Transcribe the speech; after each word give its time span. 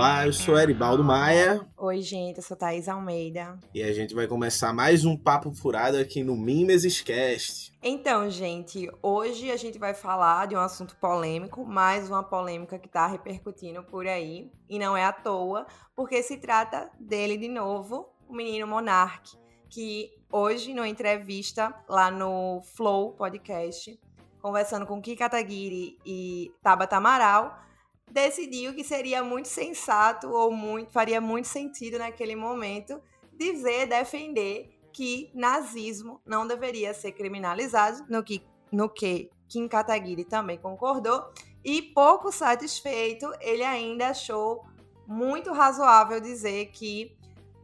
Olá, 0.00 0.24
eu 0.24 0.32
sou 0.32 0.58
Eribaldo 0.58 1.04
Maia. 1.04 1.60
Oi, 1.76 2.00
gente, 2.00 2.38
eu 2.38 2.42
sou 2.42 2.56
Thaís 2.56 2.88
Almeida. 2.88 3.58
E 3.74 3.82
a 3.82 3.92
gente 3.92 4.14
vai 4.14 4.26
começar 4.26 4.72
mais 4.72 5.04
um 5.04 5.14
papo 5.14 5.52
furado 5.52 5.98
aqui 5.98 6.24
no 6.24 6.34
Mimesis 6.38 7.02
Cast. 7.02 7.59
Então, 7.82 8.28
gente, 8.28 8.90
hoje 9.02 9.50
a 9.50 9.56
gente 9.56 9.78
vai 9.78 9.94
falar 9.94 10.46
de 10.46 10.54
um 10.54 10.60
assunto 10.60 10.94
polêmico, 10.96 11.64
mais 11.64 12.10
uma 12.10 12.22
polêmica 12.22 12.78
que 12.78 12.90
tá 12.90 13.06
repercutindo 13.06 13.82
por 13.82 14.06
aí. 14.06 14.52
E 14.68 14.78
não 14.78 14.94
é 14.94 15.02
à 15.02 15.12
toa, 15.14 15.66
porque 15.96 16.22
se 16.22 16.36
trata 16.36 16.90
dele 17.00 17.38
de 17.38 17.48
novo, 17.48 18.06
o 18.28 18.34
menino 18.34 18.66
Monark, 18.66 19.34
que 19.70 20.10
hoje, 20.30 20.74
numa 20.74 20.88
entrevista 20.88 21.74
lá 21.88 22.10
no 22.10 22.60
Flow 22.76 23.14
Podcast, 23.14 23.98
conversando 24.42 24.84
com 24.84 25.00
Kika 25.00 25.30
Taguiri 25.30 25.96
e 26.04 26.52
Tabata 26.62 26.98
Amaral, 26.98 27.58
decidiu 28.10 28.74
que 28.74 28.84
seria 28.84 29.24
muito 29.24 29.48
sensato 29.48 30.28
ou 30.28 30.52
muito 30.52 30.92
faria 30.92 31.20
muito 31.20 31.48
sentido 31.48 31.98
naquele 31.98 32.36
momento 32.36 33.00
dizer, 33.32 33.86
defender 33.86 34.79
que 34.92 35.30
nazismo 35.34 36.20
não 36.24 36.46
deveria 36.46 36.92
ser 36.94 37.12
criminalizado, 37.12 38.04
no 38.08 38.22
que, 38.22 38.42
no 38.72 38.88
que 38.88 39.30
Kim 39.48 39.66
Kataguiri 39.68 40.24
também 40.24 40.58
concordou, 40.58 41.32
e 41.64 41.82
pouco 41.82 42.32
satisfeito, 42.32 43.30
ele 43.40 43.62
ainda 43.62 44.08
achou 44.08 44.64
muito 45.06 45.52
razoável 45.52 46.20
dizer 46.20 46.66
que 46.66 47.16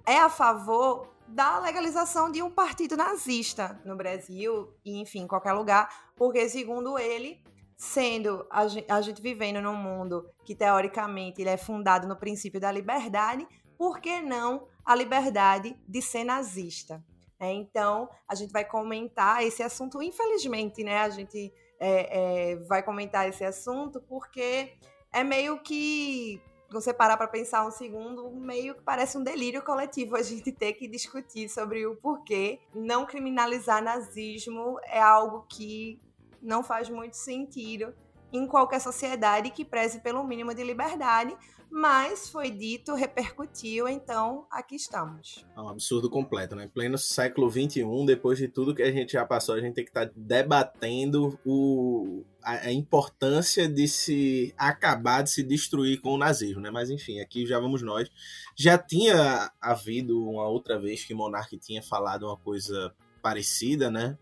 é 0.07 0.19
a 0.19 0.29
favor 0.29 1.09
da 1.29 1.59
legalização 1.59 2.31
de 2.31 2.43
um 2.43 2.51
partido 2.51 2.97
nazista 2.97 3.81
no 3.85 3.97
Brasil 3.97 4.73
e, 4.85 5.01
enfim, 5.01 5.21
em 5.21 5.27
qualquer 5.27 5.53
lugar, 5.53 6.11
porque, 6.17 6.49
segundo 6.49 6.99
ele, 6.99 7.43
sendo 7.77 8.47
a 8.51 8.67
gente, 8.69 8.91
a 8.91 9.01
gente 9.01 9.21
vivendo 9.21 9.61
num 9.61 9.77
mundo 9.77 10.29
que 10.45 10.55
teoricamente 10.55 11.41
ele 11.41 11.51
é 11.51 11.57
fundado 11.57 12.07
no 12.07 12.17
princípio 12.17 12.61
da 12.61 12.71
liberdade, 12.71 13.47
por 13.77 14.01
que 14.01 14.21
não 14.21 14.67
a 14.85 14.95
liberdade 14.95 15.77
de 15.87 16.01
ser 16.01 16.25
nazista? 16.25 17.05
É, 17.39 17.53
então, 17.53 18.09
a 18.27 18.35
gente 18.35 18.53
vai 18.53 18.65
comentar 18.65 19.45
esse 19.45 19.63
assunto, 19.63 20.03
infelizmente, 20.03 20.83
né? 20.83 21.01
A 21.01 21.11
gente 21.11 21.53
é, 21.79 22.53
é, 22.53 22.57
vai 22.57 22.83
comentar 22.83 23.29
esse 23.29 23.45
assunto 23.45 24.01
porque 24.01 24.73
é 25.13 25.23
meio 25.23 25.61
que, 25.61 26.41
você 26.71 26.93
parar 26.93 27.17
para 27.17 27.29
pensar 27.29 27.67
um 27.67 27.71
segundo, 27.71 28.31
meio 28.31 28.75
que 28.75 28.83
parece 28.83 29.17
um 29.17 29.23
delírio 29.23 29.63
coletivo 29.63 30.17
a 30.17 30.23
gente 30.23 30.51
ter 30.51 30.73
que 30.73 30.89
discutir 30.89 31.49
sobre 31.49 31.87
o 31.87 31.97
porquê 31.97 32.61
não 32.75 33.07
criminalizar 33.07 33.83
nazismo 33.83 34.79
é 34.85 35.01
algo 35.01 35.47
que 35.49 36.01
não 36.43 36.63
faz 36.63 36.89
muito 36.89 37.15
sentido 37.15 37.95
em 38.37 38.47
qualquer 38.47 38.81
sociedade 38.81 39.51
que 39.51 39.65
preze 39.65 40.01
pelo 40.01 40.25
mínimo 40.25 40.55
de 40.55 40.63
liberdade, 40.63 41.37
mas 41.71 42.29
foi 42.29 42.51
dito, 42.51 42.95
repercutiu, 42.95 43.89
então 43.89 44.47
aqui 44.51 44.77
estamos. 44.77 45.45
É 45.57 45.61
um 45.61 45.69
absurdo 45.69 46.09
completo, 46.09 46.55
né? 46.55 46.71
Pleno 46.73 46.97
século 46.97 47.51
XXI, 47.51 47.85
depois 48.07 48.39
de 48.39 48.49
tudo 48.49 48.75
que 48.75 48.83
a 48.83 48.93
gente 48.93 49.13
já 49.13 49.25
passou, 49.27 49.55
a 49.55 49.61
gente 49.61 49.75
tem 49.75 49.85
que 49.85 49.91
estar 49.91 50.07
tá 50.07 50.13
debatendo 50.15 51.39
o, 51.45 52.25
a, 52.43 52.69
a, 52.69 52.73
importância 52.73 53.69
de 53.69 53.89
se 53.89 54.55
acabar, 54.57 55.23
de 55.23 55.31
se 55.31 55.43
destruir 55.43 56.01
com 56.01 56.15
o 56.15 56.19
nazismo, 56.19 56.61
né? 56.61 56.71
Mas 56.71 56.89
enfim, 56.89 57.21
aqui 57.21 57.45
já 57.45 57.59
vamos 57.59 57.83
nós. 57.83 58.09
Já 58.55 58.79
tinha 58.79 59.51
havido 59.61 60.25
uma 60.25 60.47
outra 60.49 60.79
vez 60.79 61.05
que 61.05 61.15
Monark 61.15 61.59
tinha 61.59 61.83
falado 61.83 62.27
uma 62.27 62.37
coisa 62.37 62.95
parecida, 63.21 63.91
né? 63.91 64.17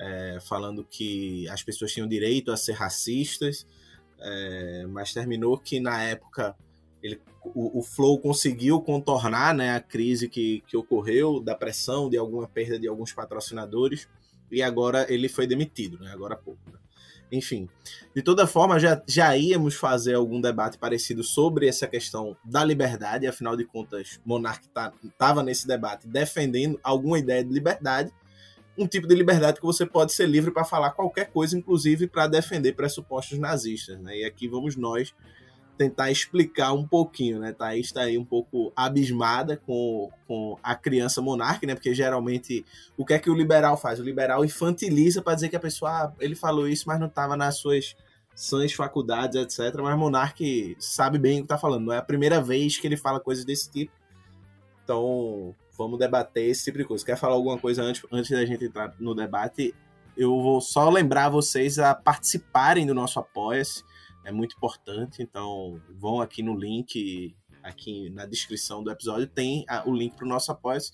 É, 0.00 0.38
falando 0.40 0.84
que 0.84 1.48
as 1.48 1.62
pessoas 1.62 1.92
tinham 1.92 2.08
direito 2.08 2.52
a 2.52 2.56
ser 2.56 2.72
racistas, 2.72 3.66
é, 4.20 4.86
mas 4.88 5.12
terminou 5.12 5.58
que 5.58 5.80
na 5.80 6.02
época 6.02 6.56
ele, 7.02 7.20
o, 7.44 7.78
o, 7.78 7.82
Flow 7.82 8.18
conseguiu 8.18 8.80
contornar 8.80 9.54
né, 9.54 9.74
a 9.74 9.80
crise 9.80 10.28
que, 10.28 10.62
que 10.66 10.76
ocorreu, 10.76 11.40
da 11.40 11.54
pressão, 11.54 12.10
de 12.10 12.16
alguma 12.16 12.48
perda 12.48 12.78
de 12.78 12.88
alguns 12.88 13.12
patrocinadores, 13.12 14.08
e 14.50 14.62
agora 14.62 15.06
ele 15.12 15.28
foi 15.28 15.46
demitido, 15.46 15.98
né, 15.98 16.10
agora 16.12 16.34
há 16.34 16.36
pouco. 16.36 16.60
Né? 16.70 16.78
Enfim, 17.30 17.68
de 18.14 18.22
toda 18.22 18.46
forma, 18.46 18.78
já, 18.80 19.02
já 19.06 19.36
íamos 19.36 19.74
fazer 19.74 20.14
algum 20.14 20.40
debate 20.40 20.78
parecido 20.78 21.22
sobre 21.22 21.68
essa 21.68 21.86
questão 21.86 22.36
da 22.44 22.64
liberdade, 22.64 23.26
afinal 23.26 23.56
de 23.56 23.64
contas, 23.64 24.20
Monark 24.24 24.66
estava 24.66 24.94
tá, 25.18 25.42
nesse 25.42 25.66
debate 25.66 26.08
defendendo 26.08 26.80
alguma 26.82 27.18
ideia 27.18 27.44
de 27.44 27.52
liberdade, 27.52 28.10
um 28.78 28.86
tipo 28.86 29.06
de 29.06 29.14
liberdade 29.14 29.58
que 29.58 29.66
você 29.66 29.84
pode 29.84 30.12
ser 30.12 30.26
livre 30.26 30.50
para 30.50 30.64
falar 30.64 30.92
qualquer 30.92 31.30
coisa, 31.30 31.58
inclusive 31.58 32.06
para 32.06 32.26
defender 32.26 32.74
pressupostos 32.74 33.38
nazistas. 33.38 33.98
Né? 34.00 34.18
E 34.18 34.24
aqui 34.24 34.46
vamos 34.46 34.76
nós 34.76 35.12
tentar 35.76 36.10
explicar 36.10 36.72
um 36.72 36.86
pouquinho, 36.86 37.38
né? 37.38 37.52
Thaís 37.52 37.86
está 37.86 38.02
aí 38.02 38.18
um 38.18 38.24
pouco 38.24 38.72
abismada 38.74 39.56
com, 39.56 40.10
com 40.26 40.58
a 40.60 40.74
criança 40.74 41.22
monarca, 41.22 41.64
né? 41.66 41.74
Porque 41.74 41.94
geralmente 41.94 42.66
o 42.96 43.04
que 43.04 43.14
é 43.14 43.18
que 43.18 43.30
o 43.30 43.34
liberal 43.34 43.76
faz? 43.76 44.00
O 44.00 44.02
liberal 44.02 44.44
infantiliza 44.44 45.22
para 45.22 45.36
dizer 45.36 45.48
que 45.48 45.54
a 45.54 45.60
pessoa, 45.60 45.90
ah, 45.90 46.12
ele 46.18 46.34
falou 46.34 46.66
isso, 46.66 46.84
mas 46.88 46.98
não 46.98 47.06
estava 47.06 47.36
nas 47.36 47.58
suas 47.58 47.94
sãs 48.34 48.72
faculdades, 48.72 49.36
etc. 49.36 49.80
Mas 49.80 49.96
Monark 49.96 50.76
sabe 50.80 51.16
bem 51.16 51.36
o 51.36 51.42
que 51.42 51.44
está 51.44 51.56
falando. 51.56 51.86
Não 51.86 51.92
é 51.92 51.98
a 51.98 52.02
primeira 52.02 52.42
vez 52.42 52.76
que 52.76 52.86
ele 52.86 52.96
fala 52.96 53.20
coisas 53.20 53.44
desse 53.44 53.70
tipo. 53.70 53.92
Então, 54.82 55.54
vamos 55.78 55.98
debater 55.98 56.50
esse 56.50 56.64
tipo 56.64 56.78
de 56.78 56.84
coisa. 56.84 57.06
Quer 57.06 57.16
falar 57.16 57.34
alguma 57.34 57.56
coisa 57.56 57.82
antes, 57.82 58.04
antes 58.10 58.32
da 58.32 58.44
gente 58.44 58.64
entrar 58.64 58.92
no 58.98 59.14
debate? 59.14 59.72
Eu 60.16 60.42
vou 60.42 60.60
só 60.60 60.90
lembrar 60.90 61.28
vocês 61.28 61.78
a 61.78 61.94
participarem 61.94 62.84
do 62.84 62.92
nosso 62.92 63.20
Apoia-se. 63.20 63.84
É 64.24 64.32
muito 64.32 64.56
importante, 64.56 65.22
então 65.22 65.80
vão 65.96 66.20
aqui 66.20 66.42
no 66.42 66.54
link, 66.54 67.34
aqui 67.62 68.10
na 68.10 68.26
descrição 68.26 68.82
do 68.82 68.90
episódio, 68.90 69.28
tem 69.28 69.64
o 69.86 69.94
link 69.94 70.16
para 70.16 70.26
o 70.26 70.28
nosso 70.28 70.50
Apoia-se. 70.50 70.90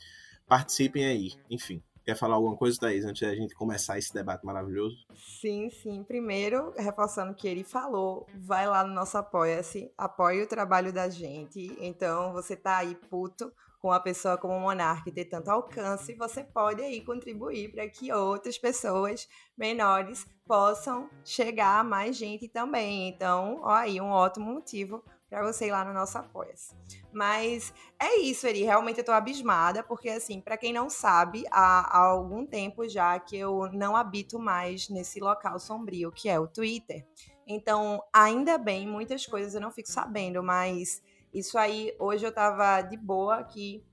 Participem 0.47 1.07
aí. 1.07 1.33
Enfim, 1.51 1.83
Quer 2.05 2.15
falar 2.15 2.35
alguma 2.35 2.55
coisa, 2.55 2.79
Thaís, 2.79 3.03
antes 3.03 3.27
da 3.27 3.35
gente 3.35 3.55
começar 3.55 3.99
esse 3.99 4.13
debate 4.13 4.45
maravilhoso? 4.45 4.95
Sim, 5.41 5.71
sim. 5.71 6.05
Primeiro, 6.05 6.71
reforçando 6.77 7.33
o 7.33 7.35
que 7.35 7.49
ele 7.49 7.65
falou, 7.65 8.27
vai 8.35 8.69
lá 8.69 8.85
no 8.85 8.93
nosso 8.93 9.17
Apoia-se, 9.17 9.91
apoie 9.97 10.43
o 10.43 10.47
trabalho 10.47 10.93
da 10.93 11.09
gente. 11.09 11.75
Então, 11.81 12.35
você 12.35 12.55
tá 12.55 12.77
aí 12.77 12.95
puto 13.09 13.51
com 13.85 13.89
uma 13.89 14.01
pessoa 14.01 14.39
como 14.39 14.55
o 14.55 14.61
Monark 14.61 15.13
ter 15.13 15.27
tanto 15.27 15.51
alcance, 15.51 16.15
você 16.15 16.43
pode 16.43 16.81
aí 16.81 17.03
contribuir 17.03 17.71
para 17.71 17.87
que 17.87 18.11
outras 18.11 18.57
pessoas 18.57 19.29
menores 19.59 20.27
possam 20.47 21.11
chegar 21.23 21.81
a 21.81 21.85
mais 21.85 22.17
gente 22.17 22.49
também. 22.49 23.07
Então, 23.11 23.61
ó 23.63 23.73
aí 23.73 24.01
um 24.01 24.09
ótimo 24.09 24.55
motivo 24.55 25.05
para 25.29 25.43
você 25.43 25.67
ir 25.67 25.71
lá 25.71 25.85
no 25.85 25.93
nosso 25.93 26.17
apoia 26.17 26.55
-se. 26.57 26.75
Mas 27.13 27.75
é 28.01 28.21
isso, 28.21 28.47
Eri. 28.47 28.63
Realmente 28.63 29.01
eu 29.01 29.05
tô 29.05 29.13
abismada, 29.13 29.83
porque 29.83 30.09
assim, 30.09 30.41
para 30.41 30.57
quem 30.57 30.73
não 30.73 30.89
sabe, 30.89 31.45
há, 31.51 31.99
há, 31.99 32.07
algum 32.07 32.47
tempo 32.47 32.89
já 32.89 33.19
que 33.19 33.37
eu 33.37 33.71
não 33.71 33.95
habito 33.95 34.39
mais 34.39 34.89
nesse 34.89 35.21
local 35.21 35.59
sombrio, 35.59 36.11
que 36.11 36.27
é 36.27 36.41
o 36.41 36.49
Twitter. 36.49 37.07
Então, 37.47 38.03
ainda 38.11 38.57
bem, 38.57 38.89
muitas 38.89 39.27
coisas 39.27 39.55
eu 39.55 39.61
não 39.61 39.71
fico 39.71 39.91
sabendo, 39.91 40.43
mas 40.43 41.03
isso 41.35 41.59
aí, 41.59 41.93
hoje 41.99 42.25
eu 42.25 42.33
tava 42.33 42.81
de 42.83 42.97
boa 42.97 43.39
aqui, 43.39 43.85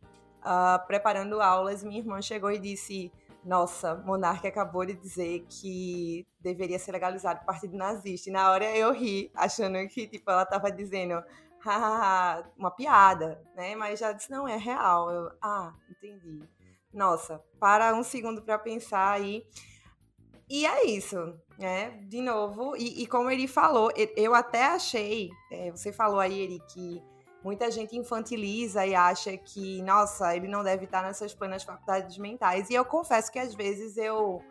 uh, 0.41 0.85
preparando 0.85 1.41
aulas, 1.41 1.84
minha 1.84 2.00
irmã 2.00 2.22
chegou 2.22 2.52
e 2.52 2.59
disse: 2.59 3.12
Nossa, 3.44 3.96
Monarque 3.96 4.47
acabou 4.47 4.85
de 4.85 4.94
dizer 4.94 5.44
que 5.50 6.28
deveria 6.40 6.78
ser 6.78 6.91
legalizado 6.91 7.41
o 7.41 7.46
partido 7.46 7.75
nazista. 7.75 8.30
E 8.30 8.34
na 8.34 8.51
hora 8.51 8.78
eu 8.78 8.94
ri, 8.94 9.31
achando 9.33 9.75
que 9.88 10.07
tipo, 10.07 10.30
ela 10.30 10.45
tava 10.45 10.71
dizendo 10.71 11.24
uma 12.57 12.71
piada, 12.71 13.44
né? 13.56 13.75
Mas 13.75 14.00
já 14.00 14.12
disse: 14.12 14.30
Não, 14.30 14.48
é 14.48 14.57
real. 14.57 15.10
Eu, 15.10 15.31
ah, 15.42 15.74
entendi. 15.89 16.48
Nossa, 16.94 17.44
para 17.60 17.95
um 17.95 18.04
segundo 18.04 18.44
para 18.44 18.60
pensar 18.60 19.13
aí. 19.13 19.44
E 20.48 20.66
é 20.66 20.86
isso, 20.86 21.33
né? 21.57 21.92
De 22.10 22.21
novo, 22.21 22.75
e, 22.75 23.04
e, 23.04 23.07
como 23.07 23.31
ele 23.31 23.48
falou, 23.48 23.89
eu 24.18 24.36
até 24.36 24.66
achei, 24.66 25.30
é, 25.50 25.71
você 25.71 25.94
falou 25.94 26.19
aí, 26.19 26.42
Eri, 26.42 26.60
que 26.74 27.01
muita 27.44 27.70
gente 27.72 27.98
infantiliza 27.98 28.86
e 28.86 28.94
acha 28.94 29.36
que, 29.38 29.82
nossa, 29.82 30.36
ele 30.36 30.48
não 30.48 30.64
deve 30.64 30.86
estar 30.86 31.02
nessas 31.02 31.34
plenas 31.34 31.64
faculdades 31.64 32.18
mentais. 32.18 32.70
E 32.70 32.74
eu 32.74 32.86
confesso 32.86 33.32
que 33.32 33.40
às 33.40 33.54
vezes 33.54 33.98
eu 33.98 34.42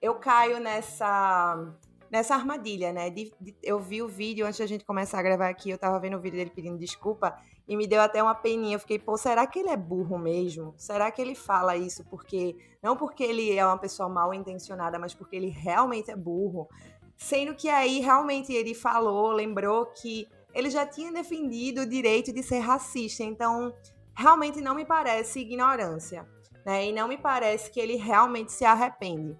eu 0.00 0.14
caio 0.14 0.60
nessa 0.60 1.74
nessa 2.10 2.34
armadilha, 2.34 2.92
né? 2.92 3.10
De, 3.10 3.32
de, 3.40 3.54
eu 3.62 3.78
vi 3.78 4.02
o 4.02 4.08
vídeo 4.08 4.46
antes 4.46 4.58
da 4.58 4.66
gente 4.66 4.84
começar 4.84 5.18
a 5.18 5.22
gravar 5.22 5.48
aqui, 5.48 5.70
eu 5.70 5.78
tava 5.78 5.98
vendo 5.98 6.16
o 6.16 6.20
vídeo 6.20 6.38
dele 6.38 6.50
pedindo 6.54 6.78
desculpa 6.78 7.36
e 7.66 7.76
me 7.76 7.86
deu 7.86 8.00
até 8.00 8.22
uma 8.22 8.34
peninha. 8.34 8.76
Eu 8.76 8.80
fiquei, 8.80 8.98
pô, 8.98 9.16
será 9.16 9.46
que 9.46 9.58
ele 9.58 9.68
é 9.68 9.76
burro 9.76 10.18
mesmo? 10.18 10.74
Será 10.76 11.10
que 11.10 11.20
ele 11.20 11.34
fala 11.34 11.76
isso 11.76 12.04
porque 12.06 12.56
não 12.82 12.96
porque 12.96 13.22
ele 13.22 13.54
é 13.54 13.64
uma 13.64 13.78
pessoa 13.78 14.08
mal 14.08 14.32
intencionada, 14.32 14.98
mas 14.98 15.14
porque 15.14 15.36
ele 15.36 15.48
realmente 15.48 16.10
é 16.10 16.16
burro? 16.16 16.68
Sendo 17.16 17.54
que 17.54 17.68
aí 17.68 18.00
realmente 18.00 18.52
ele 18.52 18.74
falou, 18.74 19.32
lembrou 19.32 19.86
que 19.86 20.26
ele 20.58 20.70
já 20.70 20.84
tinha 20.84 21.12
defendido 21.12 21.82
o 21.82 21.86
direito 21.86 22.32
de 22.32 22.42
ser 22.42 22.58
racista. 22.58 23.22
Então, 23.22 23.72
realmente 24.12 24.60
não 24.60 24.74
me 24.74 24.84
parece 24.84 25.38
ignorância. 25.38 26.28
Né? 26.66 26.86
E 26.86 26.92
não 26.92 27.06
me 27.06 27.16
parece 27.16 27.70
que 27.70 27.78
ele 27.78 27.94
realmente 27.94 28.52
se 28.52 28.64
arrepende. 28.64 29.38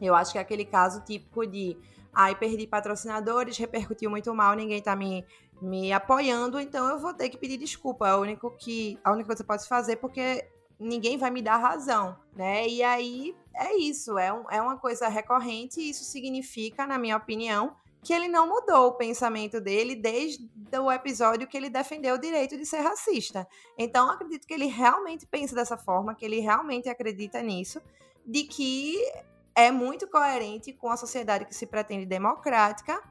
Eu 0.00 0.14
acho 0.14 0.32
que 0.32 0.38
é 0.38 0.40
aquele 0.40 0.64
caso 0.64 1.04
típico 1.04 1.46
de 1.46 1.76
ai, 2.14 2.34
perdi 2.34 2.66
patrocinadores, 2.66 3.58
repercutiu 3.58 4.08
muito 4.08 4.34
mal, 4.34 4.56
ninguém 4.56 4.80
tá 4.80 4.96
me, 4.96 5.22
me 5.60 5.92
apoiando, 5.92 6.58
então 6.58 6.88
eu 6.88 6.98
vou 6.98 7.12
ter 7.12 7.28
que 7.28 7.36
pedir 7.36 7.58
desculpa. 7.58 8.08
É 8.08 8.14
o 8.14 8.20
único 8.20 8.50
que, 8.52 8.98
a 9.04 9.12
única 9.12 9.26
coisa 9.26 9.42
que 9.42 9.46
você 9.46 9.46
pode 9.46 9.68
fazer, 9.68 9.96
porque 9.96 10.48
ninguém 10.80 11.18
vai 11.18 11.30
me 11.30 11.42
dar 11.42 11.58
razão, 11.58 12.16
né? 12.34 12.66
E 12.66 12.82
aí 12.82 13.36
é 13.54 13.76
isso, 13.76 14.16
é, 14.16 14.32
um, 14.32 14.50
é 14.50 14.62
uma 14.62 14.78
coisa 14.78 15.08
recorrente, 15.08 15.78
e 15.78 15.90
isso 15.90 16.04
significa, 16.04 16.86
na 16.86 16.98
minha 16.98 17.18
opinião, 17.18 17.76
que 18.02 18.12
ele 18.12 18.28
não 18.28 18.48
mudou 18.48 18.88
o 18.88 18.94
pensamento 18.94 19.60
dele 19.60 19.94
desde 19.94 20.48
o 20.78 20.90
episódio 20.90 21.46
que 21.46 21.56
ele 21.56 21.68
defendeu 21.68 22.14
o 22.14 22.20
direito 22.20 22.56
de 22.56 22.64
ser 22.64 22.80
racista. 22.80 23.46
Então, 23.76 24.08
acredito 24.10 24.46
que 24.46 24.54
ele 24.54 24.66
realmente 24.66 25.26
pensa 25.26 25.54
dessa 25.54 25.76
forma, 25.76 26.14
que 26.14 26.24
ele 26.24 26.40
realmente 26.40 26.88
acredita 26.88 27.42
nisso, 27.42 27.80
de 28.24 28.44
que 28.44 28.96
é 29.54 29.70
muito 29.70 30.06
coerente 30.06 30.72
com 30.72 30.90
a 30.90 30.96
sociedade 30.96 31.44
que 31.44 31.54
se 31.54 31.66
pretende 31.66 32.06
democrática 32.06 33.02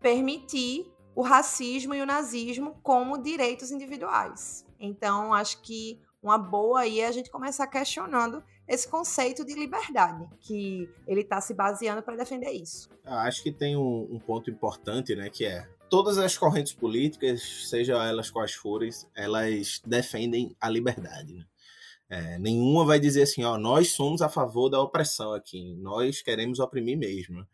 permitir 0.00 0.90
o 1.14 1.22
racismo 1.22 1.94
e 1.94 2.00
o 2.00 2.06
nazismo 2.06 2.80
como 2.82 3.22
direitos 3.22 3.70
individuais. 3.70 4.64
Então, 4.80 5.34
acho 5.34 5.60
que 5.62 6.00
uma 6.22 6.38
boa 6.38 6.80
aí 6.80 7.00
é 7.00 7.06
a 7.06 7.12
gente 7.12 7.30
começar 7.30 7.66
questionando 7.66 8.42
esse 8.72 8.88
conceito 8.88 9.44
de 9.44 9.52
liberdade, 9.52 10.26
que 10.40 10.88
ele 11.06 11.20
está 11.20 11.42
se 11.42 11.52
baseando 11.52 12.02
para 12.02 12.16
defender 12.16 12.50
isso. 12.50 12.88
acho 13.04 13.42
que 13.42 13.52
tem 13.52 13.76
um, 13.76 14.08
um, 14.10 14.18
ponto 14.18 14.50
importante, 14.50 15.14
né, 15.14 15.28
que 15.28 15.44
é 15.44 15.68
todas 15.90 16.16
as 16.16 16.38
correntes 16.38 16.72
políticas, 16.72 17.42
seja 17.68 18.02
elas 18.02 18.30
quais 18.30 18.54
forem, 18.54 18.88
elas 19.14 19.82
defendem 19.84 20.56
a 20.58 20.70
liberdade. 20.70 21.34
Né? 21.34 21.44
É, 22.08 22.38
nenhuma 22.38 22.86
vai 22.86 22.98
dizer 22.98 23.24
assim, 23.24 23.44
ó, 23.44 23.58
nós 23.58 23.92
somos 23.92 24.22
a 24.22 24.28
favor 24.30 24.70
da 24.70 24.80
opressão 24.80 25.34
aqui, 25.34 25.74
nós 25.74 26.22
queremos 26.22 26.58
oprimir 26.58 26.96
mesmo. 26.96 27.46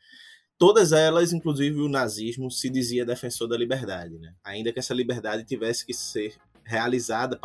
Todas 0.56 0.92
elas, 0.92 1.32
inclusive 1.32 1.80
o 1.80 1.88
nazismo, 1.88 2.48
se 2.48 2.70
dizia 2.70 3.04
defensor 3.04 3.48
da 3.48 3.56
liberdade, 3.56 4.16
né? 4.18 4.34
ainda 4.44 4.72
que 4.72 4.78
essa 4.78 4.94
liberdade 4.94 5.44
tivesse 5.44 5.84
que 5.84 5.92
ser 5.92 6.36
realizada 6.62 7.40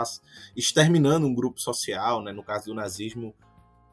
exterminando 0.55 1.25
um 1.25 1.33
grupo 1.33 1.59
social, 1.59 2.21
né? 2.21 2.31
no 2.31 2.43
caso 2.43 2.65
do 2.65 2.75
nazismo, 2.75 3.33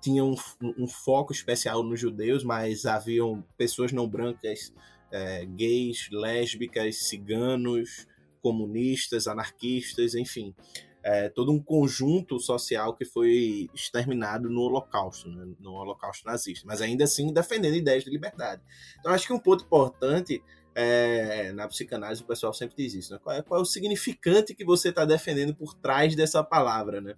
tinha 0.00 0.24
um, 0.24 0.34
um 0.78 0.86
foco 0.86 1.32
especial 1.32 1.82
nos 1.82 2.00
judeus, 2.00 2.42
mas 2.42 2.86
haviam 2.86 3.44
pessoas 3.56 3.92
não 3.92 4.08
brancas, 4.08 4.72
é, 5.12 5.44
gays, 5.44 6.08
lésbicas, 6.10 7.08
ciganos, 7.08 8.06
comunistas, 8.40 9.26
anarquistas, 9.26 10.14
enfim 10.14 10.54
é, 11.02 11.28
todo 11.28 11.52
um 11.52 11.62
conjunto 11.62 12.38
social 12.38 12.94
que 12.94 13.04
foi 13.04 13.68
exterminado 13.74 14.50
no 14.50 14.60
Holocausto, 14.60 15.28
né, 15.30 15.54
no 15.58 15.72
Holocausto 15.72 16.26
nazista, 16.26 16.66
mas 16.66 16.80
ainda 16.80 17.04
assim 17.04 17.32
defendendo 17.32 17.74
ideias 17.74 18.04
de 18.04 18.10
liberdade. 18.10 18.62
Então, 18.98 19.12
acho 19.12 19.26
que 19.26 19.32
um 19.32 19.38
ponto 19.38 19.64
importante 19.64 20.42
é, 20.74 21.52
na 21.52 21.66
psicanálise, 21.66 22.22
o 22.22 22.26
pessoal 22.26 22.52
sempre 22.52 22.76
diz 22.76 22.94
isso, 22.94 23.12
né? 23.12 23.20
qual, 23.22 23.36
é, 23.36 23.42
qual 23.42 23.60
é 23.60 23.62
o 23.62 23.66
significante 23.66 24.54
que 24.54 24.64
você 24.64 24.90
está 24.90 25.04
defendendo 25.04 25.54
por 25.54 25.74
trás 25.74 26.14
dessa 26.14 26.44
palavra, 26.44 27.00
né? 27.00 27.14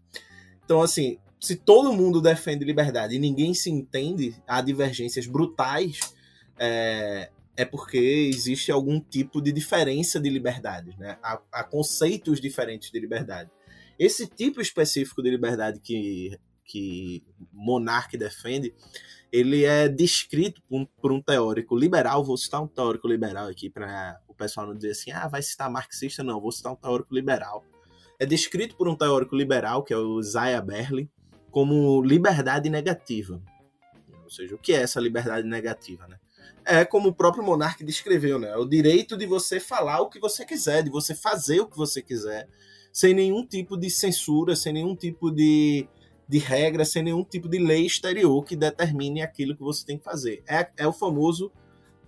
Então, 0.64 0.81
assim, 0.81 1.19
se 1.42 1.56
todo 1.56 1.92
mundo 1.92 2.20
defende 2.20 2.64
liberdade 2.64 3.16
e 3.16 3.18
ninguém 3.18 3.52
se 3.52 3.68
entende, 3.68 4.40
há 4.46 4.60
divergências 4.60 5.26
brutais, 5.26 5.98
é, 6.56 7.30
é 7.56 7.64
porque 7.64 7.98
existe 7.98 8.70
algum 8.70 9.00
tipo 9.00 9.42
de 9.42 9.50
diferença 9.50 10.20
de 10.20 10.30
liberdade, 10.30 10.96
né? 10.96 11.18
Há, 11.20 11.42
há 11.50 11.64
conceitos 11.64 12.40
diferentes 12.40 12.92
de 12.92 13.00
liberdade. 13.00 13.50
Esse 13.98 14.28
tipo 14.28 14.60
específico 14.60 15.20
de 15.20 15.30
liberdade 15.30 15.80
que, 15.80 16.38
que 16.64 17.24
Monarque 17.52 18.16
defende, 18.16 18.72
ele 19.32 19.64
é 19.64 19.88
descrito 19.88 20.62
por 20.68 20.80
um, 20.80 20.86
por 21.00 21.12
um, 21.12 21.20
teórico 21.20 21.76
liberal, 21.76 22.24
vou 22.24 22.36
citar 22.36 22.62
um 22.62 22.68
teórico 22.68 23.08
liberal 23.08 23.48
aqui 23.48 23.68
para 23.68 24.20
o 24.28 24.34
pessoal 24.34 24.68
não 24.68 24.76
dizer 24.76 24.92
assim, 24.92 25.10
ah, 25.10 25.26
vai 25.26 25.42
citar 25.42 25.68
marxista, 25.68 26.22
não, 26.22 26.40
vou 26.40 26.52
citar 26.52 26.72
um 26.72 26.76
teórico 26.76 27.12
liberal. 27.12 27.64
É 28.20 28.24
descrito 28.24 28.76
por 28.76 28.88
um 28.88 28.94
teórico 28.94 29.34
liberal, 29.34 29.82
que 29.82 29.92
é 29.92 29.96
o 29.96 30.22
Zaya 30.22 30.62
Berlin, 30.62 31.10
como 31.52 32.02
liberdade 32.02 32.69
negativa. 32.69 33.40
Ou 34.25 34.31
seja, 34.31 34.54
o 34.54 34.58
que 34.58 34.72
é 34.72 34.82
essa 34.82 34.99
liberdade 34.99 35.46
negativa, 35.46 36.08
né? 36.08 36.19
É 36.64 36.84
como 36.84 37.10
o 37.10 37.14
próprio 37.14 37.44
monarca 37.44 37.84
descreveu, 37.84 38.38
né? 38.38 38.49
É 38.49 38.56
o 38.56 38.64
direito 38.64 39.16
de 39.16 39.26
você 39.26 39.60
falar 39.60 40.00
o 40.00 40.08
que 40.08 40.19
você 40.19 40.44
quiser, 40.44 40.82
de 40.82 40.90
você 40.90 41.14
fazer 41.14 41.60
o 41.60 41.66
que 41.66 41.76
você 41.76 42.00
quiser, 42.00 42.49
sem 42.93 43.12
nenhum 43.12 43.46
tipo 43.46 43.76
de 43.76 43.90
censura, 43.90 44.56
sem 44.56 44.72
nenhum 44.72 44.96
tipo 44.96 45.31
de, 45.31 45.87
de 46.26 46.38
regra, 46.38 46.84
sem 46.84 47.02
nenhum 47.02 47.25
tipo 47.25 47.49
de 47.49 47.58
lei 47.58 47.84
exterior 47.84 48.43
que 48.44 48.56
determine 48.56 49.22
aquilo 49.22 49.54
que 49.56 49.62
você 49.62 49.84
tem 49.84 49.99
que 49.99 50.04
fazer. 50.04 50.43
É, 50.49 50.69
é 50.76 50.87
o 50.87 50.93
famoso 50.93 51.52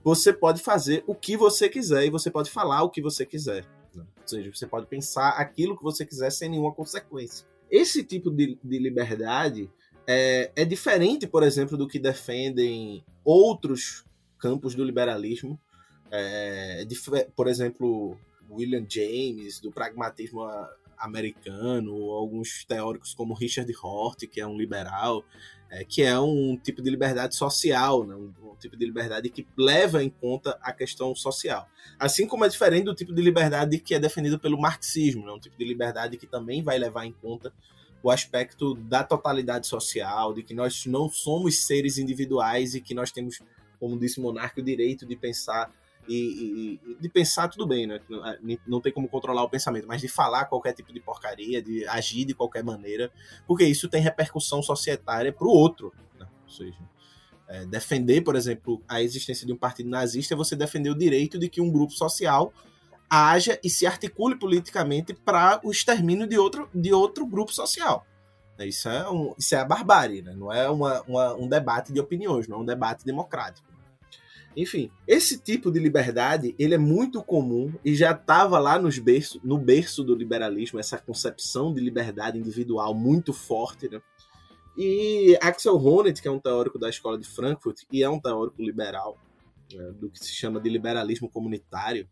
você 0.03 0.33
pode 0.33 0.63
fazer 0.63 1.03
o 1.07 1.15
que 1.15 1.37
você 1.37 1.69
quiser 1.69 2.05
e 2.05 2.11
você 2.11 2.31
pode 2.31 2.51
falar 2.51 2.83
o 2.83 2.91
que 2.91 3.03
você 3.03 3.27
quiser. 3.27 3.67
Né? 3.95 4.05
Ou 4.21 4.29
seja, 4.29 4.51
você 4.55 4.67
pode 4.67 4.87
pensar 4.87 5.31
aquilo 5.31 5.77
que 5.77 5.83
você 5.83 6.05
quiser 6.07 6.31
sem 6.31 6.49
nenhuma 6.49 6.73
consequência. 6.73 7.47
Esse 7.71 8.05
tipo 8.05 8.31
de, 8.31 8.59
de 8.63 8.79
liberdade 8.79 9.71
é, 10.07 10.51
é 10.55 10.65
diferente, 10.65 11.27
por 11.27 11.43
exemplo, 11.43 11.77
do 11.77 11.89
que 11.89 11.99
defendem 11.99 13.05
outros 13.25 14.05
campos 14.39 14.75
do 14.75 14.85
liberalismo. 14.85 15.59
É, 16.11 16.87
por 17.35 17.49
exemplo, 17.49 18.19
William 18.51 18.85
James, 18.89 19.61
do 19.61 19.73
pragmatismo 19.73 20.43
americano, 20.99 21.93
alguns 22.13 22.65
teóricos 22.65 23.15
como 23.15 23.35
Richard 23.35 23.71
Hort, 23.83 24.27
que 24.27 24.41
é 24.41 24.47
um 24.47 24.57
liberal, 24.57 25.25
é, 25.75 25.85
que 25.85 26.03
é 26.03 26.19
um 26.19 26.57
tipo 26.57 26.81
de 26.81 26.89
liberdade 26.89 27.35
social, 27.35 28.07
né? 28.07 28.15
um, 28.15 28.33
um, 28.43 28.55
tipo 28.55 28.77
de 28.77 28.87
liberdade 28.87 29.29
que 29.29 29.45
leva 29.57 30.05
em 30.05 30.09
conta 30.09 30.57
a 30.63 30.73
questão 30.73 31.15
social. 31.17 31.69
Assim 31.99 32.29
como 32.29 32.45
é 32.45 32.49
diferente 32.49 32.85
do 32.85 32.95
tipo 32.95 33.13
de 33.13 33.21
liberdade 33.21 33.79
que 33.79 33.93
é 33.93 33.99
defendido 33.99 34.39
pelo 34.39 34.61
marxismo, 34.61 35.27
né? 35.27 35.33
um 35.33 35.41
tipo 35.41 35.59
de 35.59 35.65
liberdade 35.65 36.17
que 36.17 36.29
também 36.29 36.63
vai 36.63 36.79
levar 36.79 37.05
em 37.05 37.13
conta 37.13 37.53
o 38.05 38.11
aspecto 38.11 38.75
da 38.75 39.03
totalidade 39.03 39.67
social, 39.67 40.33
de 40.33 40.45
que 40.45 40.55
nós 40.55 40.87
não 40.87 41.09
somos 41.09 41.65
seres 41.65 41.99
individuais 41.99 42.75
e 42.75 42.81
que 42.81 42.95
nós 42.95 43.11
temos, 43.11 43.41
como 43.81 43.99
disse 43.99 44.21
monarca, 44.21 44.61
o 44.61 44.65
direito 44.65 45.05
de 45.05 45.17
pensar 45.17 45.73
e, 46.09 46.81
e, 46.85 46.97
de 47.01 47.09
pensar 47.09 47.49
tudo 47.49 47.67
bem, 47.67 47.87
né? 47.87 48.01
Não 48.67 48.81
tem 48.81 48.93
como 48.93 49.09
controlar 49.09 49.43
o 49.43 49.49
pensamento, 49.49 49.87
mas 49.87 50.01
de 50.01 50.09
falar 50.09 50.47
qualquer 50.47 50.73
tipo 50.73 50.93
de 50.93 51.01
porcaria, 51.01 51.63
de 51.63 51.87
agir 51.87 52.25
de 52.25 52.35
qualquer 52.35 52.63
maneira, 52.63 53.11
porque 53.47 53.65
isso 53.65 53.89
tem 53.89 54.03
repercussão 54.03 54.63
societária 54.63 55.33
para 55.33 55.47
o 55.47 55.51
outro. 55.51 55.93
Né? 56.19 56.27
Ou 56.45 56.51
seja, 56.51 56.79
é, 57.49 57.65
defender, 57.67 58.23
por 58.23 58.37
exemplo, 58.37 58.83
a 58.89 59.03
existência 59.03 59.47
de 59.47 59.53
um 59.53 59.57
partido 59.57 59.89
nazista 59.89 60.35
é 60.35 60.37
você 60.37 60.57
defender 60.57 60.91
o 60.91 60.95
direito 60.95 61.39
de 61.39 61.49
que 61.49 61.61
um 61.61 61.71
grupo 61.71 61.93
social 61.93 62.53
haja 63.09 63.59
e 63.63 63.71
se 63.71 63.87
articule 63.87 64.37
politicamente 64.37 65.15
para 65.15 65.61
o 65.63 65.71
extermínio 65.71 66.27
de 66.27 66.39
outro, 66.39 66.69
de 66.75 66.93
outro 66.93 67.27
grupo 67.27 67.53
social. 67.53 68.07
Isso 68.59 68.89
é, 68.89 69.11
um, 69.11 69.35
isso 69.37 69.55
é 69.55 69.59
a 69.59 69.65
barbárie, 69.65 70.23
né? 70.23 70.33
não 70.33 70.53
é 70.53 70.71
uma, 70.71 71.03
uma, 71.03 71.35
um 71.35 71.49
debate 71.49 71.93
de 71.93 71.99
opiniões, 71.99 72.47
não 72.47 72.59
é 72.59 72.61
um 72.61 72.65
debate 72.65 73.05
democrático. 73.05 73.74
Enfim, 74.57 74.91
esse 75.07 75.39
tipo 75.39 75.71
de 75.71 75.81
liberdade 75.81 76.55
ele 76.59 76.75
é 76.75 76.79
muito 76.79 77.23
comum 77.23 77.73
e 77.85 77.95
já 77.95 78.13
estava 78.13 78.59
lá 78.59 78.79
nos 78.79 78.99
berço, 78.99 79.41
no 79.43 79.59
berço 79.59 80.05
do 80.05 80.15
liberalismo, 80.15 80.79
essa 80.79 80.99
concepção 80.99 81.73
de 81.75 81.81
liberdade 81.81 82.39
individual 82.39 82.95
muito 82.95 83.33
forte. 83.33 83.89
Né? 83.89 84.01
E 84.77 85.37
Axel 85.41 85.77
Honneth, 85.77 86.21
que 86.21 86.29
é 86.29 86.31
um 86.31 86.39
teórico 86.39 86.79
da 86.79 86.89
escola 86.89 87.19
de 87.19 87.27
Frankfurt 87.27 87.83
e 87.93 88.03
é 88.03 88.09
um 88.09 88.21
teórico 88.21 88.63
liberal, 88.63 89.19
né, 89.73 89.93
do 89.93 90.11
que 90.11 90.19
se 90.19 90.33
chama 90.33 90.61
de 90.61 90.69
liberalismo 90.69 91.29
comunitário, 91.29 92.09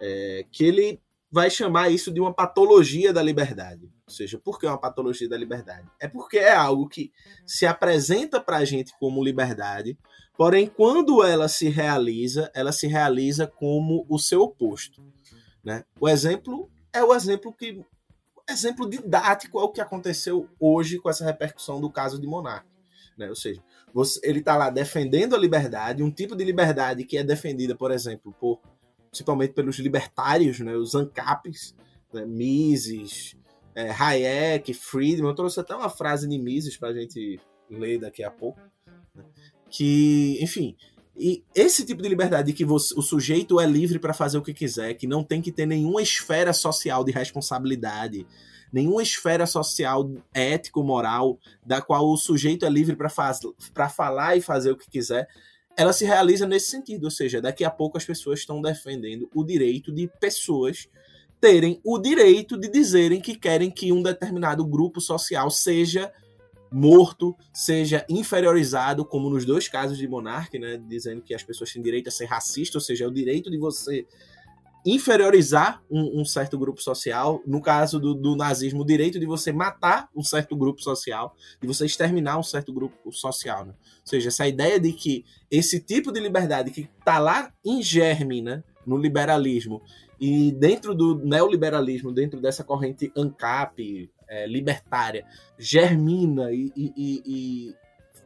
é, 0.00 0.44
que 0.50 0.64
ele 0.64 1.00
vai 1.34 1.50
chamar 1.50 1.90
isso 1.90 2.12
de 2.12 2.20
uma 2.20 2.32
patologia 2.32 3.12
da 3.12 3.20
liberdade. 3.20 3.90
Ou 4.06 4.12
seja, 4.12 4.38
por 4.38 4.58
que 4.58 4.66
uma 4.66 4.78
patologia 4.78 5.28
da 5.28 5.36
liberdade? 5.36 5.88
É 6.00 6.06
porque 6.06 6.38
é 6.38 6.54
algo 6.54 6.88
que 6.88 7.10
se 7.44 7.66
apresenta 7.66 8.40
para 8.40 8.58
a 8.58 8.64
gente 8.64 8.94
como 8.98 9.24
liberdade, 9.24 9.98
Porém, 10.36 10.66
quando 10.66 11.22
ela 11.22 11.46
se 11.46 11.68
realiza, 11.68 12.50
ela 12.54 12.72
se 12.72 12.86
realiza 12.86 13.46
como 13.46 14.04
o 14.08 14.18
seu 14.18 14.42
oposto. 14.42 15.00
Né? 15.62 15.84
O 16.00 16.08
exemplo 16.08 16.68
é 16.92 17.02
o 17.02 17.14
exemplo 17.14 17.52
que. 17.52 17.84
Exemplo 18.48 18.88
didático 18.90 19.58
é 19.58 19.62
o 19.62 19.70
que 19.70 19.80
aconteceu 19.80 20.48
hoje 20.60 20.98
com 20.98 21.08
essa 21.08 21.24
repercussão 21.24 21.80
do 21.80 21.90
caso 21.90 22.20
de 22.20 22.26
Monark. 22.26 22.66
Né? 23.16 23.28
Ou 23.28 23.36
seja, 23.36 23.62
você, 23.92 24.20
ele 24.22 24.40
está 24.40 24.56
lá 24.56 24.68
defendendo 24.70 25.34
a 25.34 25.38
liberdade, 25.38 26.02
um 26.02 26.10
tipo 26.10 26.36
de 26.36 26.44
liberdade 26.44 27.04
que 27.04 27.16
é 27.16 27.22
defendida, 27.22 27.74
por 27.74 27.90
exemplo, 27.90 28.34
por, 28.38 28.60
principalmente 29.14 29.54
pelos 29.54 29.78
libertários, 29.78 30.58
né? 30.58 30.74
os 30.74 30.96
ANCAPs, 30.96 31.72
né? 32.12 32.26
Mises, 32.26 33.36
é, 33.72 33.90
Hayek, 33.90 34.74
Friedman. 34.74 35.30
Eu 35.30 35.34
trouxe 35.36 35.60
até 35.60 35.74
uma 35.74 35.88
frase 35.88 36.28
de 36.28 36.36
Mises 36.36 36.76
para 36.76 36.88
a 36.88 36.92
gente 36.92 37.40
ler 37.70 38.00
daqui 38.00 38.24
a 38.24 38.30
pouco. 38.30 38.60
Né? 39.14 39.24
que, 39.70 40.38
enfim, 40.42 40.76
E 41.16 41.44
esse 41.54 41.86
tipo 41.86 42.02
de 42.02 42.08
liberdade 42.08 42.52
que 42.52 42.64
você, 42.64 42.92
o 42.98 43.02
sujeito 43.02 43.60
é 43.60 43.66
livre 43.66 44.00
para 44.00 44.12
fazer 44.12 44.36
o 44.36 44.42
que 44.42 44.52
quiser, 44.52 44.94
que 44.94 45.06
não 45.06 45.22
tem 45.22 45.40
que 45.40 45.52
ter 45.52 45.64
nenhuma 45.64 46.02
esfera 46.02 46.52
social 46.52 47.04
de 47.04 47.12
responsabilidade, 47.12 48.26
nenhuma 48.72 49.00
esfera 49.00 49.46
social 49.46 50.10
ético-moral 50.34 51.38
da 51.64 51.80
qual 51.80 52.08
o 52.08 52.16
sujeito 52.16 52.66
é 52.66 52.68
livre 52.68 52.96
para 52.96 53.88
falar 53.88 54.36
e 54.36 54.40
fazer 54.40 54.72
o 54.72 54.76
que 54.76 54.90
quiser, 54.90 55.28
ela 55.76 55.92
se 55.92 56.04
realiza 56.04 56.46
nesse 56.46 56.70
sentido. 56.70 57.04
Ou 57.04 57.10
seja, 57.10 57.40
daqui 57.40 57.64
a 57.64 57.70
pouco 57.70 57.96
as 57.96 58.04
pessoas 58.04 58.40
estão 58.40 58.60
defendendo 58.60 59.28
o 59.34 59.44
direito 59.44 59.92
de 59.92 60.08
pessoas 60.20 60.88
terem 61.40 61.80
o 61.84 61.98
direito 61.98 62.56
de 62.56 62.70
dizerem 62.70 63.20
que 63.20 63.36
querem 63.36 63.70
que 63.70 63.92
um 63.92 64.02
determinado 64.02 64.64
grupo 64.64 65.00
social 65.00 65.50
seja 65.50 66.10
morto, 66.72 67.36
seja 67.52 68.04
inferiorizado, 68.08 69.04
como 69.04 69.30
nos 69.30 69.44
dois 69.44 69.68
casos 69.68 69.96
de 69.96 70.08
Monarque, 70.08 70.58
né, 70.58 70.76
dizendo 70.88 71.22
que 71.22 71.32
as 71.32 71.42
pessoas 71.42 71.72
têm 71.72 71.82
direito 71.82 72.08
a 72.08 72.10
ser 72.10 72.24
racista, 72.24 72.78
ou 72.78 72.80
seja, 72.82 73.04
é 73.04 73.06
o 73.06 73.12
direito 73.12 73.50
de 73.50 73.58
você 73.58 74.06
inferiorizar 74.84 75.82
um, 75.90 76.20
um 76.20 76.24
certo 76.24 76.58
grupo 76.58 76.82
social. 76.82 77.42
No 77.46 77.60
caso 77.60 77.98
do, 77.98 78.14
do, 78.14 78.36
nazismo, 78.36 78.82
o 78.82 78.86
direito 78.86 79.18
de 79.18 79.26
você 79.26 79.52
matar 79.52 80.08
um 80.14 80.22
certo 80.22 80.54
grupo 80.54 80.82
social, 80.82 81.34
de 81.60 81.66
você 81.66 81.86
exterminar 81.86 82.38
um 82.38 82.42
certo 82.42 82.72
grupo 82.72 83.10
social. 83.10 83.64
Né? 83.64 83.72
Ou 83.72 84.06
seja, 84.06 84.28
essa 84.28 84.46
ideia 84.46 84.78
de 84.78 84.92
que 84.92 85.24
esse 85.50 85.80
tipo 85.80 86.12
de 86.12 86.20
liberdade 86.20 86.70
que 86.70 86.88
está 86.98 87.18
lá 87.18 87.52
em 87.64 87.82
germe, 87.82 88.42
né, 88.42 88.62
no 88.86 88.96
liberalismo, 88.98 89.80
e 90.20 90.52
dentro 90.52 90.94
do 90.94 91.16
neoliberalismo, 91.16 92.12
dentro 92.12 92.40
dessa 92.40 92.62
corrente 92.62 93.10
ANCAP, 93.16 94.10
é, 94.28 94.46
libertária, 94.46 95.26
germina 95.58 96.52
e, 96.52 96.72
e, 96.76 97.22
e, 97.26 97.74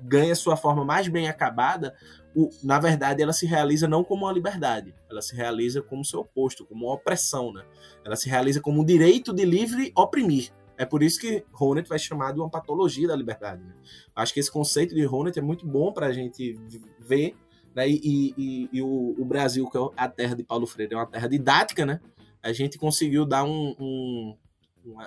ganha 0.00 0.34
sua 0.34 0.56
forma 0.56 0.84
mais 0.84 1.08
bem 1.08 1.28
acabada, 1.28 1.94
o, 2.34 2.50
na 2.62 2.78
verdade 2.78 3.22
ela 3.22 3.32
se 3.32 3.46
realiza 3.46 3.88
não 3.88 4.04
como 4.04 4.26
uma 4.26 4.32
liberdade, 4.32 4.94
ela 5.10 5.22
se 5.22 5.34
realiza 5.34 5.82
como 5.82 6.04
seu 6.04 6.20
oposto, 6.20 6.64
como 6.64 6.86
uma 6.86 6.94
opressão, 6.94 7.52
né? 7.52 7.64
Ela 8.04 8.16
se 8.16 8.28
realiza 8.28 8.60
como 8.60 8.80
um 8.80 8.84
direito 8.84 9.32
de 9.32 9.44
livre 9.44 9.92
oprimir. 9.96 10.52
É 10.76 10.84
por 10.84 11.02
isso 11.02 11.18
que 11.18 11.44
Honneth 11.58 11.88
vai 11.88 11.98
chamar 11.98 12.32
de 12.32 12.38
uma 12.38 12.48
patologia 12.48 13.08
da 13.08 13.16
liberdade. 13.16 13.64
Né? 13.64 13.74
Acho 14.14 14.32
que 14.32 14.38
esse 14.38 14.50
conceito 14.50 14.94
de 14.94 15.04
Honneth 15.04 15.36
é 15.36 15.40
muito 15.40 15.66
bom 15.66 15.92
para 15.92 16.06
a 16.06 16.12
gente 16.12 16.56
ver 17.00 17.34
né? 17.78 17.88
E, 17.88 18.34
e, 18.36 18.68
e 18.72 18.82
o, 18.82 19.14
o, 19.16 19.24
Brasil, 19.24 19.68
que 19.70 19.78
é 19.78 19.80
a 19.96 20.08
terra 20.08 20.34
de 20.34 20.42
Paulo 20.42 20.66
Freire, 20.66 20.94
é 20.94 20.96
uma 20.96 21.06
terra 21.06 21.28
didática, 21.28 21.86
né? 21.86 22.00
A 22.42 22.52
gente 22.52 22.76
conseguiu 22.76 23.24
dar 23.24 23.44
um, 23.44 23.74
um, 23.78 24.36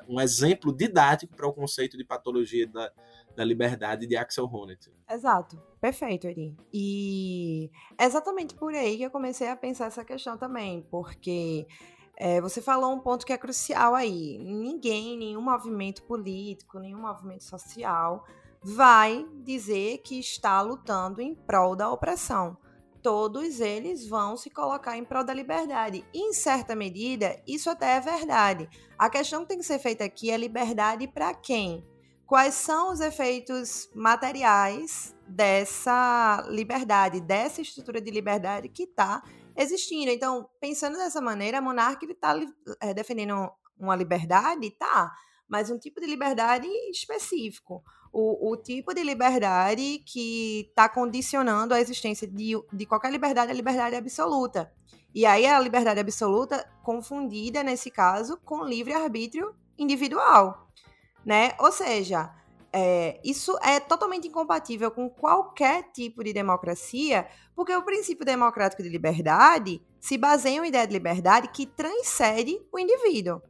um 0.08 0.22
exemplo 0.22 0.74
didático 0.74 1.36
para 1.36 1.48
o 1.48 1.54
conceito 1.54 1.98
de 1.98 2.06
patologia 2.06 2.66
da, 2.68 2.90
da 3.36 3.44
liberdade 3.44 4.06
de 4.08 4.16
Axel 4.16 4.46
Honneth. 4.46 4.92
Exato, 5.10 5.62
perfeito, 5.80 6.28
Eri. 6.28 6.56
E 6.74 7.70
é 7.98 8.06
exatamente 8.06 8.56
por 8.56 8.74
aí 8.74 8.98
que 8.98 9.04
eu 9.04 9.12
comecei 9.12 9.50
a 9.50 9.56
pensar 9.56 9.86
essa 9.86 10.06
questão 10.06 10.38
também, 10.38 10.86
porque 10.90 11.68
é, 12.18 12.40
você 12.40 12.62
falou 12.62 12.94
um 12.94 13.00
ponto 13.00 13.26
que 13.26 13.34
é 13.34 13.38
crucial 13.38 13.96
aí. 13.96 14.38
Ninguém, 14.38 15.18
nenhum 15.18 15.42
movimento 15.42 16.04
político, 16.04 16.80
nenhum 16.80 17.02
movimento 17.02 17.44
social 17.44 18.26
vai 18.64 19.26
dizer 19.44 19.98
que 20.00 20.20
está 20.20 20.62
lutando 20.62 21.20
em 21.20 21.34
prol 21.34 21.76
da 21.76 21.92
opressão. 21.92 22.56
Todos 23.02 23.60
eles 23.60 24.08
vão 24.08 24.38
se 24.38 24.52
colocar 24.52 24.96
em 24.96 25.04
prol 25.04 25.24
da 25.24 25.34
liberdade. 25.34 26.06
Em 26.14 26.32
certa 26.34 26.76
medida, 26.76 27.42
isso 27.48 27.68
até 27.68 27.96
é 27.96 28.00
verdade. 28.00 28.70
A 28.98 29.10
questão 29.10 29.42
que 29.42 29.48
tem 29.48 29.58
que 29.58 29.66
ser 29.66 29.80
feita 29.80 30.04
aqui 30.04 30.30
é 30.30 30.38
liberdade 30.38 31.08
para 31.08 31.34
quem? 31.34 31.84
Quais 32.32 32.54
são 32.54 32.94
os 32.94 33.02
efeitos 33.02 33.90
materiais 33.94 35.14
dessa 35.28 36.42
liberdade, 36.48 37.20
dessa 37.20 37.60
estrutura 37.60 38.00
de 38.00 38.10
liberdade 38.10 38.70
que 38.70 38.84
está 38.84 39.22
existindo? 39.54 40.10
Então, 40.10 40.50
pensando 40.58 40.98
dessa 40.98 41.20
maneira, 41.20 41.58
a 41.58 41.62
monarca 41.62 42.06
está 42.06 42.34
é, 42.80 42.94
defendendo 42.94 43.52
uma 43.78 43.98
liberdade, 43.98 44.72
tá, 44.80 45.12
mas 45.46 45.70
um 45.70 45.78
tipo 45.78 46.00
de 46.00 46.08
liberdade 46.08 46.70
específico 46.90 47.84
o, 48.14 48.52
o 48.52 48.56
tipo 48.56 48.94
de 48.94 49.04
liberdade 49.04 50.02
que 50.06 50.68
está 50.70 50.88
condicionando 50.88 51.74
a 51.74 51.82
existência 51.82 52.26
de, 52.26 52.54
de 52.72 52.86
qualquer 52.86 53.12
liberdade, 53.12 53.52
a 53.52 53.56
liberdade 53.56 53.98
absoluta. 53.98 54.72
E 55.14 55.26
aí 55.26 55.46
a 55.46 55.60
liberdade 55.60 56.00
absoluta 56.00 56.66
confundida, 56.82 57.62
nesse 57.62 57.92
caso, 57.92 58.38
com 58.46 58.64
livre-arbítrio 58.64 59.54
individual. 59.78 60.71
Né? 61.26 61.52
Ou 61.60 61.72
seja, 61.72 62.32
é, 62.74 63.20
isso 63.24 63.58
é 63.62 63.80
totalmente 63.80 64.28
incompatível 64.28 64.90
com 64.92 65.10
qualquer 65.10 65.92
tipo 65.92 66.24
de 66.24 66.32
democracia, 66.32 67.28
porque 67.56 67.76
o 67.76 67.84
princípio 67.84 68.26
democrático 68.26 68.82
de 68.82 68.90
liberdade 68.90 69.82
se 70.00 70.18
baseia 70.18 70.56
em 70.56 70.60
uma 70.60 70.68
ideia 70.68 70.88
de 70.88 70.94
liberdade 70.94 71.50
que 71.50 71.66
transcende 71.66 72.60
o 72.72 72.80
indivíduo. 72.80 73.42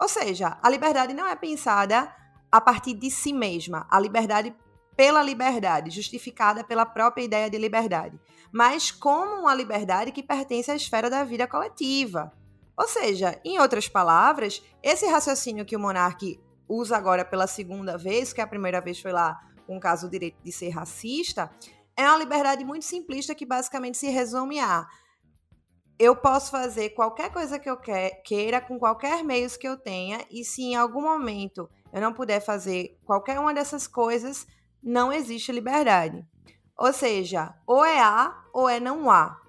Ou 0.00 0.08
seja, 0.08 0.58
a 0.62 0.68
liberdade 0.68 1.14
não 1.14 1.26
é 1.26 1.36
pensada 1.36 2.12
a 2.50 2.60
partir 2.60 2.94
de 2.94 3.10
si 3.10 3.32
mesma, 3.32 3.86
a 3.90 3.98
liberdade 3.98 4.54
pela 4.96 5.22
liberdade, 5.22 5.90
justificada 5.90 6.62
pela 6.62 6.86
própria 6.86 7.24
ideia 7.24 7.50
de 7.50 7.58
liberdade, 7.58 8.20
mas 8.52 8.90
como 8.90 9.40
uma 9.40 9.54
liberdade 9.54 10.12
que 10.12 10.22
pertence 10.22 10.70
à 10.70 10.76
esfera 10.76 11.10
da 11.10 11.24
vida 11.24 11.46
coletiva. 11.46 12.32
Ou 12.76 12.86
seja, 12.88 13.40
em 13.44 13.58
outras 13.58 13.88
palavras, 13.88 14.62
esse 14.82 15.06
raciocínio 15.06 15.64
que 15.64 15.76
o 15.76 15.80
monarca 15.80 16.26
usa 16.68 16.96
agora 16.96 17.24
pela 17.24 17.46
segunda 17.46 17.96
vez, 17.96 18.32
que 18.32 18.40
a 18.40 18.46
primeira 18.46 18.80
vez 18.80 19.00
foi 19.00 19.12
lá 19.12 19.40
com 19.66 19.76
o 19.76 19.80
caso 19.80 20.06
do 20.06 20.10
direito 20.10 20.36
de 20.42 20.52
ser 20.52 20.70
racista, 20.70 21.50
é 21.96 22.06
uma 22.08 22.18
liberdade 22.18 22.64
muito 22.64 22.84
simplista 22.84 23.34
que 23.34 23.46
basicamente 23.46 23.98
se 23.98 24.08
resume 24.08 24.60
a 24.60 24.86
eu 25.98 26.16
posso 26.16 26.50
fazer 26.50 26.90
qualquer 26.90 27.30
coisa 27.30 27.58
que 27.58 27.70
eu 27.70 27.78
queira 28.24 28.60
com 28.60 28.78
qualquer 28.78 29.22
meios 29.22 29.56
que 29.56 29.66
eu 29.66 29.76
tenha 29.76 30.24
e 30.30 30.44
se 30.44 30.62
em 30.62 30.74
algum 30.74 31.02
momento 31.02 31.68
eu 31.92 32.00
não 32.00 32.12
puder 32.12 32.40
fazer 32.40 32.98
qualquer 33.04 33.38
uma 33.38 33.54
dessas 33.54 33.86
coisas, 33.86 34.46
não 34.82 35.12
existe 35.12 35.52
liberdade. 35.52 36.26
Ou 36.76 36.92
seja, 36.92 37.54
ou 37.66 37.84
é 37.84 38.00
A 38.00 38.44
ou 38.52 38.68
é 38.68 38.80
não 38.80 39.08
há. 39.08 39.40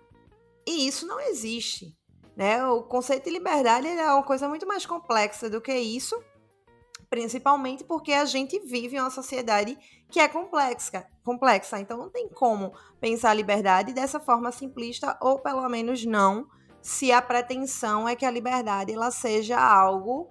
E 0.67 0.87
isso 0.87 1.07
não 1.07 1.19
existe. 1.19 1.97
Né? 2.35 2.63
O 2.67 2.83
conceito 2.83 3.23
de 3.23 3.31
liberdade 3.31 3.87
é 3.87 4.11
uma 4.11 4.23
coisa 4.23 4.47
muito 4.47 4.67
mais 4.67 4.85
complexa 4.85 5.49
do 5.49 5.61
que 5.61 5.73
isso, 5.73 6.21
principalmente 7.09 7.83
porque 7.83 8.13
a 8.13 8.25
gente 8.25 8.59
vive 8.59 8.97
em 8.97 8.99
uma 8.99 9.09
sociedade 9.09 9.77
que 10.09 10.19
é 10.19 10.27
complexa, 10.27 11.05
complexa. 11.23 11.79
Então 11.79 11.97
não 11.97 12.09
tem 12.09 12.29
como 12.29 12.73
pensar 12.99 13.31
a 13.31 13.33
liberdade 13.33 13.93
dessa 13.93 14.19
forma 14.19 14.51
simplista, 14.51 15.17
ou 15.21 15.39
pelo 15.39 15.67
menos 15.69 16.05
não, 16.05 16.47
se 16.81 17.11
a 17.11 17.21
pretensão 17.21 18.07
é 18.07 18.15
que 18.15 18.25
a 18.25 18.31
liberdade 18.31 18.93
ela 18.93 19.09
seja 19.09 19.59
algo 19.59 20.29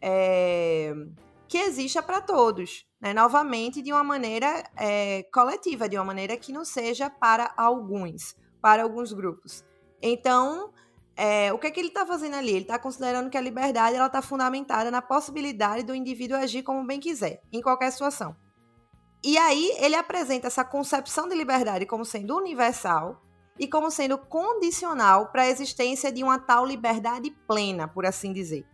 é, 0.00 0.94
que 1.48 1.58
exista 1.58 2.02
para 2.02 2.20
todos, 2.20 2.86
né? 3.00 3.12
novamente 3.12 3.82
de 3.82 3.92
uma 3.92 4.04
maneira 4.04 4.62
é, 4.76 5.24
coletiva, 5.32 5.88
de 5.88 5.96
uma 5.96 6.04
maneira 6.04 6.36
que 6.36 6.52
não 6.52 6.64
seja 6.64 7.10
para 7.10 7.52
alguns, 7.56 8.36
para 8.60 8.82
alguns 8.82 9.12
grupos. 9.12 9.64
Então, 10.00 10.72
é, 11.16 11.50
o 11.52 11.58
que, 11.58 11.66
é 11.66 11.70
que 11.70 11.80
ele 11.80 11.88
está 11.88 12.04
fazendo 12.04 12.36
ali? 12.36 12.50
Ele 12.50 12.60
está 12.60 12.78
considerando 12.78 13.30
que 13.30 13.38
a 13.38 13.40
liberdade 13.40 13.96
está 13.96 14.20
fundamentada 14.20 14.90
na 14.90 15.00
possibilidade 15.00 15.82
do 15.82 15.94
indivíduo 15.94 16.36
agir 16.36 16.62
como 16.62 16.86
bem 16.86 17.00
quiser, 17.00 17.40
em 17.50 17.62
qualquer 17.62 17.90
situação. 17.90 18.36
E 19.24 19.38
aí 19.38 19.72
ele 19.78 19.96
apresenta 19.96 20.46
essa 20.46 20.64
concepção 20.64 21.26
de 21.26 21.34
liberdade 21.34 21.86
como 21.86 22.04
sendo 22.04 22.36
universal 22.36 23.22
e 23.58 23.66
como 23.66 23.90
sendo 23.90 24.18
condicional 24.18 25.28
para 25.28 25.42
a 25.42 25.48
existência 25.48 26.12
de 26.12 26.22
uma 26.22 26.38
tal 26.38 26.66
liberdade 26.66 27.30
plena, 27.48 27.88
por 27.88 28.04
assim 28.04 28.32
dizer. 28.32 28.66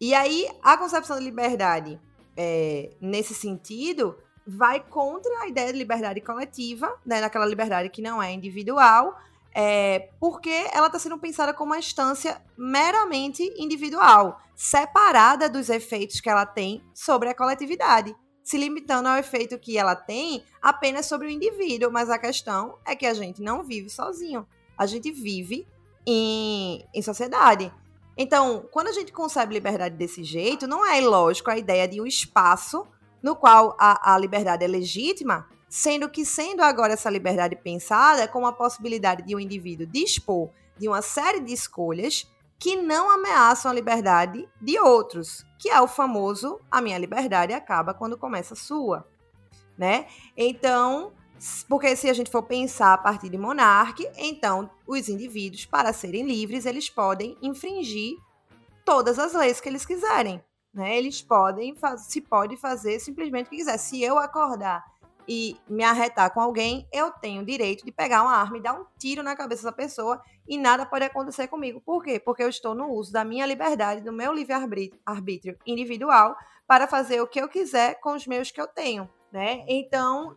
E 0.00 0.14
aí, 0.14 0.48
a 0.62 0.76
concepção 0.76 1.18
de 1.18 1.24
liberdade, 1.24 2.00
é, 2.36 2.90
nesse 3.00 3.34
sentido, 3.34 4.16
vai 4.46 4.80
contra 4.80 5.30
a 5.42 5.48
ideia 5.48 5.72
de 5.72 5.78
liberdade 5.78 6.20
coletiva, 6.20 6.92
né, 7.04 7.20
naquela 7.20 7.46
liberdade 7.46 7.88
que 7.88 8.02
não 8.02 8.22
é 8.22 8.32
individual, 8.32 9.16
é, 9.54 10.10
porque 10.18 10.66
ela 10.72 10.86
está 10.86 10.98
sendo 10.98 11.18
pensada 11.18 11.52
como 11.52 11.72
uma 11.72 11.78
instância 11.78 12.40
meramente 12.56 13.42
individual, 13.56 14.40
separada 14.54 15.48
dos 15.48 15.68
efeitos 15.68 16.20
que 16.20 16.30
ela 16.30 16.46
tem 16.46 16.82
sobre 16.94 17.28
a 17.28 17.34
coletividade, 17.34 18.14
se 18.42 18.56
limitando 18.56 19.08
ao 19.08 19.18
efeito 19.18 19.58
que 19.58 19.76
ela 19.76 19.94
tem 19.94 20.44
apenas 20.60 21.06
sobre 21.06 21.26
o 21.26 21.30
indivíduo. 21.30 21.92
Mas 21.92 22.08
a 22.08 22.18
questão 22.18 22.78
é 22.86 22.96
que 22.96 23.06
a 23.06 23.14
gente 23.14 23.42
não 23.42 23.62
vive 23.62 23.90
sozinho, 23.90 24.46
a 24.76 24.86
gente 24.86 25.10
vive 25.10 25.66
em, 26.06 26.86
em 26.94 27.02
sociedade. 27.02 27.72
Então, 28.16 28.66
quando 28.70 28.88
a 28.88 28.92
gente 28.92 29.12
concebe 29.12 29.54
liberdade 29.54 29.96
desse 29.96 30.22
jeito, 30.24 30.66
não 30.66 30.84
é 30.84 31.00
ilógico 31.00 31.50
a 31.50 31.56
ideia 31.56 31.88
de 31.88 32.00
um 32.00 32.06
espaço 32.06 32.86
no 33.22 33.36
qual 33.36 33.76
a, 33.78 34.14
a 34.14 34.18
liberdade 34.18 34.64
é 34.64 34.66
legítima, 34.68 35.46
sendo 35.72 36.06
que, 36.10 36.22
sendo 36.22 36.60
agora 36.60 36.92
essa 36.92 37.08
liberdade 37.08 37.56
pensada 37.56 38.28
como 38.28 38.46
a 38.46 38.52
possibilidade 38.52 39.22
de 39.22 39.34
um 39.34 39.40
indivíduo 39.40 39.86
dispor 39.86 40.50
de 40.76 40.86
uma 40.86 41.00
série 41.00 41.40
de 41.40 41.50
escolhas 41.50 42.30
que 42.58 42.76
não 42.76 43.10
ameaçam 43.10 43.70
a 43.70 43.74
liberdade 43.74 44.46
de 44.60 44.78
outros, 44.78 45.46
que 45.58 45.70
é 45.70 45.80
o 45.80 45.88
famoso 45.88 46.60
a 46.70 46.82
minha 46.82 46.98
liberdade 46.98 47.54
acaba 47.54 47.94
quando 47.94 48.18
começa 48.18 48.52
a 48.52 48.56
sua, 48.56 49.08
né? 49.76 50.08
Então, 50.36 51.14
Porque 51.66 51.96
se 51.96 52.06
a 52.10 52.12
gente 52.12 52.30
for 52.30 52.42
pensar 52.42 52.92
a 52.92 52.98
partir 52.98 53.30
de 53.30 53.38
monarque, 53.38 54.06
então 54.18 54.70
os 54.86 55.08
indivíduos, 55.08 55.64
para 55.64 55.94
serem 55.94 56.26
livres, 56.26 56.66
eles 56.66 56.90
podem 56.90 57.38
infringir 57.40 58.18
todas 58.84 59.18
as 59.18 59.32
leis 59.32 59.58
que 59.58 59.70
eles 59.70 59.86
quiserem. 59.86 60.44
Né? 60.72 60.98
Eles 60.98 61.22
podem, 61.22 61.74
se 61.96 62.20
pode 62.20 62.58
fazer 62.58 63.00
simplesmente 63.00 63.46
o 63.46 63.50
que 63.50 63.56
quiser. 63.56 63.78
Se 63.78 64.02
eu 64.02 64.18
acordar 64.18 64.91
e 65.26 65.56
me 65.68 65.84
arretar 65.84 66.32
com 66.32 66.40
alguém, 66.40 66.86
eu 66.92 67.10
tenho 67.10 67.42
o 67.42 67.44
direito 67.44 67.84
de 67.84 67.92
pegar 67.92 68.22
uma 68.22 68.36
arma 68.36 68.58
e 68.58 68.62
dar 68.62 68.74
um 68.74 68.84
tiro 68.98 69.22
na 69.22 69.36
cabeça 69.36 69.64
da 69.64 69.72
pessoa 69.72 70.20
e 70.46 70.58
nada 70.58 70.84
pode 70.84 71.04
acontecer 71.04 71.48
comigo. 71.48 71.80
Por 71.80 72.02
quê? 72.02 72.18
Porque 72.18 72.42
eu 72.42 72.48
estou 72.48 72.74
no 72.74 72.90
uso 72.90 73.12
da 73.12 73.24
minha 73.24 73.46
liberdade, 73.46 74.00
do 74.00 74.12
meu 74.12 74.32
livre-arbítrio 74.32 75.56
individual 75.66 76.36
para 76.66 76.86
fazer 76.86 77.20
o 77.20 77.26
que 77.26 77.40
eu 77.40 77.48
quiser 77.48 78.00
com 78.00 78.14
os 78.14 78.26
meios 78.26 78.50
que 78.50 78.60
eu 78.60 78.66
tenho. 78.66 79.08
Né? 79.30 79.64
Então, 79.66 80.36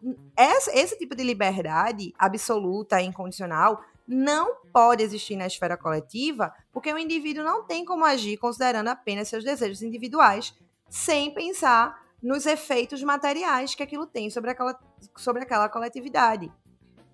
esse 0.72 0.98
tipo 0.98 1.16
de 1.16 1.24
liberdade 1.24 2.14
absoluta 2.18 3.02
e 3.02 3.06
incondicional 3.06 3.82
não 4.08 4.56
pode 4.72 5.04
existir 5.04 5.36
na 5.36 5.48
esfera 5.48 5.76
coletiva, 5.76 6.54
porque 6.72 6.94
o 6.94 6.98
indivíduo 6.98 7.44
não 7.44 7.64
tem 7.64 7.84
como 7.84 8.06
agir 8.06 8.38
considerando 8.38 8.88
apenas 8.88 9.28
seus 9.28 9.44
desejos 9.44 9.82
individuais, 9.82 10.56
sem 10.90 11.34
pensar 11.34 12.05
nos 12.26 12.48
efeitos 12.48 13.04
materiais 13.04 13.76
que 13.76 13.84
aquilo 13.84 14.08
tem 14.08 14.32
sobre 14.32 14.50
aquela, 14.50 14.76
sobre 15.16 15.44
aquela 15.44 15.70
coletividade. 15.70 16.52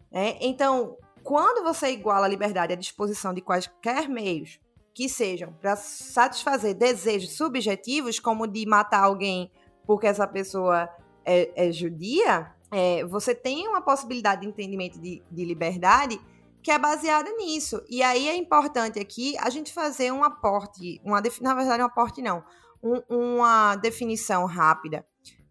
É, 0.09 0.37
então, 0.39 0.95
quando 1.21 1.63
você 1.63 1.91
iguala 1.91 2.25
a 2.25 2.29
liberdade 2.29 2.71
à 2.71 2.77
disposição 2.77 3.33
de 3.33 3.41
quaisquer 3.41 4.07
meios 4.07 4.57
que 4.93 5.09
sejam 5.09 5.51
para 5.51 5.75
satisfazer 5.75 6.73
desejos 6.75 7.35
subjetivos, 7.35 8.21
como 8.21 8.47
de 8.47 8.65
matar 8.65 9.03
alguém 9.03 9.51
porque 9.85 10.07
essa 10.07 10.25
pessoa 10.25 10.89
é, 11.25 11.67
é 11.67 11.71
judia, 11.73 12.49
é, 12.71 13.03
você 13.03 13.35
tem 13.35 13.67
uma 13.67 13.81
possibilidade 13.81 14.41
de 14.41 14.47
entendimento 14.47 14.97
de, 14.97 15.21
de 15.29 15.43
liberdade 15.43 16.21
que 16.63 16.71
é 16.71 16.79
baseada 16.79 17.29
nisso. 17.35 17.83
E 17.89 18.01
aí 18.01 18.29
é 18.29 18.35
importante 18.37 18.97
aqui 18.97 19.37
a 19.39 19.49
gente 19.49 19.73
fazer 19.73 20.09
um 20.13 20.23
aporte, 20.23 21.01
uma 21.03 21.21
na 21.41 21.53
verdade 21.53 21.83
um 21.83 21.87
aporte 21.87 22.21
não, 22.21 22.41
um, 22.83 23.01
uma 23.09 23.75
definição 23.75 24.45
rápida, 24.45 25.05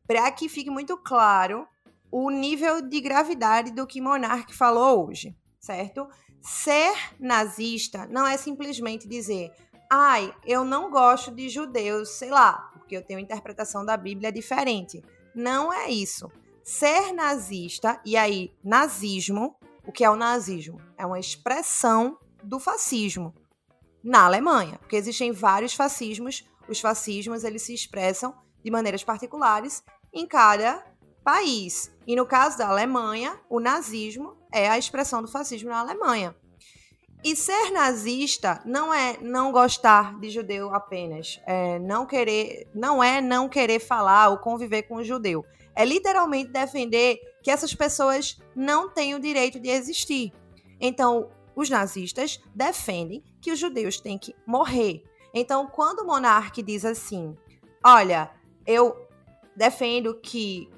para 0.07 0.31
que 0.33 0.49
fique 0.49 0.71
muito 0.71 0.97
claro 0.97 1.67
o 2.11 2.31
nível 2.31 2.83
de 2.83 3.01
gravidade 3.01 3.71
do 3.71 3.87
que 3.87 4.01
Monark 4.01 4.55
falou 4.55 5.09
hoje, 5.09 5.37
certo? 5.61 6.09
Ser 6.41 6.93
nazista 7.19 8.07
não 8.07 8.27
é 8.27 8.37
simplesmente 8.37 9.07
dizer, 9.07 9.53
ai, 9.91 10.35
eu 10.45 10.65
não 10.65 10.91
gosto 10.91 11.31
de 11.31 11.49
judeus, 11.49 12.11
sei 12.11 12.31
lá, 12.31 12.71
porque 12.73 12.97
eu 12.97 13.05
tenho 13.05 13.21
interpretação 13.21 13.85
da 13.85 13.97
Bíblia 13.97 14.33
diferente. 14.33 15.03
Não 15.35 15.73
é 15.73 15.89
isso. 15.89 16.31
Ser 16.65 17.13
nazista, 17.13 18.01
e 18.05 18.17
aí, 18.17 18.53
nazismo, 18.65 19.57
o 19.87 19.93
que 19.93 20.05
é 20.05 20.11
o 20.11 20.17
nazismo? 20.17 20.81
É 20.97 21.07
uma 21.07 21.19
expressão 21.19 22.19
do 22.43 22.59
fascismo 22.59 23.35
na 24.03 24.25
Alemanha, 24.25 24.79
porque 24.79 24.97
existem 24.97 25.33
vários 25.33 25.75
fascismos. 25.75 26.45
Os 26.71 26.81
fascismos 26.81 27.43
eles 27.43 27.63
se 27.63 27.75
expressam 27.75 28.33
de 28.63 28.71
maneiras 28.71 29.03
particulares 29.03 29.83
em 30.13 30.25
cada 30.25 30.87
país. 31.25 31.93
E 32.07 32.15
no 32.15 32.25
caso 32.25 32.59
da 32.59 32.69
Alemanha, 32.69 33.39
o 33.51 33.59
nazismo 33.59 34.37
é 34.53 34.69
a 34.69 34.79
expressão 34.79 35.21
do 35.21 35.27
fascismo 35.27 35.69
na 35.69 35.81
Alemanha. 35.81 36.35
E 37.25 37.35
ser 37.35 37.71
nazista 37.73 38.63
não 38.65 38.95
é 38.95 39.19
não 39.21 39.53
gostar 39.53 40.19
de 40.21 40.31
judeu 40.31 40.73
apenas, 40.75 41.41
é 41.45 41.79
não 41.81 42.07
querer, 42.07 42.67
não 42.73 43.03
é 43.03 43.21
não 43.21 43.49
querer 43.49 43.81
falar 43.81 44.29
ou 44.29 44.39
conviver 44.39 44.85
com 44.85 44.97
o 44.97 45.05
judeu. 45.05 45.45
É 45.75 45.85
literalmente 45.85 46.51
defender 46.51 47.19
que 47.43 47.51
essas 47.51 47.75
pessoas 47.75 48.41
não 48.55 48.89
têm 48.89 49.15
o 49.15 49.21
direito 49.21 49.59
de 49.59 49.69
existir. 49.69 50.33
Então, 50.81 51.31
os 51.55 51.69
nazistas 51.69 52.41
defendem 52.55 53.23
que 53.43 53.53
os 53.53 53.59
judeus 53.59 54.01
têm 54.01 54.17
que 54.17 54.35
morrer. 54.47 55.03
Então, 55.33 55.67
quando 55.67 56.01
o 56.01 56.07
monarca 56.07 56.63
diz 56.63 56.85
assim: 56.85 57.37
"Olha, 57.85 58.31
eu 58.67 58.97
defendo 59.57 60.15
que 60.21 60.71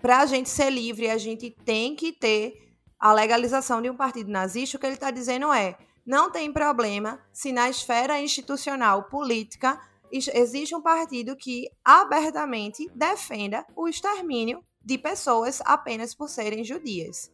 para 0.00 0.20
a 0.20 0.26
gente 0.26 0.48
ser 0.48 0.70
livre, 0.70 1.10
a 1.10 1.18
gente 1.18 1.50
tem 1.64 1.94
que 1.94 2.12
ter 2.12 2.70
a 2.98 3.12
legalização 3.12 3.80
de 3.80 3.88
um 3.88 3.96
partido 3.96 4.30
nazista, 4.30 4.76
o 4.76 4.80
que 4.80 4.86
ele 4.86 4.94
está 4.94 5.10
dizendo 5.10 5.52
é: 5.52 5.76
não 6.06 6.30
tem 6.30 6.52
problema 6.52 7.20
se 7.32 7.52
na 7.52 7.68
esfera 7.68 8.20
institucional 8.20 9.04
política 9.04 9.80
existe 10.12 10.74
um 10.74 10.82
partido 10.82 11.36
que 11.36 11.68
abertamente 11.84 12.90
defenda 12.94 13.64
o 13.76 13.88
extermínio 13.88 14.62
de 14.84 14.98
pessoas 14.98 15.62
apenas 15.64 16.14
por 16.14 16.28
serem 16.28 16.64
judias. 16.64 17.30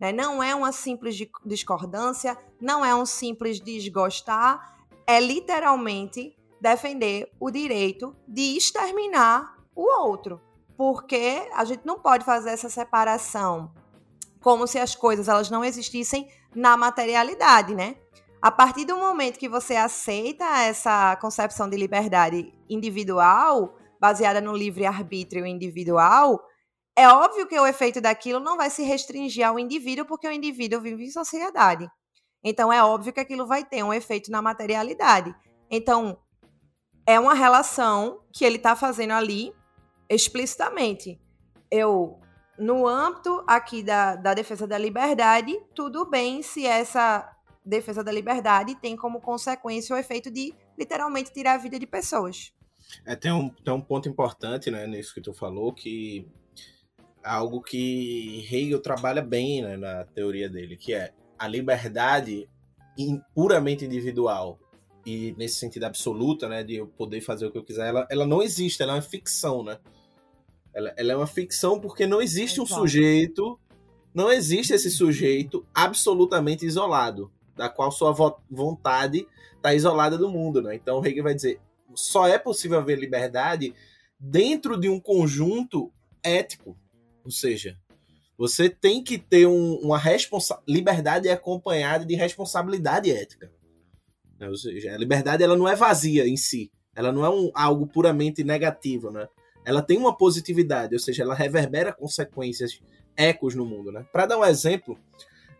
Né? 0.00 0.12
Não 0.12 0.42
é 0.42 0.54
uma 0.54 0.72
simples 0.72 1.16
discordância, 1.44 2.36
não 2.60 2.84
é 2.84 2.94
um 2.94 3.06
simples 3.06 3.60
desgostar, 3.60 4.75
é 5.06 5.20
literalmente 5.20 6.36
defender 6.60 7.30
o 7.38 7.50
direito 7.50 8.16
de 8.26 8.56
exterminar 8.56 9.56
o 9.74 9.82
outro. 9.82 10.40
Porque 10.76 11.48
a 11.54 11.64
gente 11.64 11.86
não 11.86 11.98
pode 11.98 12.24
fazer 12.24 12.50
essa 12.50 12.68
separação 12.68 13.72
como 14.40 14.66
se 14.66 14.78
as 14.78 14.94
coisas 14.94 15.28
elas 15.28 15.50
não 15.50 15.64
existissem 15.64 16.28
na 16.54 16.76
materialidade, 16.76 17.74
né? 17.74 17.96
A 18.40 18.50
partir 18.50 18.84
do 18.84 18.96
momento 18.96 19.38
que 19.38 19.48
você 19.48 19.74
aceita 19.74 20.44
essa 20.60 21.16
concepção 21.16 21.68
de 21.68 21.76
liberdade 21.76 22.52
individual, 22.68 23.76
baseada 23.98 24.40
no 24.40 24.56
livre-arbítrio 24.56 25.46
individual, 25.46 26.40
é 26.96 27.08
óbvio 27.08 27.46
que 27.46 27.58
o 27.58 27.66
efeito 27.66 28.00
daquilo 28.00 28.38
não 28.38 28.56
vai 28.56 28.70
se 28.70 28.82
restringir 28.82 29.46
ao 29.46 29.58
indivíduo, 29.58 30.06
porque 30.06 30.28
o 30.28 30.32
indivíduo 30.32 30.80
vive 30.80 31.06
em 31.06 31.10
sociedade. 31.10 31.88
Então, 32.48 32.72
é 32.72 32.80
óbvio 32.80 33.12
que 33.12 33.18
aquilo 33.18 33.44
vai 33.44 33.64
ter 33.64 33.82
um 33.82 33.92
efeito 33.92 34.30
na 34.30 34.40
materialidade. 34.40 35.34
Então, 35.68 36.16
é 37.04 37.18
uma 37.18 37.34
relação 37.34 38.20
que 38.32 38.44
ele 38.44 38.54
está 38.54 38.76
fazendo 38.76 39.14
ali 39.14 39.52
explicitamente. 40.08 41.20
Eu 41.68 42.20
no 42.56 42.86
âmbito 42.86 43.42
aqui 43.48 43.82
da, 43.82 44.14
da 44.14 44.32
defesa 44.32 44.64
da 44.64 44.78
liberdade, 44.78 45.60
tudo 45.74 46.08
bem 46.08 46.40
se 46.40 46.64
essa 46.64 47.28
defesa 47.64 48.04
da 48.04 48.12
liberdade 48.12 48.76
tem 48.76 48.96
como 48.96 49.20
consequência 49.20 49.96
o 49.96 49.98
efeito 49.98 50.30
de 50.30 50.54
literalmente 50.78 51.32
tirar 51.32 51.54
a 51.54 51.58
vida 51.58 51.80
de 51.80 51.86
pessoas. 51.86 52.52
É, 53.04 53.16
tem, 53.16 53.32
um, 53.32 53.48
tem 53.48 53.74
um 53.74 53.80
ponto 53.80 54.08
importante 54.08 54.70
né, 54.70 54.86
nisso 54.86 55.12
que 55.12 55.20
tu 55.20 55.34
falou, 55.34 55.72
que 55.72 56.30
algo 57.24 57.60
que 57.60 58.46
Hegel 58.48 58.80
trabalha 58.80 59.20
bem 59.20 59.62
né, 59.62 59.76
na 59.76 60.04
teoria 60.04 60.48
dele, 60.48 60.76
que 60.76 60.94
é 60.94 61.12
a 61.38 61.46
liberdade 61.46 62.48
puramente 63.34 63.84
individual 63.84 64.58
e 65.04 65.34
nesse 65.38 65.56
sentido 65.56 65.84
absoluta, 65.84 66.48
né, 66.48 66.64
de 66.64 66.76
eu 66.76 66.86
poder 66.88 67.20
fazer 67.20 67.46
o 67.46 67.52
que 67.52 67.58
eu 67.58 67.62
quiser, 67.62 67.88
ela, 67.88 68.06
ela 68.10 68.26
não 68.26 68.42
existe, 68.42 68.82
ela 68.82 68.92
é 68.92 68.96
uma 68.96 69.02
ficção, 69.02 69.62
né? 69.62 69.78
Ela, 70.74 70.92
ela 70.96 71.12
é 71.12 71.16
uma 71.16 71.28
ficção 71.28 71.78
porque 71.78 72.06
não 72.06 72.20
existe 72.20 72.60
um 72.60 72.66
sujeito, 72.66 73.58
não 74.12 74.32
existe 74.32 74.72
esse 74.72 74.90
sujeito 74.90 75.64
absolutamente 75.72 76.66
isolado, 76.66 77.30
da 77.54 77.68
qual 77.68 77.92
sua 77.92 78.12
vontade 78.50 79.26
está 79.54 79.72
isolada 79.72 80.18
do 80.18 80.28
mundo, 80.28 80.60
né? 80.60 80.74
Então 80.74 81.04
Hegel 81.06 81.22
vai 81.22 81.34
dizer, 81.34 81.60
só 81.94 82.26
é 82.26 82.38
possível 82.38 82.78
haver 82.78 82.98
liberdade 82.98 83.72
dentro 84.18 84.76
de 84.76 84.88
um 84.88 84.98
conjunto 84.98 85.92
ético, 86.20 86.76
ou 87.24 87.30
seja, 87.30 87.78
você 88.38 88.68
tem 88.68 89.02
que 89.02 89.18
ter 89.18 89.46
um, 89.46 89.76
uma 89.76 90.00
liberdade 90.68 91.28
acompanhada 91.28 92.04
de 92.04 92.14
responsabilidade 92.14 93.10
ética. 93.10 93.50
Né? 94.38 94.48
Ou 94.48 94.56
seja, 94.56 94.94
a 94.94 94.98
liberdade 94.98 95.42
ela 95.42 95.56
não 95.56 95.68
é 95.68 95.74
vazia 95.74 96.26
em 96.26 96.36
si, 96.36 96.70
ela 96.94 97.10
não 97.10 97.24
é 97.24 97.30
um, 97.30 97.50
algo 97.54 97.86
puramente 97.86 98.44
negativo, 98.44 99.10
né? 99.10 99.26
ela 99.66 99.82
tem 99.82 99.98
uma 99.98 100.16
positividade, 100.16 100.94
ou 100.94 101.00
seja, 101.00 101.24
ela 101.24 101.34
reverbera 101.34 101.92
consequências, 101.92 102.80
ecos 103.16 103.54
no 103.56 103.66
mundo, 103.66 103.90
né? 103.90 104.06
Para 104.12 104.26
dar 104.26 104.38
um 104.38 104.44
exemplo 104.44 104.96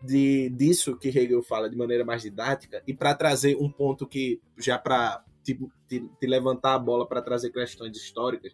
de, 0.01 0.49
disso 0.51 0.95
que 0.95 1.09
Hegel 1.09 1.43
fala 1.43 1.69
de 1.69 1.75
maneira 1.75 2.05
mais 2.05 2.21
didática 2.21 2.81
e 2.87 2.93
para 2.93 3.13
trazer 3.13 3.57
um 3.57 3.69
ponto 3.69 4.07
que 4.07 4.39
já 4.57 4.77
para 4.77 5.21
tipo, 5.43 5.69
te, 5.89 6.07
te, 6.19 6.27
levantar 6.27 6.75
a 6.75 6.79
bola 6.79 7.05
para 7.05 7.21
trazer 7.21 7.49
questões 7.49 7.97
históricas, 7.97 8.53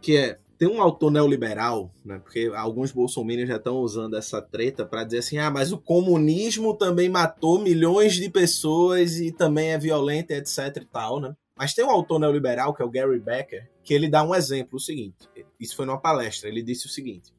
que 0.00 0.16
é 0.16 0.38
tem 0.58 0.66
um 0.66 0.82
autor 0.82 1.12
neoliberal, 1.12 1.94
né? 2.04 2.18
Porque 2.18 2.50
alguns 2.52 2.90
bolsominions 2.90 3.48
já 3.48 3.56
estão 3.56 3.76
usando 3.76 4.16
essa 4.16 4.42
treta 4.42 4.84
para 4.84 5.04
dizer 5.04 5.18
assim: 5.18 5.38
ah, 5.38 5.50
mas 5.50 5.70
o 5.70 5.78
comunismo 5.78 6.76
também 6.76 7.08
matou 7.08 7.60
milhões 7.60 8.14
de 8.14 8.28
pessoas 8.28 9.20
e 9.20 9.30
também 9.30 9.70
é 9.70 9.78
violento, 9.78 10.32
etc 10.32 10.76
e 10.76 10.84
tal, 10.84 11.20
né? 11.20 11.32
Mas 11.56 11.74
tem 11.74 11.84
um 11.84 11.90
autor 11.90 12.18
neoliberal, 12.18 12.74
que 12.74 12.82
é 12.82 12.84
o 12.84 12.90
Gary 12.90 13.20
Becker, 13.20 13.70
que 13.84 13.94
ele 13.94 14.08
dá 14.08 14.22
um 14.22 14.34
exemplo, 14.34 14.76
o 14.76 14.80
seguinte, 14.80 15.28
isso 15.58 15.74
foi 15.74 15.86
numa 15.86 16.00
palestra, 16.00 16.48
ele 16.48 16.62
disse 16.62 16.86
o 16.86 16.90
seguinte, 16.90 17.32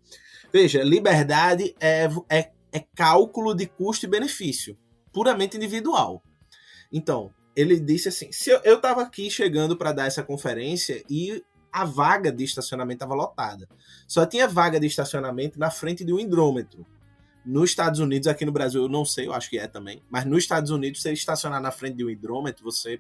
veja, 0.52 0.84
liberdade 0.84 1.74
é, 1.80 2.10
é, 2.30 2.52
é 2.72 2.80
cálculo 2.96 3.54
de 3.54 3.66
custo 3.66 4.06
e 4.06 4.10
benefício, 4.10 4.78
puramente 5.14 5.56
individual. 5.56 6.22
Então, 6.92 7.34
ele 7.56 7.80
disse 7.80 8.10
assim, 8.10 8.32
se 8.32 8.50
eu 8.50 8.76
estava 8.76 9.02
aqui 9.02 9.30
chegando 9.30 9.78
para 9.78 9.92
dar 9.92 10.08
essa 10.08 10.24
conferência 10.24 11.04
e 11.10 11.44
a 11.72 11.86
vaga 11.86 12.32
de 12.32 12.44
estacionamento 12.44 12.98
estava 12.98 13.14
lotada. 13.14 13.68
Só 14.08 14.26
tinha 14.26 14.48
vaga 14.48 14.80
de 14.80 14.88
estacionamento 14.88 15.60
na 15.60 15.70
frente 15.70 16.04
de 16.04 16.14
um 16.14 16.20
hidrômetro. 16.20 16.86
nos 17.46 17.70
Estados 17.70 18.00
Unidos, 18.00 18.28
aqui 18.28 18.46
no 18.46 18.52
Brasil 18.52 18.84
eu 18.84 18.90
não 18.90 19.06
sei, 19.06 19.28
eu 19.28 19.34
acho 19.34 19.50
que 19.50 19.58
é 19.58 19.68
também, 19.68 20.04
mas 20.10 20.26
nos 20.26 20.40
Estados 20.40 20.72
Unidos, 20.72 21.02
se 21.02 21.12
estacionar 21.12 21.62
na 21.62 21.72
frente 21.72 21.96
de 21.96 22.06
um 22.06 22.10
hidrômetro, 22.10 22.64
você 22.64 23.00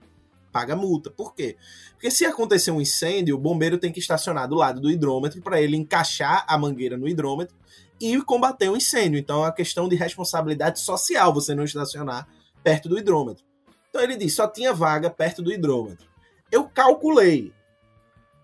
paga 0.51 0.75
multa. 0.75 1.11
Por 1.11 1.35
quê? 1.35 1.57
Porque 1.91 2.09
se 2.09 2.25
acontecer 2.25 2.71
um 2.71 2.81
incêndio, 2.81 3.35
o 3.35 3.39
bombeiro 3.39 3.77
tem 3.77 3.91
que 3.91 3.99
estacionar 3.99 4.47
do 4.47 4.55
lado 4.55 4.81
do 4.81 4.89
hidrômetro 4.89 5.41
para 5.41 5.61
ele 5.61 5.77
encaixar 5.77 6.45
a 6.47 6.57
mangueira 6.57 6.97
no 6.97 7.07
hidrômetro 7.07 7.55
e 7.99 8.19
combater 8.21 8.69
o 8.69 8.77
incêndio. 8.77 9.19
Então 9.19 9.37
é 9.43 9.47
uma 9.47 9.53
questão 9.53 9.87
de 9.87 9.95
responsabilidade 9.95 10.79
social 10.79 11.33
você 11.33 11.53
não 11.53 11.63
estacionar 11.63 12.27
perto 12.63 12.89
do 12.89 12.97
hidrômetro. 12.97 13.43
Então 13.89 14.01
ele 14.01 14.15
disse, 14.15 14.35
só 14.35 14.47
tinha 14.47 14.73
vaga 14.73 15.09
perto 15.09 15.41
do 15.41 15.51
hidrômetro. 15.51 16.07
Eu 16.51 16.67
calculei, 16.67 17.53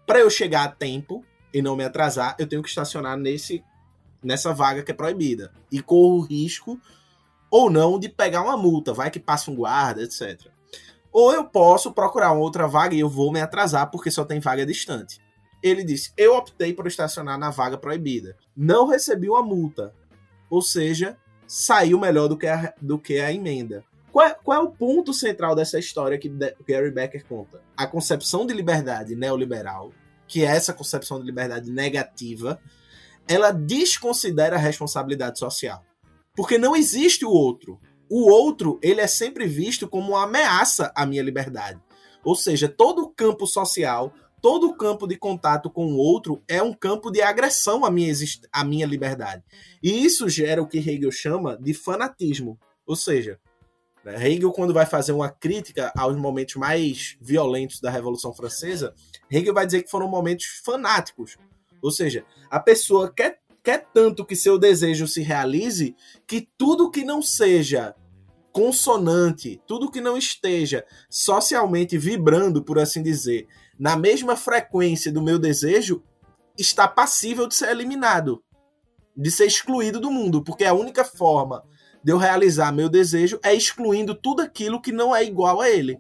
para 0.05 0.19
eu 0.19 0.29
chegar 0.29 0.63
a 0.63 0.71
tempo 0.71 1.23
e 1.53 1.61
não 1.61 1.75
me 1.75 1.83
atrasar, 1.83 2.35
eu 2.37 2.47
tenho 2.47 2.61
que 2.61 2.69
estacionar 2.69 3.17
nesse 3.17 3.63
nessa 4.23 4.53
vaga 4.53 4.81
que 4.81 4.91
é 4.91 4.93
proibida. 4.93 5.53
E 5.71 5.81
corro 5.81 6.17
o 6.17 6.21
risco 6.21 6.79
ou 7.49 7.69
não 7.69 7.99
de 7.99 8.09
pegar 8.09 8.41
uma 8.41 8.57
multa, 8.57 8.91
vai 8.91 9.11
que 9.11 9.19
passa 9.19 9.51
um 9.51 9.55
guarda, 9.55 10.01
etc. 10.01 10.47
Ou 11.11 11.31
eu 11.31 11.45
posso 11.45 11.93
procurar 11.93 12.33
outra 12.33 12.67
vaga 12.67 12.95
e 12.95 12.99
eu 12.99 13.07
vou 13.07 13.31
me 13.31 13.39
atrasar 13.39 13.89
porque 13.89 14.11
só 14.11 14.25
tem 14.25 14.39
vaga 14.39 14.65
distante. 14.65 15.21
Ele 15.63 15.83
disse: 15.83 16.11
Eu 16.17 16.35
optei 16.35 16.73
por 16.73 16.87
estacionar 16.87 17.39
na 17.39 17.51
vaga 17.51 17.77
proibida. 17.77 18.35
Não 18.57 18.87
recebi 18.87 19.29
uma 19.29 19.41
multa. 19.41 19.93
Ou 20.49 20.61
seja, 20.61 21.17
saiu 21.47 21.99
melhor 21.99 22.27
do 22.27 22.37
que 22.37 22.47
a, 22.47 22.73
do 22.81 22.99
que 22.99 23.19
a 23.19 23.31
emenda. 23.31 23.83
Qual 24.15 24.25
é, 24.25 24.33
qual 24.33 24.61
é, 24.61 24.63
o 24.63 24.71
ponto 24.71 25.13
central 25.13 25.53
dessa 25.55 25.77
história 25.77 26.17
que 26.17 26.29
Gary 26.65 26.89
Becker 26.89 27.25
conta? 27.27 27.61
A 27.75 27.85
concepção 27.85 28.45
de 28.45 28.53
liberdade 28.53 29.13
neoliberal, 29.13 29.91
que 30.25 30.41
é 30.41 30.45
essa 30.45 30.73
concepção 30.73 31.19
de 31.19 31.25
liberdade 31.25 31.69
negativa, 31.69 32.57
ela 33.27 33.51
desconsidera 33.51 34.55
a 34.55 34.57
responsabilidade 34.57 35.37
social. 35.37 35.83
Porque 36.33 36.57
não 36.57 36.77
existe 36.77 37.25
o 37.25 37.29
outro. 37.29 37.77
O 38.09 38.31
outro, 38.31 38.79
ele 38.81 39.01
é 39.01 39.07
sempre 39.07 39.45
visto 39.47 39.85
como 39.85 40.11
uma 40.11 40.23
ameaça 40.23 40.93
à 40.95 41.05
minha 41.05 41.21
liberdade. 41.21 41.81
Ou 42.23 42.37
seja, 42.37 42.69
todo 42.69 43.01
o 43.01 43.09
campo 43.09 43.45
social, 43.45 44.13
todo 44.41 44.67
o 44.67 44.77
campo 44.77 45.07
de 45.07 45.17
contato 45.17 45.69
com 45.69 45.87
o 45.87 45.97
outro 45.97 46.41
é 46.47 46.63
um 46.63 46.71
campo 46.73 47.11
de 47.11 47.21
agressão 47.21 47.83
à 47.83 47.91
minha, 47.91 48.13
à 48.49 48.63
minha 48.63 48.85
liberdade. 48.85 49.43
E 49.83 50.05
isso 50.05 50.29
gera 50.29 50.63
o 50.63 50.67
que 50.67 50.77
Hegel 50.77 51.11
chama 51.11 51.57
de 51.57 51.73
fanatismo. 51.73 52.57
Ou 52.87 52.95
seja, 52.95 53.41
Hegel, 54.13 54.51
quando 54.51 54.73
vai 54.73 54.85
fazer 54.85 55.11
uma 55.11 55.29
crítica 55.29 55.91
aos 55.97 56.15
momentos 56.15 56.55
mais 56.55 57.17
violentos 57.19 57.79
da 57.79 57.89
Revolução 57.89 58.33
Francesa, 58.33 58.93
Hegel 59.31 59.53
vai 59.53 59.65
dizer 59.65 59.83
que 59.83 59.89
foram 59.89 60.07
momentos 60.07 60.45
fanáticos. 60.63 61.37
Ou 61.81 61.91
seja, 61.91 62.23
a 62.49 62.59
pessoa 62.59 63.11
quer, 63.11 63.39
quer 63.63 63.87
tanto 63.93 64.25
que 64.25 64.35
seu 64.35 64.59
desejo 64.59 65.07
se 65.07 65.21
realize 65.21 65.95
que 66.27 66.47
tudo 66.57 66.91
que 66.91 67.03
não 67.03 67.21
seja 67.21 67.95
consonante, 68.51 69.61
tudo 69.67 69.91
que 69.91 69.99
não 69.99 70.17
esteja 70.17 70.85
socialmente 71.09 71.97
vibrando, 71.97 72.63
por 72.63 72.79
assim 72.79 73.03
dizer, 73.03 73.47
na 73.77 73.97
mesma 73.97 74.37
frequência 74.37 75.11
do 75.11 75.21
meu 75.21 75.37
desejo, 75.37 76.01
está 76.57 76.87
passível 76.87 77.47
de 77.47 77.55
ser 77.55 77.69
eliminado, 77.69 78.41
de 79.15 79.29
ser 79.29 79.45
excluído 79.45 79.99
do 79.99 80.09
mundo, 80.09 80.41
porque 80.41 80.63
a 80.63 80.73
única 80.73 81.03
forma 81.03 81.63
de 82.05 82.11
eu 82.11 82.19
realizar 82.19 82.71
meu 82.71 82.87
desejo 82.87 83.39
é 83.43 83.51
excluindo 83.51 84.13
tudo 84.13 84.43
aquilo 84.43 84.79
que 84.79 84.91
não 84.91 85.15
é 85.15 85.23
igual 85.23 85.59
a 85.59 85.71
ele. 85.71 85.95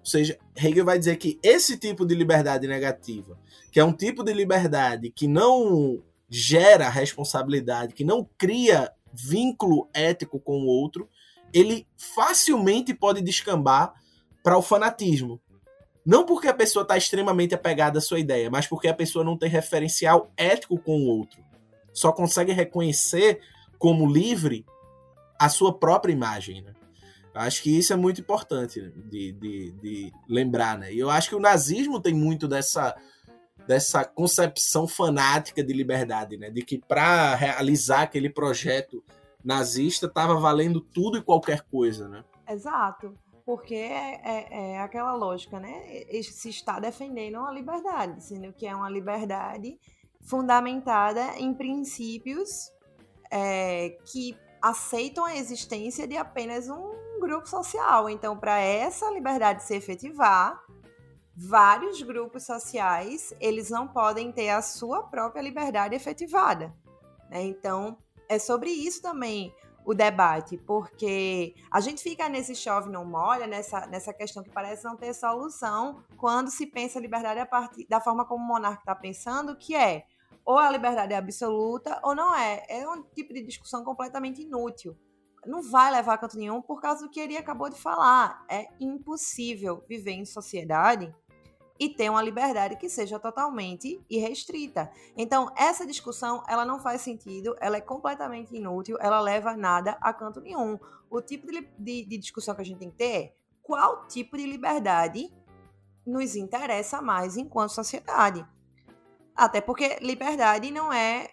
Ou 0.00 0.06
seja, 0.06 0.38
Hegel 0.56 0.86
vai 0.86 0.98
dizer 0.98 1.18
que 1.18 1.38
esse 1.42 1.76
tipo 1.76 2.06
de 2.06 2.14
liberdade 2.14 2.66
negativa, 2.66 3.38
que 3.70 3.78
é 3.78 3.84
um 3.84 3.92
tipo 3.92 4.24
de 4.24 4.32
liberdade 4.32 5.10
que 5.10 5.28
não 5.28 6.02
gera 6.30 6.88
responsabilidade, 6.88 7.92
que 7.92 8.04
não 8.04 8.26
cria 8.38 8.90
vínculo 9.12 9.86
ético 9.92 10.40
com 10.40 10.62
o 10.62 10.66
outro, 10.66 11.10
ele 11.52 11.86
facilmente 11.94 12.94
pode 12.94 13.20
descambar 13.20 13.92
para 14.42 14.56
o 14.56 14.62
fanatismo. 14.62 15.38
Não 16.06 16.24
porque 16.24 16.48
a 16.48 16.54
pessoa 16.54 16.84
está 16.84 16.96
extremamente 16.96 17.54
apegada 17.54 17.98
à 17.98 18.00
sua 18.00 18.18
ideia, 18.18 18.50
mas 18.50 18.66
porque 18.66 18.88
a 18.88 18.94
pessoa 18.94 19.22
não 19.22 19.36
tem 19.36 19.50
referencial 19.50 20.32
ético 20.38 20.78
com 20.78 21.02
o 21.02 21.06
outro. 21.06 21.44
Só 21.92 22.12
consegue 22.12 22.52
reconhecer 22.52 23.40
como 23.78 24.10
livre 24.10 24.64
a 25.44 25.48
sua 25.48 25.78
própria 25.78 26.12
imagem. 26.12 26.62
Né? 26.62 26.72
Acho 27.34 27.62
que 27.62 27.76
isso 27.76 27.92
é 27.92 27.96
muito 27.96 28.20
importante 28.20 28.80
de, 28.80 29.32
de, 29.32 29.70
de 29.72 30.12
lembrar, 30.28 30.78
né? 30.78 30.92
E 30.92 30.98
eu 30.98 31.10
acho 31.10 31.28
que 31.28 31.34
o 31.34 31.40
nazismo 31.40 32.00
tem 32.00 32.14
muito 32.14 32.46
dessa, 32.46 32.96
dessa 33.66 34.04
concepção 34.04 34.86
fanática 34.86 35.62
de 35.62 35.72
liberdade, 35.72 36.36
né? 36.36 36.48
De 36.48 36.62
que 36.62 36.78
para 36.78 37.34
realizar 37.34 38.02
aquele 38.02 38.30
projeto 38.30 39.02
nazista 39.44 40.06
estava 40.06 40.36
valendo 40.36 40.80
tudo 40.80 41.18
e 41.18 41.22
qualquer 41.22 41.62
coisa, 41.62 42.08
né? 42.08 42.24
Exato. 42.48 43.18
Porque 43.44 43.74
é, 43.74 44.20
é, 44.24 44.48
é, 44.50 44.78
aquela 44.78 45.14
lógica, 45.14 45.58
né? 45.58 45.82
Se 46.22 46.48
está 46.48 46.78
defendendo 46.78 47.38
uma 47.38 47.52
liberdade, 47.52 48.22
sendo 48.24 48.52
que 48.52 48.64
é 48.64 48.74
uma 48.74 48.88
liberdade 48.88 49.76
fundamentada 50.22 51.36
em 51.36 51.52
princípios 51.52 52.70
é, 53.30 53.98
que 54.06 54.36
aceitam 54.64 55.26
a 55.26 55.36
existência 55.36 56.06
de 56.06 56.16
apenas 56.16 56.70
um 56.70 57.20
grupo 57.20 57.46
social. 57.46 58.08
Então, 58.08 58.34
para 58.34 58.58
essa 58.58 59.10
liberdade 59.10 59.62
se 59.62 59.76
efetivar, 59.76 60.58
vários 61.36 62.00
grupos 62.00 62.46
sociais 62.46 63.34
eles 63.38 63.68
não 63.68 63.86
podem 63.86 64.32
ter 64.32 64.48
a 64.48 64.62
sua 64.62 65.02
própria 65.02 65.42
liberdade 65.42 65.94
efetivada. 65.94 66.74
Né? 67.28 67.42
Então, 67.42 67.98
é 68.26 68.38
sobre 68.38 68.70
isso 68.70 69.02
também 69.02 69.54
o 69.84 69.92
debate, 69.92 70.56
porque 70.56 71.54
a 71.70 71.78
gente 71.78 72.02
fica 72.02 72.26
nesse 72.26 72.54
chove 72.54 72.88
não 72.88 73.04
molha, 73.04 73.46
nessa, 73.46 73.86
nessa 73.86 74.14
questão 74.14 74.42
que 74.42 74.48
parece 74.48 74.82
não 74.82 74.96
ter 74.96 75.12
solução 75.12 76.02
quando 76.16 76.50
se 76.50 76.66
pensa 76.66 76.98
liberdade 76.98 77.38
a 77.38 77.44
partir 77.44 77.86
da 77.86 78.00
forma 78.00 78.24
como 78.24 78.42
o 78.42 78.46
monarca 78.46 78.80
está 78.80 78.94
pensando, 78.94 79.54
que 79.58 79.74
é 79.74 80.06
ou 80.44 80.58
a 80.58 80.70
liberdade 80.70 81.12
é 81.12 81.16
absoluta 81.16 81.98
ou 82.02 82.14
não 82.14 82.34
é. 82.34 82.64
É 82.68 82.88
um 82.88 83.02
tipo 83.02 83.32
de 83.32 83.42
discussão 83.42 83.84
completamente 83.84 84.42
inútil. 84.42 84.96
Não 85.46 85.62
vai 85.62 85.90
levar 85.90 86.14
a 86.14 86.18
canto 86.18 86.38
nenhum 86.38 86.62
por 86.62 86.80
causa 86.80 87.04
do 87.04 87.10
que 87.10 87.20
ele 87.20 87.36
acabou 87.36 87.68
de 87.68 87.80
falar. 87.80 88.44
É 88.50 88.66
impossível 88.80 89.84
viver 89.88 90.12
em 90.12 90.24
sociedade 90.24 91.14
e 91.78 91.88
ter 91.88 92.08
uma 92.08 92.22
liberdade 92.22 92.76
que 92.76 92.88
seja 92.88 93.18
totalmente 93.18 94.02
irrestrita. 94.08 94.90
Então, 95.16 95.52
essa 95.56 95.86
discussão, 95.86 96.42
ela 96.48 96.64
não 96.64 96.78
faz 96.78 97.00
sentido, 97.00 97.56
ela 97.60 97.76
é 97.76 97.80
completamente 97.80 98.54
inútil, 98.54 98.96
ela 99.00 99.20
leva 99.20 99.56
nada 99.56 99.98
a 100.00 100.12
canto 100.12 100.40
nenhum. 100.40 100.78
O 101.10 101.20
tipo 101.20 101.50
de, 101.50 101.68
de, 101.78 102.04
de 102.04 102.18
discussão 102.18 102.54
que 102.54 102.62
a 102.62 102.64
gente 102.64 102.78
tem 102.78 102.90
que 102.90 102.96
ter 102.96 103.04
é 103.04 103.34
qual 103.62 104.06
tipo 104.06 104.36
de 104.36 104.46
liberdade 104.46 105.32
nos 106.06 106.36
interessa 106.36 107.02
mais 107.02 107.36
enquanto 107.36 107.70
sociedade. 107.70 108.46
Até 109.36 109.60
porque 109.60 109.98
liberdade 110.00 110.70
não 110.70 110.92
é 110.92 111.28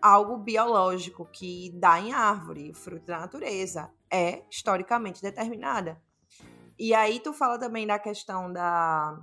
algo 0.00 0.36
biológico 0.36 1.26
que 1.26 1.70
dá 1.74 2.00
em 2.00 2.12
árvore, 2.12 2.74
fruto 2.74 3.06
da 3.06 3.20
natureza. 3.20 3.90
É 4.10 4.42
historicamente 4.50 5.22
determinada. 5.22 6.00
E 6.78 6.94
aí 6.94 7.20
tu 7.20 7.32
fala 7.32 7.58
também 7.58 7.86
da 7.86 7.98
questão 7.98 8.52
da, 8.52 9.18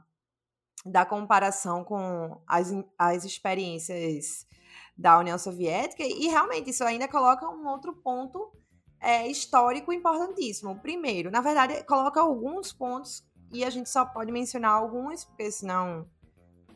da 0.85 1.05
comparação 1.05 1.83
com 1.83 2.41
as, 2.47 2.71
as 2.97 3.25
experiências 3.25 4.47
da 4.97 5.17
União 5.17 5.37
Soviética, 5.37 6.03
e 6.03 6.27
realmente 6.27 6.69
isso 6.69 6.83
ainda 6.83 7.07
coloca 7.07 7.47
um 7.47 7.67
outro 7.67 7.93
ponto 7.93 8.51
é, 8.99 9.27
histórico 9.27 9.93
importantíssimo. 9.93 10.79
Primeiro, 10.81 11.31
na 11.31 11.41
verdade, 11.41 11.83
coloca 11.85 12.19
alguns 12.19 12.73
pontos 12.73 13.23
e 13.51 13.63
a 13.63 13.69
gente 13.69 13.89
só 13.89 14.05
pode 14.05 14.31
mencionar 14.31 14.71
alguns, 14.71 15.23
porque 15.23 15.49
senão 15.51 16.05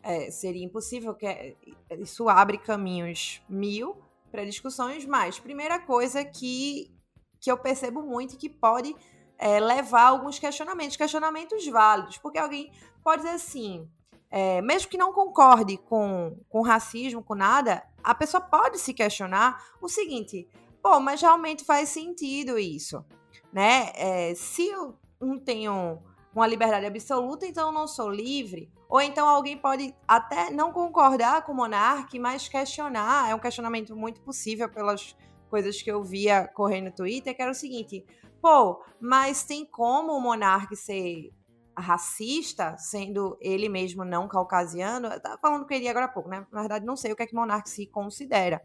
é, 0.03 0.29
seria 0.29 0.63
impossível, 0.63 1.15
que 1.15 1.25
é, 1.25 1.55
isso 1.97 2.27
abre 2.29 2.57
caminhos 2.57 3.41
mil 3.47 3.97
para 4.31 4.45
discussões, 4.45 5.05
mas 5.05 5.39
primeira 5.39 5.79
coisa 5.79 6.23
que, 6.25 6.93
que 7.39 7.49
eu 7.49 7.57
percebo 7.57 8.03
muito 8.03 8.37
que 8.37 8.49
pode 8.49 8.95
é, 9.37 9.59
levar 9.59 10.07
alguns 10.07 10.37
questionamentos, 10.37 10.97
questionamentos 10.97 11.65
válidos, 11.67 12.17
porque 12.17 12.37
alguém 12.37 12.71
pode 13.03 13.23
dizer 13.23 13.35
assim, 13.35 13.89
é, 14.29 14.61
mesmo 14.61 14.89
que 14.89 14.97
não 14.97 15.13
concorde 15.13 15.77
com, 15.77 16.37
com 16.49 16.61
racismo, 16.61 17.23
com 17.23 17.35
nada, 17.35 17.83
a 18.03 18.13
pessoa 18.13 18.41
pode 18.41 18.79
se 18.79 18.93
questionar 18.93 19.63
o 19.81 19.87
seguinte, 19.87 20.47
pô, 20.81 20.99
mas 20.99 21.21
realmente 21.21 21.63
faz 21.63 21.89
sentido 21.89 22.59
isso, 22.59 23.05
né? 23.51 23.91
É, 23.95 24.35
se 24.35 24.67
eu 24.67 24.97
não 25.21 25.39
tenho 25.39 26.01
uma 26.35 26.47
liberdade 26.47 26.85
absoluta, 26.85 27.45
então 27.45 27.67
eu 27.67 27.71
não 27.71 27.87
sou 27.87 28.09
livre. 28.09 28.71
Ou 28.93 29.01
então 29.01 29.27
alguém 29.27 29.57
pode 29.57 29.95
até 30.07 30.51
não 30.51 30.71
concordar 30.71 31.43
com 31.43 31.51
o 31.51 31.55
monarca, 31.55 32.15
mas 32.19 32.47
questionar. 32.47 33.27
É 33.27 33.33
um 33.33 33.39
questionamento 33.39 33.95
muito 33.95 34.21
possível 34.21 34.69
pelas 34.69 35.17
coisas 35.49 35.81
que 35.81 35.91
eu 35.91 36.03
via 36.03 36.47
correndo 36.47 36.85
no 36.85 36.91
Twitter, 36.91 37.35
que 37.35 37.41
era 37.41 37.49
o 37.49 37.55
seguinte: 37.55 38.05
pô, 38.39 38.85
mas 39.01 39.43
tem 39.43 39.65
como 39.65 40.13
o 40.13 40.21
monarca 40.21 40.75
ser 40.75 41.33
racista, 41.75 42.77
sendo 42.77 43.35
ele 43.41 43.67
mesmo 43.67 44.05
não 44.05 44.27
caucasiano? 44.27 45.07
Eu 45.07 45.19
tava 45.19 45.39
falando 45.39 45.65
com 45.65 45.73
ele 45.73 45.87
agora 45.87 46.05
há 46.05 46.09
pouco, 46.09 46.29
né? 46.29 46.45
Na 46.51 46.59
verdade, 46.59 46.85
não 46.85 46.95
sei 46.95 47.13
o 47.13 47.15
que 47.15 47.23
é 47.23 47.25
que 47.25 47.33
monarca 47.33 47.67
se 47.67 47.87
considera. 47.87 48.61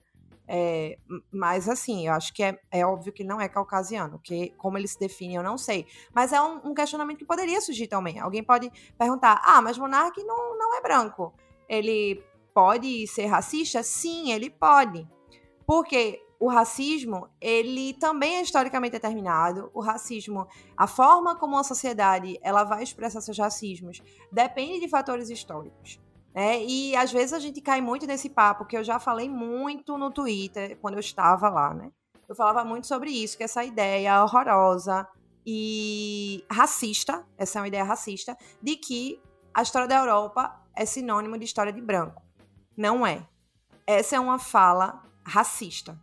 É, 0.50 0.98
mas 1.30 1.68
assim, 1.68 2.06
eu 2.06 2.14
acho 2.14 2.32
que 2.32 2.42
é, 2.42 2.58
é 2.70 2.86
óbvio 2.86 3.12
que 3.12 3.22
não 3.22 3.38
é 3.38 3.48
caucasiano, 3.48 4.18
que 4.18 4.50
como 4.56 4.78
ele 4.78 4.88
se 4.88 4.98
define 4.98 5.34
eu 5.34 5.42
não 5.42 5.58
sei. 5.58 5.86
Mas 6.14 6.32
é 6.32 6.40
um, 6.40 6.70
um 6.70 6.74
questionamento 6.74 7.18
que 7.18 7.26
poderia 7.26 7.60
surgir 7.60 7.86
também. 7.86 8.18
Alguém 8.18 8.42
pode 8.42 8.70
perguntar: 8.96 9.42
ah, 9.44 9.60
mas 9.60 9.76
Monark 9.76 10.22
não, 10.24 10.56
não 10.56 10.76
é 10.76 10.80
branco. 10.80 11.34
Ele 11.68 12.24
pode 12.54 13.06
ser 13.06 13.26
racista? 13.26 13.82
Sim, 13.82 14.32
ele 14.32 14.48
pode. 14.48 15.06
Porque 15.66 16.18
o 16.40 16.48
racismo, 16.48 17.28
ele 17.40 17.94
também 17.94 18.36
é 18.36 18.42
historicamente 18.42 18.92
determinado. 18.92 19.70
O 19.74 19.80
racismo, 19.80 20.46
a 20.76 20.86
forma 20.86 21.36
como 21.36 21.58
a 21.58 21.64
sociedade 21.64 22.38
ela 22.40 22.64
vai 22.64 22.82
expressar 22.82 23.20
seus 23.20 23.38
racismos, 23.38 24.00
depende 24.32 24.80
de 24.80 24.88
fatores 24.88 25.28
históricos. 25.28 26.00
Né? 26.34 26.62
E 26.64 26.94
às 26.96 27.12
vezes 27.12 27.32
a 27.32 27.38
gente 27.38 27.60
cai 27.60 27.80
muito 27.80 28.06
nesse 28.06 28.28
papo, 28.28 28.64
que 28.64 28.76
eu 28.76 28.84
já 28.84 28.98
falei 28.98 29.28
muito 29.28 29.96
no 29.96 30.10
Twitter, 30.10 30.78
quando 30.80 30.94
eu 30.94 31.00
estava 31.00 31.48
lá, 31.48 31.74
né? 31.74 31.90
Eu 32.28 32.34
falava 32.34 32.64
muito 32.64 32.86
sobre 32.86 33.10
isso, 33.10 33.36
que 33.36 33.44
essa 33.44 33.64
ideia 33.64 34.22
horrorosa 34.22 35.08
e 35.46 36.44
racista, 36.50 37.26
essa 37.38 37.58
é 37.58 37.62
uma 37.62 37.68
ideia 37.68 37.84
racista, 37.84 38.36
de 38.62 38.76
que 38.76 39.20
a 39.54 39.62
história 39.62 39.88
da 39.88 39.96
Europa 39.96 40.62
é 40.76 40.84
sinônimo 40.84 41.38
de 41.38 41.44
história 41.44 41.72
de 41.72 41.80
branco. 41.80 42.22
Não 42.76 43.06
é. 43.06 43.26
Essa 43.86 44.16
é 44.16 44.20
uma 44.20 44.38
fala 44.38 45.02
racista 45.24 45.98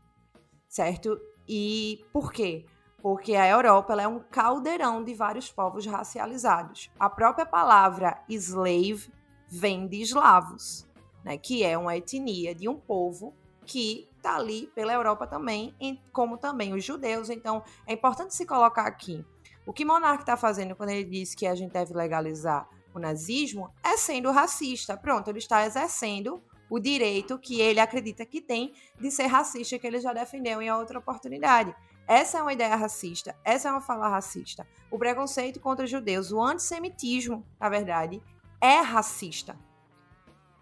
certo? 0.76 1.18
E 1.48 2.04
por 2.12 2.34
quê? 2.34 2.66
Porque 3.02 3.36
a 3.36 3.48
Europa 3.48 3.94
é 4.02 4.08
um 4.08 4.20
caldeirão 4.20 5.04
de 5.04 5.14
vários 5.14 5.50
povos 5.50 5.86
racializados. 5.86 6.92
A 7.00 7.10
própria 7.10 7.46
palavra 7.46 8.20
slave 8.28 9.10
vem 9.48 9.88
de 9.88 10.02
eslavos, 10.02 10.88
né, 11.24 11.38
que 11.38 11.64
é 11.64 11.78
uma 11.78 11.96
etnia 11.96 12.54
de 12.54 12.68
um 12.68 12.76
povo 12.76 13.34
que 13.66 14.08
está 14.18 14.36
ali 14.36 14.68
pela 14.76 14.94
Europa 14.94 15.26
também, 15.28 15.76
como 16.12 16.38
também 16.38 16.74
os 16.74 16.84
judeus. 16.84 17.30
Então, 17.30 17.64
é 17.86 17.94
importante 17.94 18.36
se 18.36 18.46
colocar 18.46 18.86
aqui. 18.86 19.26
O 19.66 19.74
que 19.74 19.84
Monark 19.84 20.22
está 20.22 20.38
fazendo 20.38 20.76
quando 20.76 20.90
ele 20.90 21.04
diz 21.04 21.34
que 21.34 21.48
a 21.48 21.56
gente 21.56 21.72
deve 21.72 21.94
legalizar 21.94 22.70
o 22.94 23.00
nazismo 23.00 23.70
é 23.84 23.98
sendo 23.98 24.32
racista. 24.32 24.96
Pronto, 24.96 25.28
ele 25.28 25.40
está 25.40 25.66
exercendo 25.66 26.42
o 26.70 26.80
direito 26.80 27.38
que 27.38 27.60
ele 27.60 27.80
acredita 27.80 28.26
que 28.26 28.42
tem 28.42 28.74
de 29.00 29.12
ser 29.12 29.26
racista, 29.28 29.78
que 29.78 29.86
ele 29.86 30.00
já 30.00 30.14
defendeu 30.14 30.62
em 30.62 30.72
outra 30.72 31.00
oportunidade. 31.00 31.76
Essa 32.08 32.38
é 32.38 32.42
uma 32.42 32.54
ideia 32.54 32.76
racista, 32.76 33.36
essa 33.44 33.68
é 33.68 33.72
uma 33.72 33.82
fala 33.82 34.08
racista. 34.08 34.68
O 34.92 34.98
preconceito 34.98 35.60
contra 35.60 35.88
judeus, 35.88 36.32
o 36.32 36.40
antissemitismo, 36.40 37.44
na 37.60 37.68
verdade, 37.68 38.22
é 38.66 38.82
racista. 38.82 39.56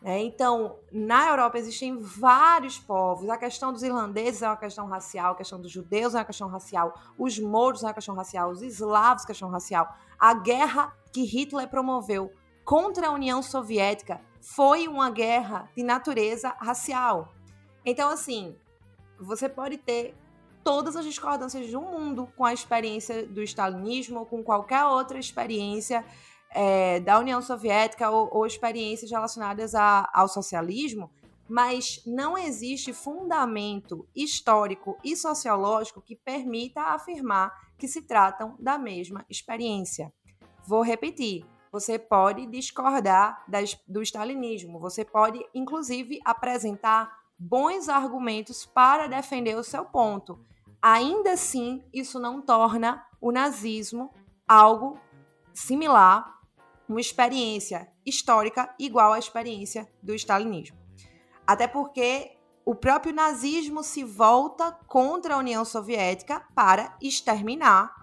É, 0.06 0.20
então, 0.20 0.80
na 0.92 1.30
Europa 1.30 1.58
existem 1.58 1.98
vários 1.98 2.78
povos. 2.78 3.30
A 3.30 3.38
questão 3.38 3.72
dos 3.72 3.84
irlandeses 3.84 4.42
é 4.42 4.48
uma 4.48 4.58
questão 4.58 4.86
racial, 4.86 5.32
a 5.32 5.38
questão 5.38 5.62
dos 5.62 5.72
judeus 5.72 6.14
é 6.14 6.18
uma 6.18 6.26
questão 6.26 6.50
racial, 6.50 6.94
os 7.18 7.40
mouros 7.40 7.84
é 7.84 7.88
uma 7.88 7.94
questão 7.94 8.14
racial, 8.14 8.50
os 8.52 8.62
eslavos 8.62 9.22
é 9.22 9.24
uma 9.24 9.28
questão 9.28 9.50
racial. 9.50 9.96
A 10.20 10.34
guerra 10.34 10.94
que 11.14 11.24
Hitler 11.24 11.70
promoveu 11.70 12.34
contra 12.66 13.08
a 13.08 13.12
União 13.12 13.42
Soviética 13.42 14.20
foi 14.42 14.90
uma 14.90 15.10
guerra 15.10 15.70
de 15.74 15.84
natureza 15.84 16.54
racial. 16.60 17.34
Então, 17.86 18.10
assim, 18.10 18.58
você 19.18 19.48
pode 19.48 19.78
ter 19.78 20.16
todas 20.66 20.98
as 20.98 21.06
discordâncias 21.06 21.72
do 21.72 21.82
mundo 21.82 22.28
com 22.36 22.44
a 22.44 22.54
experiência 22.54 23.26
do 23.26 23.42
stalinismo 23.42 24.20
ou 24.20 24.26
com 24.26 24.44
qualquer 24.44 24.84
outra 24.86 25.18
experiência 25.18 26.04
é, 26.54 27.00
da 27.00 27.20
União 27.20 27.42
Soviética 27.42 28.10
ou, 28.10 28.30
ou 28.32 28.46
experiências 28.46 29.12
relacionadas 29.12 29.76
a, 29.76 30.10
ao 30.14 30.28
socialismo, 30.28 31.12
mas 31.48 32.02
não 32.06 32.38
existe 32.38 32.94
fundamento 32.94 34.08
histórico 34.16 34.98
e 35.04 35.16
sociológico 35.16 36.02
que 36.02 36.16
permita 36.16 36.82
afirmar 36.82 37.52
que 37.78 37.88
se 37.88 38.02
tratam 38.02 38.56
da 38.60 38.78
mesma 38.78 39.26
experiência. 39.30 40.12
Vou 40.66 40.82
repetir: 40.82 41.46
você 41.72 42.00
pode 42.00 42.46
discordar 42.48 43.44
das, 43.48 43.78
do 43.88 44.02
stalinismo, 44.02 44.80
você 44.80 45.04
pode, 45.04 45.44
inclusive, 45.54 46.20
apresentar 46.24 47.12
bons 47.38 47.90
argumentos 47.90 48.66
para 48.66 49.08
defender 49.08 49.56
o 49.58 49.64
seu 49.64 49.84
ponto. 49.84 50.40
Ainda 50.82 51.34
assim, 51.34 51.84
isso 51.94 52.20
não 52.20 52.42
torna 52.42 53.06
o 53.20 53.32
nazismo 53.32 54.14
algo 54.48 55.00
similar, 55.54 56.33
uma 56.88 57.02
experiência 57.02 57.88
histórica 58.06 58.74
igual 58.78 59.14
à 59.14 59.20
experiência 59.20 59.88
do 60.02 60.14
stalinismo. 60.14 60.78
Até 61.46 61.68
porque 61.68 62.38
o 62.66 62.76
próprio 62.76 63.14
nazismo 63.14 63.84
se 63.84 64.04
volta 64.04 64.72
contra 64.88 65.36
a 65.36 65.38
União 65.38 65.66
Soviética 65.66 66.46
para 66.56 66.96
exterminar 67.02 67.94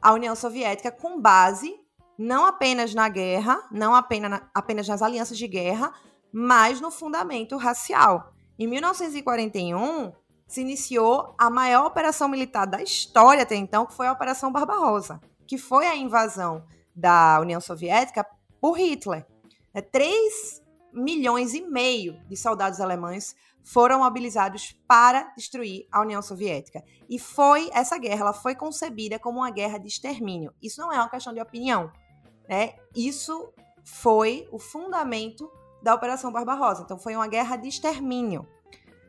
a 0.00 0.12
União 0.12 0.36
Soviética 0.36 0.92
com 0.92 1.20
base 1.20 1.74
não 2.16 2.46
apenas 2.46 2.94
na 2.94 3.08
guerra, 3.08 3.62
não 3.70 3.94
apenas, 3.94 4.40
apenas 4.52 4.88
nas 4.88 5.02
alianças 5.02 5.38
de 5.38 5.46
guerra, 5.46 5.92
mas 6.32 6.80
no 6.80 6.90
fundamento 6.90 7.56
racial. 7.56 8.32
Em 8.58 8.66
1941, 8.66 10.12
se 10.46 10.60
iniciou 10.60 11.34
a 11.38 11.48
maior 11.48 11.86
operação 11.86 12.26
militar 12.26 12.66
da 12.66 12.82
história 12.82 13.44
até 13.44 13.54
então, 13.54 13.86
que 13.86 13.94
foi 13.94 14.08
a 14.08 14.12
Operação 14.12 14.50
Barbarossa, 14.50 15.20
que 15.46 15.56
foi 15.56 15.86
a 15.86 15.94
invasão 15.94 16.64
da 16.98 17.38
União 17.40 17.60
Soviética 17.60 18.26
por 18.60 18.78
Hitler. 18.78 19.24
É, 19.72 19.80
3 19.80 20.62
milhões 20.92 21.54
e 21.54 21.62
meio 21.62 22.18
de 22.28 22.36
soldados 22.36 22.80
alemães 22.80 23.36
foram 23.62 24.00
mobilizados 24.00 24.72
para 24.86 25.32
destruir 25.36 25.86
a 25.92 26.00
União 26.00 26.20
Soviética. 26.22 26.82
E 27.08 27.18
foi 27.18 27.70
essa 27.72 27.98
guerra, 27.98 28.20
ela 28.20 28.32
foi 28.32 28.54
concebida 28.54 29.18
como 29.18 29.38
uma 29.38 29.50
guerra 29.50 29.78
de 29.78 29.86
extermínio. 29.86 30.52
Isso 30.60 30.80
não 30.80 30.92
é 30.92 30.96
uma 30.96 31.08
questão 31.10 31.32
de 31.32 31.40
opinião. 31.40 31.92
Né? 32.48 32.74
Isso 32.96 33.52
foi 33.84 34.48
o 34.50 34.58
fundamento 34.58 35.50
da 35.82 35.94
Operação 35.94 36.32
Barbarossa. 36.32 36.82
Então, 36.82 36.98
foi 36.98 37.14
uma 37.14 37.28
guerra 37.28 37.56
de 37.56 37.68
extermínio. 37.68 38.48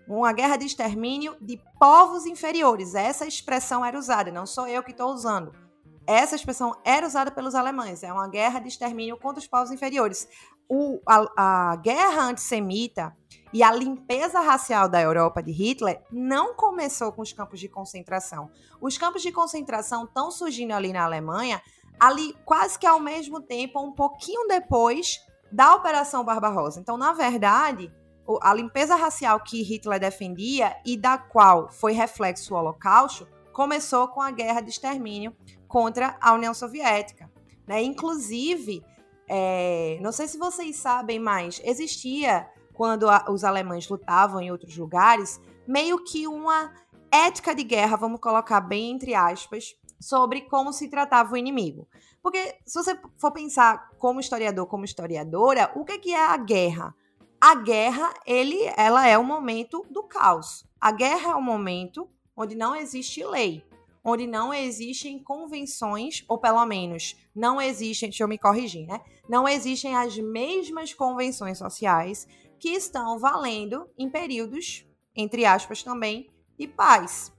Uma 0.08 0.34
guerra 0.34 0.58
de 0.58 0.66
extermínio 0.66 1.38
de 1.40 1.58
povos 1.80 2.26
inferiores. 2.26 2.96
Essa 2.96 3.26
expressão 3.26 3.84
era 3.86 3.98
usada, 3.98 4.32
não 4.32 4.46
sou 4.46 4.68
eu 4.68 4.84
que 4.84 4.92
estou 4.92 5.12
usando. 5.12 5.69
Essa 6.10 6.36
expressão 6.36 6.76
era 6.84 7.06
usada 7.06 7.30
pelos 7.30 7.54
alemães. 7.54 8.02
É 8.02 8.12
uma 8.12 8.28
guerra 8.28 8.60
de 8.60 8.68
extermínio 8.68 9.16
contra 9.16 9.40
os 9.40 9.46
povos 9.46 9.70
inferiores. 9.70 10.28
O, 10.68 11.00
a, 11.06 11.72
a 11.72 11.76
guerra 11.76 12.24
antissemita 12.24 13.16
e 13.54 13.62
a 13.62 13.72
limpeza 13.72 14.40
racial 14.40 14.90
da 14.90 15.00
Europa 15.00 15.44
de 15.44 15.52
Hitler 15.52 16.02
não 16.12 16.56
começou 16.56 17.12
com 17.12 17.22
os 17.22 17.32
campos 17.32 17.60
de 17.60 17.70
concentração. 17.70 18.50
Os 18.82 18.98
campos 18.98 19.22
de 19.22 19.32
concentração 19.32 20.06
estão 20.06 20.32
surgindo 20.32 20.72
ali 20.72 20.92
na 20.92 21.04
Alemanha 21.04 21.62
ali 22.00 22.34
quase 22.44 22.80
que 22.80 22.88
ao 22.88 23.00
mesmo 23.00 23.40
tempo, 23.40 23.80
um 23.80 23.92
pouquinho 23.92 24.48
depois 24.48 25.20
da 25.52 25.76
Operação 25.76 26.24
Barbarossa. 26.24 26.80
Então, 26.80 26.98
na 26.98 27.14
verdade, 27.14 27.94
a 28.42 28.52
limpeza 28.52 28.96
racial 28.96 29.40
que 29.42 29.62
Hitler 29.62 30.00
defendia 30.00 30.76
e 30.84 30.98
da 30.98 31.20
qual 31.20 31.70
foi 31.70 31.94
reflexo 31.94 32.56
o 32.56 32.58
Holocausto 32.58 33.28
começou 33.54 34.08
com 34.08 34.22
a 34.22 34.32
guerra 34.32 34.62
de 34.62 34.72
extermínio 34.72 35.36
contra 35.70 36.18
a 36.20 36.34
União 36.34 36.54
Soviética. 36.54 37.32
Né? 37.66 37.82
Inclusive, 37.84 38.84
é, 39.28 40.00
não 40.02 40.12
sei 40.12 40.28
se 40.28 40.38
vocês 40.38 40.76
sabem, 40.76 41.20
mas 41.20 41.62
existia, 41.64 42.50
quando 42.74 43.08
a, 43.08 43.26
os 43.30 43.44
alemães 43.46 43.88
lutavam 43.88 44.42
em 44.42 44.52
outros 44.52 44.76
lugares, 44.76 45.40
meio 45.68 46.04
que 46.04 46.28
uma 46.28 46.74
ética 47.12 47.54
de 47.54 47.64
guerra, 47.64 47.96
vamos 47.96 48.20
colocar 48.20 48.60
bem 48.60 48.92
entre 48.92 49.14
aspas, 49.14 49.76
sobre 50.00 50.42
como 50.42 50.74
se 50.74 50.90
tratava 50.90 51.34
o 51.34 51.38
inimigo. 51.38 51.88
Porque 52.22 52.56
se 52.66 52.82
você 52.82 53.00
for 53.18 53.32
pensar 53.32 53.90
como 54.00 54.20
historiador, 54.20 54.66
como 54.66 54.86
historiadora, 54.86 55.72
o 55.76 55.86
que, 55.86 56.00
que 56.00 56.14
é 56.14 56.26
a 56.26 56.38
guerra? 56.38 56.96
A 57.40 57.56
guerra, 57.56 58.14
ele, 58.26 58.60
ela 58.76 59.08
é 59.08 59.18
o 59.18 59.24
momento 59.24 59.86
do 59.90 60.04
caos. 60.04 60.66
A 60.82 60.92
guerra 60.92 61.32
é 61.32 61.36
o 61.36 61.42
momento 61.42 62.10
onde 62.36 62.56
não 62.56 62.76
existe 62.76 63.24
lei, 63.24 63.64
onde 64.04 64.26
não 64.26 64.54
existem 64.54 65.22
convenções, 65.22 66.24
ou 66.28 66.38
pelo 66.38 66.66
menos 66.66 67.16
não 67.36 67.62
existem, 67.62 68.10
deixa 68.10 68.24
eu 68.24 68.28
me 68.28 68.38
corrigir, 68.38 68.88
né? 68.88 69.02
Não 69.28 69.48
existem 69.48 69.96
as 69.96 70.18
mesmas 70.18 70.94
convenções 70.94 71.58
sociais 71.58 72.28
que 72.60 72.70
estão 72.70 73.18
valendo 73.20 73.90
em 73.98 74.10
períodos, 74.10 74.86
entre 75.16 75.46
aspas 75.46 75.84
também, 75.84 76.30
de 76.58 76.68
paz. 76.68 77.32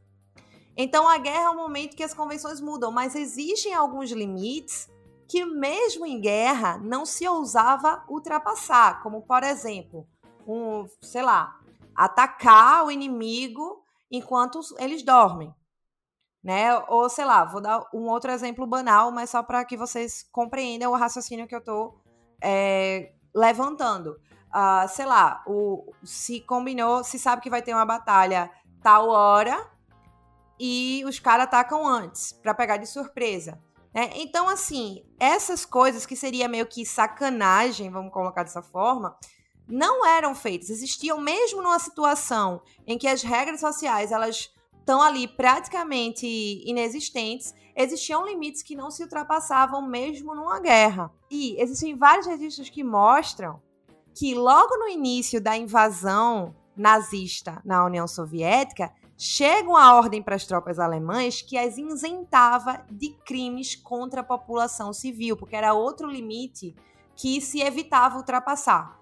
Então 0.77 1.07
a 1.07 1.19
guerra 1.19 1.45
é 1.45 1.51
um 1.51 1.57
momento 1.57 1.97
que 1.97 2.03
as 2.03 2.15
convenções 2.15 2.61
mudam, 2.61 2.91
mas 2.91 3.15
existem 3.15 3.75
alguns 3.75 4.11
limites 4.11 4.89
que 5.29 5.45
mesmo 5.45 6.07
em 6.07 6.21
guerra 6.21 6.79
não 6.79 7.05
se 7.05 7.27
ousava 7.29 8.05
ultrapassar, 8.09 9.03
como 9.03 9.23
por 9.23 9.43
exemplo, 9.43 10.07
um, 10.47 10.87
sei 11.03 11.23
lá, 11.23 11.61
atacar 11.95 12.85
o 12.85 12.91
inimigo 12.91 13.85
enquanto 14.11 14.61
eles 14.79 15.03
dormem. 15.03 15.55
Né? 16.43 16.75
Ou 16.89 17.09
sei 17.09 17.25
lá, 17.25 17.45
vou 17.45 17.61
dar 17.61 17.87
um 17.93 18.09
outro 18.09 18.31
exemplo 18.31 18.67
banal, 18.67 19.13
mas 19.13 19.31
só 19.31 19.43
para 19.43 19.65
que 19.65 19.77
vocês 19.77 20.27
compreendam 20.33 20.93
o 20.93 20.97
raciocínio 20.97 21.47
que 21.47 21.55
eu 21.55 21.59
estou 21.59 22.01
é, 22.43 23.13
levantando. 23.35 24.17
uh, 24.55 24.89
sei 24.89 25.07
lá, 25.07 25.43
o, 25.47 25.93
se 26.03 26.41
combinou, 26.41 27.05
se 27.05 27.19
sabe 27.19 27.43
que 27.43 27.51
vai 27.51 27.63
ter 27.63 27.75
uma 27.75 27.85
batalha 27.85 28.51
tal 28.83 29.09
hora 29.09 29.71
e 30.59 31.03
os 31.07 31.19
caras 31.19 31.45
atacam 31.45 31.87
antes 31.87 32.33
para 32.33 32.55
pegar 32.55 32.77
de 32.77 32.87
surpresa. 32.87 33.61
Né? 33.95 34.11
Então, 34.17 34.49
assim, 34.49 35.05
essas 35.19 35.65
coisas 35.65 36.07
que 36.07 36.17
seria 36.17 36.49
meio 36.49 36.67
que 36.67 36.85
sacanagem, 36.87 37.91
vamos 37.91 38.13
colocar 38.13 38.43
dessa 38.43 38.63
forma, 38.63 39.17
não 39.67 40.05
eram 40.07 40.35
feitas. 40.35 40.71
Existiam 40.71 41.21
mesmo 41.21 41.63
numa 41.63 41.79
situação 41.79 42.63
em 42.87 42.99
que 42.99 43.09
as 43.09 43.23
regras 43.23 43.61
sociais 43.61 44.13
elas 44.13 44.53
estão 44.91 45.01
ali 45.01 45.29
praticamente 45.29 46.27
inexistentes, 46.67 47.55
existiam 47.77 48.27
limites 48.27 48.61
que 48.61 48.75
não 48.75 48.91
se 48.91 49.05
ultrapassavam 49.05 49.81
mesmo 49.81 50.35
numa 50.35 50.59
guerra. 50.59 51.13
E 51.31 51.55
existem 51.63 51.97
vários 51.97 52.27
registros 52.27 52.69
que 52.69 52.83
mostram 52.83 53.63
que 54.13 54.35
logo 54.35 54.77
no 54.77 54.89
início 54.89 55.41
da 55.41 55.57
invasão 55.57 56.57
nazista 56.77 57.63
na 57.65 57.85
União 57.85 58.09
Soviética, 58.09 58.93
chega 59.17 59.69
uma 59.69 59.95
ordem 59.95 60.21
para 60.23 60.35
as 60.35 60.47
tropas 60.47 60.79
alemãs 60.79 61.41
que 61.41 61.57
as 61.57 61.79
isentava 61.79 62.85
de 62.91 63.11
crimes 63.25 63.77
contra 63.77 64.23
a 64.23 64.25
população 64.25 64.93
civil, 64.93 65.37
porque 65.37 65.55
era 65.55 65.73
outro 65.73 66.11
limite 66.11 66.75
que 67.15 67.41
se 67.41 67.61
evitava 67.61 68.17
ultrapassar. 68.17 69.00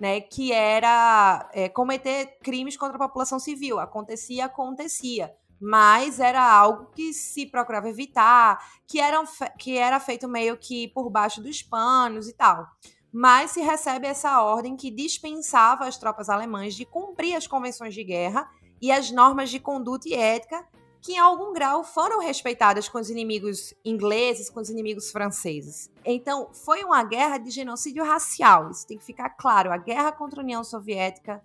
Né, 0.00 0.18
que 0.22 0.50
era 0.50 1.46
é, 1.52 1.68
cometer 1.68 2.38
crimes 2.42 2.74
contra 2.74 2.96
a 2.96 3.06
população 3.06 3.38
civil. 3.38 3.78
Acontecia, 3.78 4.46
acontecia. 4.46 5.30
Mas 5.60 6.18
era 6.18 6.42
algo 6.42 6.86
que 6.86 7.12
se 7.12 7.44
procurava 7.44 7.86
evitar, 7.86 8.58
que, 8.86 8.98
eram 8.98 9.24
que 9.58 9.76
era 9.76 10.00
feito 10.00 10.26
meio 10.26 10.56
que 10.56 10.88
por 10.88 11.10
baixo 11.10 11.42
dos 11.42 11.62
panos 11.62 12.28
e 12.28 12.32
tal 12.32 12.66
mas 13.12 13.50
se 13.50 13.60
recebe 13.60 14.06
essa 14.06 14.40
ordem 14.42 14.76
que 14.76 14.90
dispensava 14.90 15.86
as 15.86 15.98
tropas 15.98 16.28
alemãs 16.28 16.74
de 16.74 16.84
cumprir 16.84 17.34
as 17.34 17.46
convenções 17.46 17.92
de 17.92 18.04
guerra 18.04 18.48
e 18.80 18.92
as 18.92 19.10
normas 19.10 19.50
de 19.50 19.58
conduta 19.58 20.08
e 20.08 20.14
ética 20.14 20.64
que 21.00 21.12
em 21.12 21.18
algum 21.18 21.52
grau 21.52 21.82
foram 21.82 22.20
respeitadas 22.20 22.88
com 22.88 22.98
os 22.98 23.08
inimigos 23.08 23.74
ingleses, 23.84 24.50
com 24.50 24.60
os 24.60 24.68
inimigos 24.68 25.10
franceses. 25.10 25.90
Então, 26.04 26.50
foi 26.52 26.84
uma 26.84 27.02
guerra 27.02 27.38
de 27.38 27.50
genocídio 27.50 28.04
racial, 28.04 28.70
isso 28.70 28.86
tem 28.86 28.98
que 28.98 29.04
ficar 29.04 29.30
claro. 29.30 29.72
A 29.72 29.78
guerra 29.78 30.12
contra 30.12 30.40
a 30.40 30.44
União 30.44 30.62
Soviética, 30.62 31.42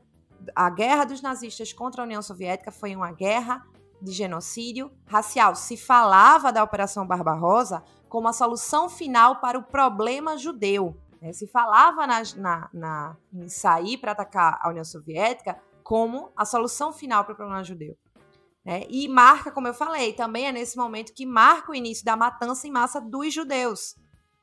a 0.55 0.69
guerra 0.69 1.05
dos 1.05 1.21
nazistas 1.21 1.71
contra 1.71 2.01
a 2.01 2.05
União 2.05 2.21
Soviética 2.21 2.71
foi 2.71 2.95
uma 2.95 3.11
guerra 3.11 3.65
de 4.01 4.11
genocídio 4.11 4.91
racial. 5.05 5.55
Se 5.55 5.77
falava 5.77 6.51
da 6.51 6.63
Operação 6.63 7.07
Barbarossa 7.07 7.83
como 8.09 8.27
a 8.27 8.33
solução 8.33 8.89
final 8.89 9.41
para 9.41 9.57
o 9.57 9.63
problema 9.63 10.37
judeu. 10.37 10.95
Né? 11.21 11.33
Se 11.33 11.47
falava 11.47 12.05
na, 12.05 12.21
na, 12.35 12.69
na 12.73 13.17
em 13.33 13.49
sair 13.49 13.97
para 13.97 14.11
atacar 14.11 14.59
a 14.61 14.69
União 14.69 14.83
Soviética 14.83 15.57
como 15.83 16.31
a 16.35 16.45
solução 16.45 16.91
final 16.91 17.23
para 17.23 17.33
o 17.33 17.35
problema 17.35 17.63
judeu. 17.63 17.97
Né? 18.65 18.83
E 18.89 19.07
marca, 19.07 19.51
como 19.51 19.67
eu 19.67 19.73
falei, 19.73 20.13
também 20.13 20.47
é 20.47 20.51
nesse 20.51 20.75
momento 20.75 21.13
que 21.13 21.25
marca 21.25 21.71
o 21.71 21.75
início 21.75 22.03
da 22.03 22.17
matança 22.17 22.67
em 22.67 22.71
massa 22.71 22.99
dos 22.99 23.31
judeus. 23.31 23.95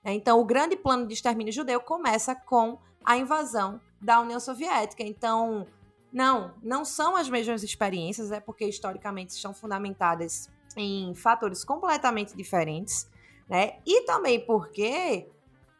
Né? 0.04 0.14
Então, 0.14 0.38
o 0.38 0.44
grande 0.44 0.76
plano 0.76 1.06
de 1.06 1.14
extermínio 1.14 1.52
judeu 1.52 1.80
começa 1.80 2.34
com 2.34 2.78
a 3.04 3.16
invasão 3.16 3.80
da 4.00 4.20
União 4.20 4.38
Soviética. 4.38 5.02
Então, 5.02 5.66
não, 6.12 6.54
não 6.62 6.84
são 6.84 7.16
as 7.16 7.28
mesmas 7.28 7.62
experiências, 7.62 8.30
é 8.30 8.38
porque 8.38 8.64
historicamente 8.64 9.34
estão 9.34 9.52
fundamentadas 9.52 10.48
em 10.76 11.14
fatores 11.14 11.64
completamente 11.64 12.36
diferentes, 12.36 13.08
né? 13.48 13.78
E 13.84 14.02
também 14.02 14.44
porque 14.44 15.28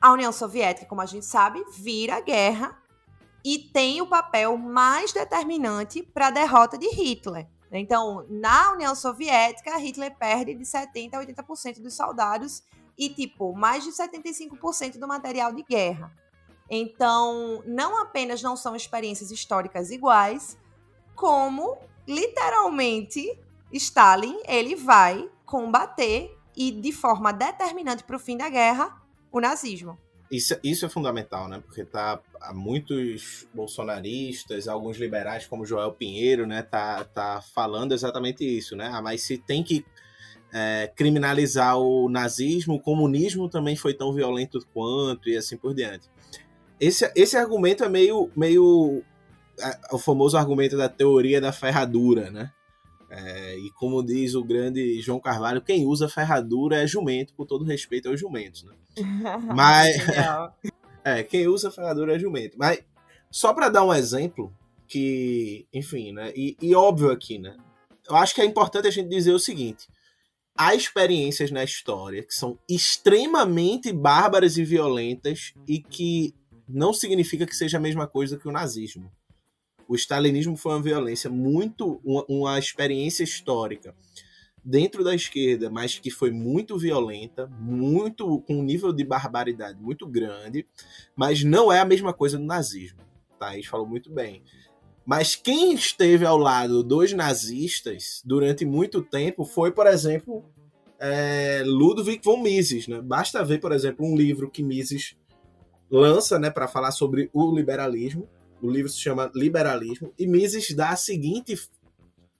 a 0.01 0.13
União 0.13 0.33
Soviética, 0.33 0.87
como 0.87 1.01
a 1.01 1.07
gente 1.07 1.25
sabe, 1.25 1.65
vira 1.73 2.21
guerra 2.21 2.77
e 3.45 3.59
tem 3.59 4.01
o 4.01 4.07
papel 4.07 4.57
mais 4.57 5.13
determinante 5.13 6.03
para 6.03 6.29
a 6.29 6.31
derrota 6.31 6.77
de 6.77 6.89
Hitler. 6.89 7.47
Então, 7.73 8.27
na 8.29 8.73
União 8.73 8.95
Soviética, 8.95 9.77
Hitler 9.79 10.15
perde 10.17 10.55
de 10.55 10.65
70% 10.65 11.15
a 11.15 11.25
80% 11.25 11.81
dos 11.81 11.95
soldados 11.95 12.63
e, 12.99 13.09
tipo, 13.09 13.55
mais 13.55 13.83
de 13.83 13.91
75% 13.91 14.99
do 14.99 15.09
material 15.09 15.53
de 15.53 15.63
guerra. 15.63 16.13
Então, 16.71 17.63
não 17.67 18.01
apenas 18.01 18.43
não 18.43 18.57
são 18.57 18.77
experiências 18.77 19.31
históricas 19.31 19.91
iguais, 19.91 20.59
como, 21.15 21.79
literalmente, 22.07 23.39
Stalin, 23.73 24.39
ele 24.47 24.77
vai 24.77 25.31
combater 25.47 26.37
e, 26.57 26.71
de 26.71 26.93
forma 26.93 27.33
determinante 27.33 28.05
para 28.05 28.17
o 28.17 28.21
fim 28.21 28.37
da 28.37 28.49
guerra, 28.49 29.03
o 29.31 29.41
nazismo. 29.41 29.99
Isso, 30.33 30.59
isso 30.64 30.87
é 30.87 30.88
fundamental, 30.88 31.47
né? 31.47 31.62
Porque 31.62 31.85
tá 31.85 32.18
há 32.40 32.55
muitos 32.55 33.47
bolsonaristas, 33.53 34.66
alguns 34.66 34.97
liberais 34.97 35.47
como 35.47 35.66
Joel 35.66 35.92
Pinheiro, 35.92 36.47
né, 36.47 36.62
tá, 36.62 37.05
tá 37.05 37.42
falando 37.55 37.92
exatamente 37.92 38.42
isso, 38.42 38.75
né? 38.75 38.90
Ah, 38.90 39.03
mas 39.03 39.21
se 39.21 39.37
tem 39.37 39.62
que 39.62 39.85
é, 40.51 40.90
criminalizar 40.97 41.79
o 41.79 42.09
nazismo, 42.09 42.77
o 42.77 42.81
comunismo 42.81 43.47
também 43.47 43.77
foi 43.77 43.92
tão 43.92 44.11
violento 44.14 44.59
quanto 44.73 45.29
e 45.29 45.37
assim 45.37 45.59
por 45.59 45.75
diante. 45.75 46.09
Esse, 46.81 47.12
esse 47.14 47.37
argumento 47.37 47.85
é 47.85 47.88
meio, 47.90 48.31
meio 48.35 49.03
é, 49.61 49.79
o 49.95 49.99
famoso 49.99 50.38
argumento 50.38 50.79
da 50.79 50.88
teoria 50.88 51.42
da 51.42 51.53
ferradura, 51.53 52.31
né? 52.31 52.51
É, 53.14 53.59
e 53.59 53.70
como 53.72 54.03
diz 54.03 54.35
o 54.35 54.42
grande 54.42 54.98
João 55.03 55.20
Carvalho, 55.20 55.61
quem 55.61 55.85
usa 55.85 56.09
ferradura 56.09 56.83
é 56.83 56.87
jumento, 56.87 57.35
com 57.35 57.44
todo 57.44 57.62
respeito 57.62 58.09
aos 58.09 58.18
jumentos, 58.18 58.64
né? 58.64 58.72
Mas 59.55 59.96
é, 61.05 61.22
quem 61.22 61.46
usa 61.46 61.70
ferradura 61.70 62.16
é 62.16 62.18
jumento. 62.18 62.57
Mas 62.57 62.83
só 63.31 63.53
para 63.53 63.68
dar 63.68 63.85
um 63.85 63.92
exemplo 63.92 64.51
que, 64.88 65.66
enfim, 65.75 66.12
né? 66.12 66.33
E, 66.35 66.57
e 66.62 66.75
óbvio 66.75 67.11
aqui, 67.11 67.38
né? 67.38 67.55
Eu 68.09 68.16
acho 68.16 68.35
que 68.35 68.40
é 68.40 68.46
importante 68.46 68.88
a 68.88 68.90
gente 68.90 69.11
dizer 69.11 69.33
o 69.33 69.38
seguinte: 69.38 69.87
há 70.57 70.75
experiências 70.75 71.51
na 71.51 71.62
história 71.62 72.22
que 72.22 72.35
são 72.35 72.59
extremamente 72.66 73.92
bárbaras 73.92 74.57
e 74.57 74.64
violentas 74.64 75.53
e 75.68 75.81
que 75.81 76.35
não 76.66 76.94
significa 76.94 77.44
que 77.44 77.55
seja 77.55 77.77
a 77.77 77.81
mesma 77.81 78.07
coisa 78.07 78.38
que 78.38 78.48
o 78.48 78.53
nazismo 78.53 79.12
o 79.88 79.95
stalinismo 79.95 80.57
foi 80.57 80.73
uma 80.73 80.83
violência 80.83 81.29
muito 81.31 82.01
uma, 82.05 82.25
uma, 82.29 82.59
experiência 82.59 83.23
histórica 83.23 83.95
dentro 84.64 85.03
da 85.03 85.14
esquerda, 85.14 85.68
mas 85.68 85.99
que 85.99 86.11
foi 86.11 86.31
muito 86.31 86.79
violenta, 86.79 87.47
muito 87.59 88.40
com 88.42 88.61
um 88.61 88.62
nível 88.62 88.92
de 88.92 89.05
barbaridade 89.05 89.81
muito 89.81 90.07
grande, 90.07 90.66
mas 91.16 91.42
não 91.42 91.73
é 91.73 91.81
a 91.81 91.85
mesma 91.85 92.12
coisa 92.12 92.38
do 92.38 92.45
nazismo. 92.45 93.01
Thaís 93.38 93.66
falou 93.66 93.87
muito 93.87 94.11
bem. 94.11 94.42
Mas 95.05 95.35
quem 95.35 95.75
esteve 95.75 96.25
ao 96.25 96.38
lado 96.38 96.83
dos 96.83 97.12
nazistas 97.12 98.23
durante 98.25 98.64
muito 98.64 99.03
tempo 99.03 99.45
foi, 99.45 99.73
por 99.73 99.88
exemplo, 99.88 100.45
é, 101.01 101.64
Ludwig 101.66 102.21
von 102.25 102.40
Mises. 102.40 102.87
Né? 102.87 103.01
Basta 103.03 103.45
ver, 103.45 103.59
por 103.59 103.73
exemplo, 103.73 104.07
um 104.07 104.16
livro 104.16 104.49
que 104.49 104.62
Mises 104.62 105.16
lança 105.90 106.38
né, 106.38 106.49
para 106.49 106.68
falar 106.68 106.92
sobre 106.92 107.29
o 107.33 107.55
liberalismo, 107.55 108.29
o 108.62 108.70
livro 108.70 108.88
se 108.90 109.01
chama 109.01 109.31
Liberalismo. 109.35 110.12
E 110.18 110.27
Mises 110.27 110.75
dá 110.75 110.90
a 110.90 110.96
seguinte. 110.96 111.59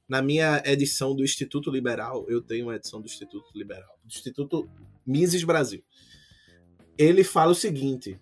Na 0.09 0.21
minha 0.21 0.63
edição 0.67 1.15
do 1.15 1.25
Instituto 1.25 1.71
Liberal, 1.71 2.27
eu 2.29 2.43
tenho 2.43 2.67
uma 2.67 2.77
edição 2.77 3.01
do 3.01 3.07
Instituto 3.07 3.47
Liberal, 3.55 3.99
do 4.05 4.09
Instituto 4.09 4.69
Mises 5.07 5.43
Brasil. 5.43 5.83
Ele 6.99 7.25
fala 7.25 7.53
o 7.53 7.55
seguinte: 7.55 8.21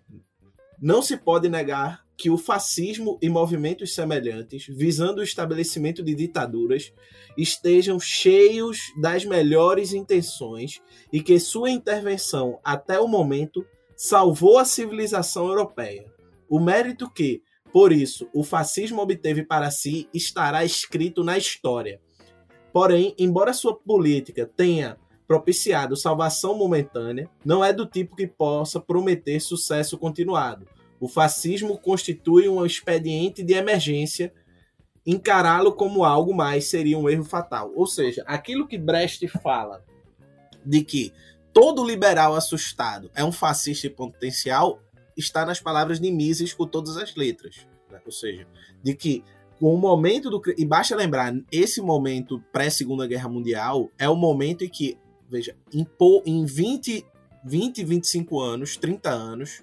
não 0.80 1.02
se 1.02 1.16
pode 1.16 1.48
negar 1.48 2.06
que 2.16 2.30
o 2.30 2.36
fascismo 2.36 3.18
e 3.22 3.30
movimentos 3.30 3.94
semelhantes, 3.94 4.66
visando 4.68 5.20
o 5.20 5.24
estabelecimento 5.24 6.02
de 6.02 6.14
ditaduras, 6.14 6.92
estejam 7.36 7.98
cheios 7.98 8.78
das 9.00 9.24
melhores 9.24 9.94
intenções 9.94 10.82
e 11.10 11.22
que 11.22 11.40
sua 11.40 11.70
intervenção 11.70 12.60
até 12.62 13.00
o 13.00 13.08
momento 13.08 13.64
salvou 13.96 14.58
a 14.58 14.66
civilização 14.66 15.48
europeia. 15.48 16.12
O 16.46 16.60
mérito 16.60 17.10
que, 17.10 17.42
por 17.72 17.92
isso, 17.92 18.28
o 18.34 18.42
fascismo 18.42 19.00
obteve 19.02 19.44
para 19.44 19.70
si 19.70 20.08
estará 20.12 20.64
escrito 20.64 21.22
na 21.22 21.38
história. 21.38 22.00
Porém, 22.72 23.14
embora 23.18 23.52
sua 23.52 23.74
política 23.74 24.46
tenha 24.46 24.96
propiciado 25.26 25.96
salvação 25.96 26.56
momentânea, 26.56 27.28
não 27.44 27.64
é 27.64 27.72
do 27.72 27.86
tipo 27.86 28.16
que 28.16 28.26
possa 28.26 28.80
prometer 28.80 29.40
sucesso 29.40 29.96
continuado. 29.96 30.66
O 30.98 31.08
fascismo 31.08 31.78
constitui 31.78 32.48
um 32.48 32.66
expediente 32.66 33.42
de 33.42 33.54
emergência. 33.54 34.32
Encará-lo 35.06 35.72
como 35.72 36.04
algo 36.04 36.34
mais 36.34 36.66
seria 36.66 36.98
um 36.98 37.08
erro 37.08 37.24
fatal. 37.24 37.72
Ou 37.74 37.86
seja, 37.86 38.22
aquilo 38.26 38.66
que 38.66 38.76
Brecht 38.76 39.26
fala 39.28 39.84
de 40.66 40.82
que 40.82 41.12
todo 41.52 41.84
liberal 41.84 42.34
assustado 42.34 43.10
é 43.14 43.24
um 43.24 43.32
fascista 43.32 43.88
potencial 43.88 44.80
está 45.20 45.46
nas 45.46 45.60
palavras 45.60 46.00
de 46.00 46.10
Mises 46.10 46.52
com 46.52 46.66
todas 46.66 46.96
as 46.96 47.14
letras. 47.14 47.66
Né? 47.90 48.00
Ou 48.04 48.12
seja, 48.12 48.46
de 48.82 48.94
que 48.94 49.24
com 49.60 49.74
o 49.74 49.78
momento 49.78 50.30
do. 50.30 50.40
E 50.56 50.64
basta 50.64 50.96
lembrar, 50.96 51.34
esse 51.52 51.82
momento 51.82 52.42
pré-Segunda 52.50 53.06
Guerra 53.06 53.28
Mundial 53.28 53.90
é 53.98 54.08
o 54.08 54.16
momento 54.16 54.64
em 54.64 54.68
que, 54.68 54.98
veja, 55.28 55.54
em, 55.72 55.86
em 56.24 56.44
20, 56.46 57.06
20, 57.44 57.84
25 57.84 58.40
anos, 58.40 58.76
30 58.78 59.10
anos, 59.10 59.62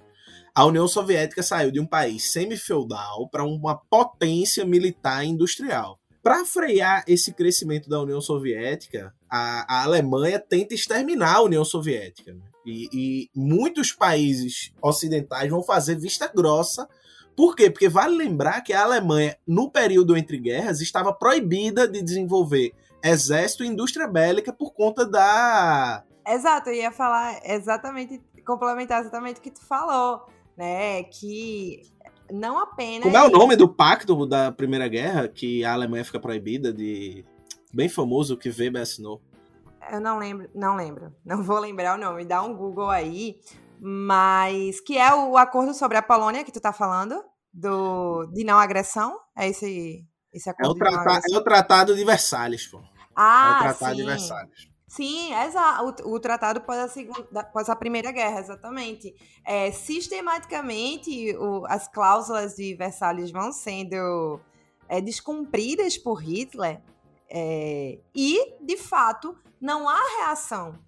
a 0.53 0.65
União 0.65 0.87
Soviética 0.87 1.41
saiu 1.41 1.71
de 1.71 1.79
um 1.79 1.85
país 1.85 2.31
semi-feudal 2.31 3.27
para 3.29 3.43
uma 3.43 3.75
potência 3.75 4.63
militar 4.63 5.25
e 5.25 5.29
industrial. 5.29 5.99
Para 6.21 6.45
frear 6.45 7.03
esse 7.07 7.33
crescimento 7.33 7.89
da 7.89 8.01
União 8.01 8.19
Soviética, 8.21 9.13
a, 9.29 9.79
a 9.79 9.83
Alemanha 9.83 10.39
tenta 10.39 10.73
exterminar 10.73 11.37
a 11.37 11.41
União 11.41 11.63
Soviética. 11.63 12.33
Né? 12.33 12.41
E, 12.69 12.89
e 12.91 13.29
muitos 13.35 13.91
países 13.91 14.73
ocidentais 14.81 15.49
vão 15.49 15.63
fazer 15.63 15.95
vista 15.95 16.31
grossa 16.33 16.87
por 17.37 17.55
quê? 17.55 17.69
Porque 17.69 17.87
vale 17.87 18.17
lembrar 18.17 18.61
que 18.61 18.73
a 18.73 18.81
Alemanha, 18.81 19.37
no 19.47 19.69
período 19.69 20.17
entre 20.17 20.39
guerras, 20.39 20.81
estava 20.81 21.13
proibida 21.13 21.87
de 21.87 22.01
desenvolver 22.01 22.73
exército 23.03 23.63
e 23.63 23.67
indústria 23.67 24.07
bélica 24.07 24.51
por 24.51 24.73
conta 24.73 25.05
da. 25.05 26.03
Exato, 26.27 26.71
eu 26.71 26.73
ia 26.73 26.91
falar 26.91 27.39
exatamente, 27.45 28.19
complementar 28.43 29.01
exatamente 29.01 29.37
o 29.37 29.41
que 29.43 29.51
tu 29.51 29.63
falou, 29.63 30.25
né? 30.57 31.03
Que 31.03 31.83
não 32.31 32.57
apenas. 32.57 33.03
Como 33.03 33.15
é 33.15 33.23
o 33.23 33.29
nome 33.29 33.55
do 33.55 33.69
pacto 33.69 34.25
da 34.25 34.51
Primeira 34.51 34.87
Guerra 34.87 35.27
que 35.27 35.63
a 35.63 35.73
Alemanha 35.73 36.03
fica 36.03 36.19
proibida 36.19 36.73
de. 36.73 37.23
Bem 37.71 37.87
famoso 37.87 38.35
que 38.35 38.49
Weber 38.49 38.81
assinou. 38.81 39.21
Eu 39.91 39.99
não 39.99 40.17
lembro, 40.17 40.49
não 40.53 40.75
lembro. 40.75 41.13
Não 41.25 41.41
vou 41.41 41.59
lembrar 41.59 41.97
o 41.97 42.01
nome. 42.01 42.25
Dá 42.25 42.41
um 42.41 42.55
Google 42.55 42.89
aí. 42.89 43.39
Mas 43.79 44.79
que 44.79 44.97
é 44.97 45.13
o 45.13 45.37
acordo 45.37 45.73
sobre 45.73 45.97
a 45.97 46.01
Polônia 46.01 46.43
que 46.43 46.51
tu 46.51 46.59
tá 46.59 46.73
falando? 46.73 47.23
Do, 47.53 48.25
de 48.27 48.43
não 48.43 48.59
agressão? 48.59 49.19
É 49.35 49.47
esse, 49.47 50.05
esse 50.33 50.49
acordo? 50.49 50.71
É 50.71 50.71
o, 50.71 50.75
trata, 50.75 51.21
é 51.31 51.37
o 51.37 51.41
Tratado 51.41 51.95
de 51.95 52.03
Versalhes, 52.03 52.67
pô. 52.67 52.81
Ah, 53.15 53.49
é 53.49 53.55
o 53.55 53.63
Tratado 53.63 53.95
sim. 53.95 54.01
de 54.01 54.05
Versalhes. 54.05 54.77
Sim, 54.87 55.33
exato. 55.33 56.09
O, 56.09 56.19
tratado 56.19 56.59
após 56.59 56.79
a, 56.79 56.87
segunda, 56.87 57.41
após 57.41 57.69
a 57.69 57.75
Primeira 57.75 58.11
Guerra, 58.11 58.39
exatamente. 58.39 59.13
É, 59.45 59.69
sistematicamente, 59.71 61.35
o, 61.37 61.65
as 61.67 61.87
cláusulas 61.87 62.55
de 62.55 62.73
Versalhes 62.73 63.29
vão 63.29 63.51
sendo 63.51 64.39
é, 64.87 65.01
descumpridas 65.01 65.97
por 65.97 66.23
Hitler 66.23 66.81
é, 67.29 67.99
e, 68.15 68.55
de 68.61 68.77
fato, 68.77 69.37
não 69.61 69.87
há 69.87 69.99
reação. 70.19 70.79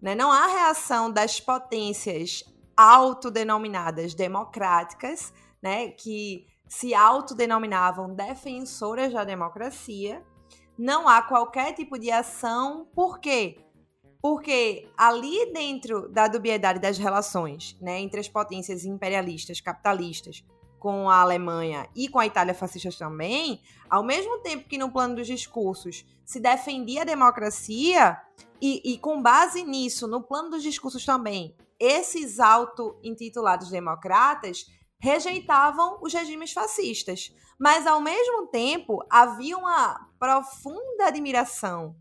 Né? 0.00 0.14
Não 0.14 0.30
há 0.30 0.46
reação 0.46 1.10
das 1.10 1.40
potências 1.40 2.44
autodenominadas 2.76 4.14
democráticas, 4.14 5.32
né? 5.62 5.88
que 5.88 6.46
se 6.68 6.94
autodenominavam 6.94 8.14
defensoras 8.14 9.12
da 9.12 9.24
democracia, 9.24 10.24
não 10.78 11.08
há 11.08 11.20
qualquer 11.20 11.74
tipo 11.74 11.98
de 11.98 12.10
ação. 12.10 12.86
Por 12.94 13.18
quê? 13.18 13.58
Porque 14.22 14.88
ali 14.96 15.52
dentro 15.52 16.08
da 16.08 16.28
dubiedade 16.28 16.78
das 16.78 16.96
relações 16.96 17.76
né, 17.80 18.00
entre 18.00 18.20
as 18.20 18.28
potências 18.28 18.84
imperialistas, 18.84 19.60
capitalistas, 19.60 20.44
com 20.80 21.08
a 21.08 21.20
Alemanha 21.20 21.86
e 21.94 22.08
com 22.08 22.18
a 22.18 22.26
Itália 22.26 22.54
fascista 22.54 22.90
também, 22.98 23.62
ao 23.88 24.02
mesmo 24.02 24.38
tempo 24.38 24.66
que 24.66 24.78
no 24.78 24.90
plano 24.90 25.14
dos 25.14 25.26
discursos 25.26 26.04
se 26.24 26.40
defendia 26.40 27.02
a 27.02 27.04
democracia, 27.04 28.18
e, 28.60 28.94
e 28.94 28.98
com 28.98 29.22
base 29.22 29.62
nisso, 29.62 30.08
no 30.08 30.22
plano 30.22 30.50
dos 30.50 30.62
discursos 30.62 31.04
também, 31.04 31.54
esses 31.78 32.40
auto-intitulados 32.40 33.70
democratas 33.70 34.66
rejeitavam 34.98 35.98
os 36.02 36.12
regimes 36.12 36.52
fascistas. 36.52 37.34
Mas, 37.58 37.86
ao 37.86 38.00
mesmo 38.00 38.46
tempo, 38.48 39.04
havia 39.10 39.56
uma 39.56 40.08
profunda 40.18 41.06
admiração 41.06 41.96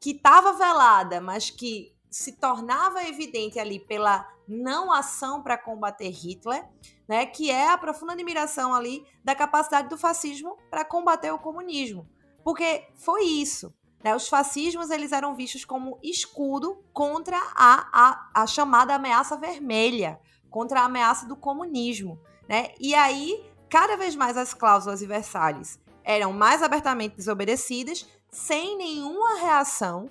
que 0.00 0.10
estava 0.10 0.52
velada, 0.52 1.20
mas 1.20 1.50
que 1.50 1.94
se 2.10 2.32
tornava 2.32 3.02
evidente 3.04 3.58
ali 3.58 3.80
pela 3.80 4.24
não 4.46 4.92
ação 4.92 5.42
para 5.42 5.58
combater 5.58 6.08
Hitler, 6.08 6.68
né, 7.08 7.26
que 7.26 7.50
é 7.50 7.70
a 7.70 7.78
profunda 7.78 8.12
admiração 8.12 8.74
ali 8.74 9.06
da 9.22 9.34
capacidade 9.34 9.88
do 9.88 9.98
fascismo 9.98 10.56
para 10.70 10.84
combater 10.84 11.30
o 11.30 11.38
comunismo. 11.38 12.08
Porque 12.42 12.86
foi 12.94 13.24
isso. 13.24 13.74
Né, 14.02 14.14
os 14.14 14.28
fascismos 14.28 14.90
eles 14.90 15.12
eram 15.12 15.34
vistos 15.34 15.64
como 15.64 15.98
escudo 16.02 16.84
contra 16.92 17.38
a, 17.54 17.88
a, 17.92 18.42
a 18.42 18.46
chamada 18.46 18.94
ameaça 18.94 19.36
vermelha, 19.36 20.20
contra 20.50 20.80
a 20.80 20.84
ameaça 20.84 21.26
do 21.26 21.36
comunismo. 21.36 22.20
Né? 22.46 22.74
E 22.78 22.94
aí, 22.94 23.42
cada 23.70 23.96
vez 23.96 24.14
mais 24.14 24.36
as 24.36 24.52
cláusulas 24.52 25.00
e 25.00 25.06
Versalhes 25.06 25.80
eram 26.04 26.34
mais 26.34 26.62
abertamente 26.62 27.16
desobedecidas, 27.16 28.06
sem 28.30 28.76
nenhuma 28.76 29.38
reação, 29.40 30.10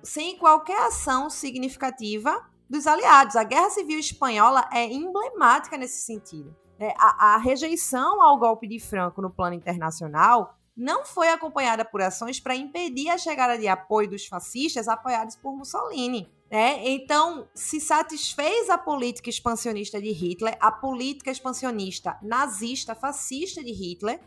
sem 0.00 0.38
qualquer 0.38 0.78
ação 0.86 1.28
significativa 1.28 2.48
dos 2.68 2.86
aliados. 2.86 3.36
A 3.36 3.44
Guerra 3.44 3.70
Civil 3.70 3.98
Espanhola 3.98 4.68
é 4.72 4.84
emblemática 4.86 5.76
nesse 5.76 6.02
sentido. 6.02 6.54
É, 6.78 6.92
a, 6.98 7.34
a 7.34 7.36
rejeição 7.38 8.20
ao 8.20 8.38
golpe 8.38 8.66
de 8.66 8.80
Franco 8.80 9.22
no 9.22 9.30
plano 9.30 9.54
internacional 9.54 10.58
não 10.76 11.04
foi 11.04 11.28
acompanhada 11.28 11.84
por 11.84 12.02
ações 12.02 12.40
para 12.40 12.56
impedir 12.56 13.08
a 13.08 13.18
chegada 13.18 13.56
de 13.56 13.68
apoio 13.68 14.10
dos 14.10 14.26
fascistas 14.26 14.88
apoiados 14.88 15.36
por 15.36 15.56
Mussolini. 15.56 16.28
Né? 16.50 16.88
Então, 16.88 17.48
se 17.54 17.80
satisfez 17.80 18.68
a 18.68 18.76
política 18.76 19.30
expansionista 19.30 20.00
de 20.00 20.10
Hitler, 20.10 20.56
a 20.60 20.72
política 20.72 21.30
expansionista 21.30 22.18
nazista, 22.22 22.94
fascista 22.94 23.62
de 23.62 23.72
Hitler, 23.72 24.20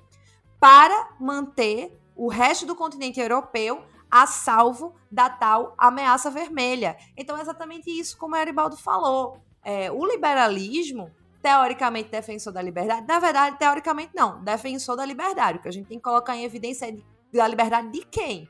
para 0.59 1.15
manter 1.19 1.99
o 2.15 2.27
resto 2.29 2.65
do 2.65 2.75
continente 2.75 3.19
europeu 3.19 3.83
a 4.09 4.25
salvo 4.25 4.95
da 5.11 5.29
tal 5.29 5.73
ameaça 5.77 6.31
vermelha. 6.31 6.97
Então 7.15 7.37
é 7.37 7.41
exatamente 7.41 7.89
isso 7.89 8.17
como 8.17 8.35
o 8.35 8.37
Eribaldo 8.37 8.77
falou. 8.77 9.41
É, 9.63 9.91
o 9.91 10.05
liberalismo, 10.05 11.11
teoricamente 11.41 12.09
defensor 12.09 12.53
da 12.53 12.61
liberdade, 12.61 13.05
na 13.07 13.19
verdade, 13.19 13.57
teoricamente 13.57 14.11
não, 14.15 14.43
defensor 14.43 14.95
da 14.95 15.05
liberdade. 15.05 15.57
O 15.57 15.61
que 15.61 15.67
a 15.67 15.71
gente 15.71 15.87
tem 15.87 15.97
que 15.97 16.03
colocar 16.03 16.35
em 16.35 16.43
evidência 16.43 16.89
é 16.89 16.97
da 17.33 17.47
liberdade 17.47 17.89
de 17.89 18.05
quem? 18.05 18.49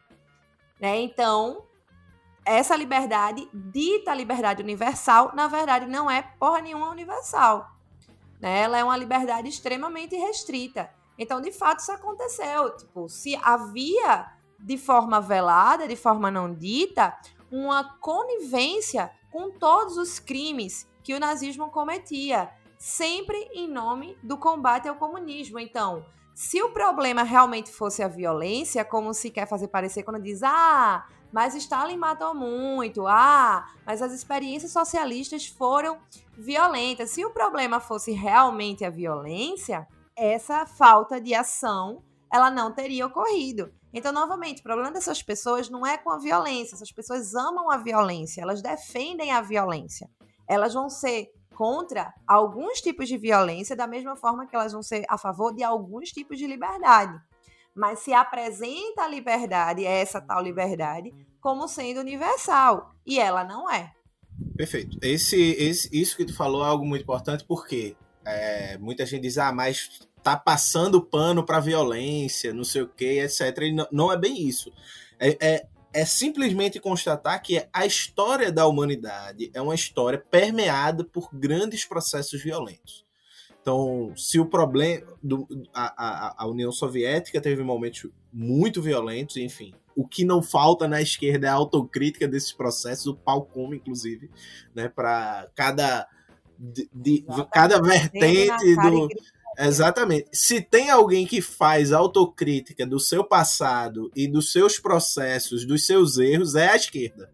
Né? 0.80 0.99
Então, 1.01 1.64
essa 2.45 2.76
liberdade, 2.76 3.49
dita 3.53 4.14
liberdade 4.14 4.62
universal, 4.62 5.32
na 5.36 5.47
verdade 5.47 5.86
não 5.86 6.10
é 6.10 6.22
porra 6.22 6.62
nenhuma 6.62 6.89
universal. 6.89 7.68
Né? 8.39 8.62
Ela 8.62 8.78
é 8.78 8.84
uma 8.84 8.95
liberdade 8.95 9.49
extremamente 9.49 10.16
restrita. 10.16 10.89
Então, 11.18 11.41
de 11.41 11.51
fato, 11.51 11.80
isso 11.80 11.91
aconteceu. 11.91 12.76
Tipo, 12.78 13.10
se 13.10 13.36
havia 13.41 14.32
de 14.60 14.78
forma 14.78 15.20
velada, 15.20 15.88
de 15.88 15.95
forma 15.95 16.32
não 16.32 16.53
dita, 16.53 17.18
uma 17.51 17.84
conivência 17.99 19.12
com 19.32 19.51
todos 19.51 19.97
os 19.97 20.20
crimes 20.20 20.88
que 21.03 21.14
o 21.14 21.20
nazismo 21.20 21.70
cometia, 21.70 22.49
sempre 22.78 23.38
em 23.53 23.68
nome 23.68 24.18
do 24.22 24.38
combate 24.38 24.88
ao 24.88 24.95
comunismo. 24.95 25.60
Então, 25.60 26.05
se 26.34 26.62
o 26.62 26.70
problema 26.70 27.24
realmente 27.24 27.72
fosse 27.72 28.03
a 28.03 28.08
violência, 28.08 28.86
como 28.86 29.14
se 29.14 29.32
quer 29.32 29.47
fazer 29.47 29.70
parecer 29.70 30.03
quando 30.03 30.22
diz: 30.22 30.43
"Ah, 30.43 31.05
mas 31.32 31.55
Stalin 31.55 31.97
matou 31.97 32.36
muito. 32.36 33.08
Ah, 33.08 33.66
mas 33.86 34.01
as 34.01 34.12
experiências 34.12 34.72
socialistas 34.72 35.47
foram 35.47 35.97
violentas". 36.38 37.10
Se 37.10 37.26
o 37.26 37.32
problema 37.32 37.80
fosse 37.80 38.12
realmente 38.12 38.86
a 38.86 38.89
violência, 38.89 39.88
essa 40.16 40.66
falta 40.66 41.20
de 41.20 41.34
ação, 41.34 42.03
ela 42.32 42.51
não 42.51 42.72
teria 42.72 43.08
ocorrido. 43.08 43.72
Então, 43.98 44.12
novamente, 44.12 44.60
o 44.60 44.64
problema 44.64 44.91
dessas 44.91 45.24
pessoas 45.24 45.70
não 45.70 45.86
é 45.86 45.98
com 45.98 46.12
a 46.12 46.20
violência. 46.20 46.76
Essas 46.76 46.91
pessoas 46.91 47.34
amam 47.34 47.72
a 47.72 47.78
violência, 47.78 48.41
elas 48.41 48.62
defendem 48.62 49.32
a 49.32 49.41
violência. 49.41 50.08
Elas 50.48 50.76
vão 50.76 50.88
ser 50.88 51.32
contra 51.56 52.14
alguns 52.28 52.80
tipos 52.80 53.08
de 53.08 53.18
violência, 53.18 53.76
da 53.76 53.88
mesma 53.88 54.16
forma 54.16 54.45
que 54.45 54.56
elas 54.56 54.72
vão 54.72 54.84
ser 54.84 55.04
a 55.10 55.18
favor 55.18 55.52
de 55.52 55.64
alguns 55.64 56.10
tipos 56.10 56.38
de 56.38 56.45
liberdade. 56.45 57.20
Mas 57.76 58.00
se 58.00 58.14
apresenta 58.14 59.02
a 59.02 59.08
liberdade, 59.08 59.84
essa 59.84 60.22
tal 60.22 60.43
liberdade, 60.43 61.12
como 61.41 61.68
sendo 61.68 62.00
universal. 62.00 62.93
E 63.04 63.20
ela 63.20 63.43
não 63.43 63.68
é. 63.68 63.91
Perfeito. 64.56 65.00
Esse, 65.02 65.54
esse, 65.54 65.89
isso 65.91 66.16
que 66.16 66.26
tu 66.26 66.36
falou 66.36 66.64
é 66.64 66.68
algo 66.68 66.86
muito 66.86 67.02
importante, 67.02 67.43
porque 67.45 67.95
é, 68.24 68.78
muita 68.78 69.08
gente 69.08 69.24
diz, 69.24 69.39
ah, 69.39 69.52
mas 69.52 70.08
tá 70.28 70.36
passando 70.36 71.02
pano 71.02 71.42
para 71.42 71.62
violência, 71.62 72.54
não 72.54 72.66
sei 72.66 72.82
o 72.82 72.88
que, 72.90 73.22
etc. 73.22 73.58
E 73.62 73.72
não, 73.72 73.88
não 73.90 74.12
é 74.12 74.18
bem 74.18 74.46
isso. 74.46 74.74
É, 75.18 75.38
é, 75.40 75.68
é, 75.94 76.06
simplesmente 76.06 76.82
constatar 76.82 77.42
que 77.42 77.66
a 77.72 77.86
história 77.86 78.52
da 78.52 78.68
humanidade 78.68 79.50
é 79.54 79.62
uma 79.62 79.74
história 79.74 80.20
permeada 80.30 81.06
por 81.06 81.30
grandes 81.34 81.86
processos 81.86 82.44
violentos. 82.44 83.06
Então, 83.62 84.12
se 84.18 84.38
o 84.38 84.46
problema. 84.46 85.06
Do, 85.24 85.48
a, 85.74 86.36
a, 86.38 86.44
a 86.44 86.48
União 86.48 86.74
Soviética 86.74 87.40
teve 87.40 87.64
momentos 87.64 88.10
muito 88.32 88.82
violentos, 88.82 89.38
enfim. 89.38 89.74
O 89.96 90.06
que 90.06 90.26
não 90.26 90.44
falta 90.44 90.90
na 90.90 91.02
esquerda 91.02 91.48
é 91.48 91.50
a 91.50 91.54
autocrítica 91.54 92.28
desses 92.28 92.52
processos, 92.52 93.08
o 93.08 93.16
pau 93.16 93.46
come, 93.46 93.78
inclusive, 93.78 94.30
né, 94.76 94.90
para 94.90 95.50
cada. 95.56 96.06
De, 96.60 96.90
de 96.92 97.24
cada 97.54 97.80
vertente 97.80 98.76
do, 98.78 99.08
Exatamente. 99.58 100.28
Se 100.32 100.62
tem 100.62 100.91
alguém 100.91 101.26
que 101.26 101.41
faz 101.41 101.91
autocrítica 101.91 102.86
do 102.86 102.99
seu 102.99 103.24
passado 103.24 104.12
e 104.16 104.28
dos 104.28 104.51
seus 104.51 104.78
processos, 104.78 105.66
dos 105.66 105.88
seus 105.88 106.20
erros, 106.20 106.53
é 106.53 106.70
a 106.70 106.76
esquerda. 106.76 107.32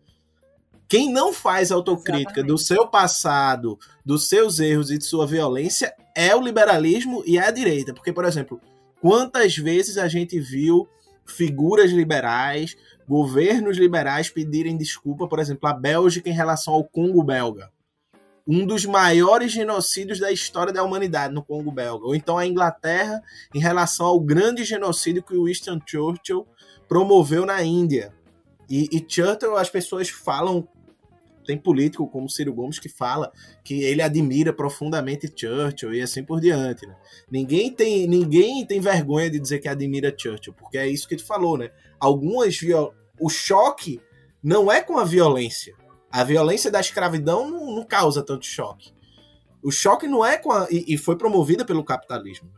Quem 0.87 1.11
não 1.11 1.33
faz 1.33 1.71
autocrítica 1.71 2.39
Exatamente. 2.39 2.47
do 2.47 2.57
seu 2.57 2.87
passado, 2.87 3.77
dos 4.05 4.29
seus 4.29 4.59
erros 4.59 4.89
e 4.89 4.97
de 4.97 5.03
sua 5.03 5.27
violência 5.27 5.93
é 6.15 6.33
o 6.35 6.41
liberalismo 6.41 7.23
e 7.25 7.37
é 7.37 7.45
a 7.45 7.51
direita. 7.51 7.93
Porque, 7.93 8.13
por 8.13 8.23
exemplo, 8.23 8.61
quantas 9.01 9.57
vezes 9.57 9.97
a 9.97 10.07
gente 10.07 10.39
viu 10.39 10.87
figuras 11.25 11.91
liberais, 11.91 12.77
governos 13.07 13.77
liberais 13.77 14.29
pedirem 14.29 14.77
desculpa, 14.77 15.27
por 15.27 15.39
exemplo, 15.39 15.67
a 15.67 15.73
Bélgica 15.73 16.29
em 16.29 16.33
relação 16.33 16.73
ao 16.73 16.83
Congo 16.83 17.23
belga? 17.23 17.72
Um 18.45 18.65
dos 18.65 18.85
maiores 18.85 19.51
genocídios 19.51 20.19
da 20.19 20.31
história 20.31 20.73
da 20.73 20.83
humanidade 20.83 21.33
no 21.33 21.43
Congo 21.43 21.71
belga. 21.71 22.05
Ou 22.05 22.15
então 22.15 22.37
a 22.37 22.45
Inglaterra 22.45 23.21
em 23.53 23.59
relação 23.59 24.05
ao 24.05 24.19
grande 24.19 24.63
genocídio 24.63 25.23
que 25.23 25.35
o 25.35 25.45
Winston 25.45 25.79
Churchill 25.85 26.45
promoveu 26.87 27.45
na 27.45 27.63
Índia. 27.63 28.13
E, 28.69 28.89
e 28.91 29.05
Churchill, 29.07 29.55
as 29.55 29.69
pessoas 29.69 30.09
falam, 30.09 30.67
tem 31.45 31.57
político 31.57 32.07
como 32.07 32.29
Ciro 32.29 32.53
Gomes 32.53 32.79
que 32.79 32.89
fala 32.89 33.31
que 33.63 33.81
ele 33.83 34.01
admira 34.01 34.51
profundamente 34.51 35.31
Churchill 35.33 35.93
e 35.93 36.01
assim 36.01 36.23
por 36.23 36.41
diante. 36.41 36.85
Né? 36.85 36.95
Ninguém, 37.31 37.71
tem, 37.71 38.07
ninguém 38.07 38.65
tem 38.65 38.81
vergonha 38.81 39.29
de 39.29 39.39
dizer 39.39 39.59
que 39.59 39.69
admira 39.69 40.13
Churchill, 40.15 40.53
porque 40.53 40.77
é 40.77 40.87
isso 40.87 41.07
que 41.07 41.15
tu 41.15 41.25
falou, 41.25 41.57
né? 41.57 41.71
Algumas 41.99 42.57
o 43.19 43.29
choque 43.29 44.01
não 44.43 44.69
é 44.69 44.81
com 44.81 44.97
a 44.97 45.05
violência 45.05 45.73
a 46.13 46.23
violência 46.23 46.69
da 46.69 46.79
escravidão 46.79 47.49
não, 47.49 47.75
não 47.75 47.83
causa 47.83 48.21
tanto 48.21 48.45
choque. 48.45 48.93
O 49.63 49.71
choque 49.71 50.07
não 50.07 50.23
é 50.23 50.37
com 50.37 50.51
a, 50.51 50.67
e, 50.69 50.93
e 50.93 50.97
foi 50.97 51.17
promovida 51.17 51.65
pelo 51.65 51.83
capitalismo. 51.83 52.51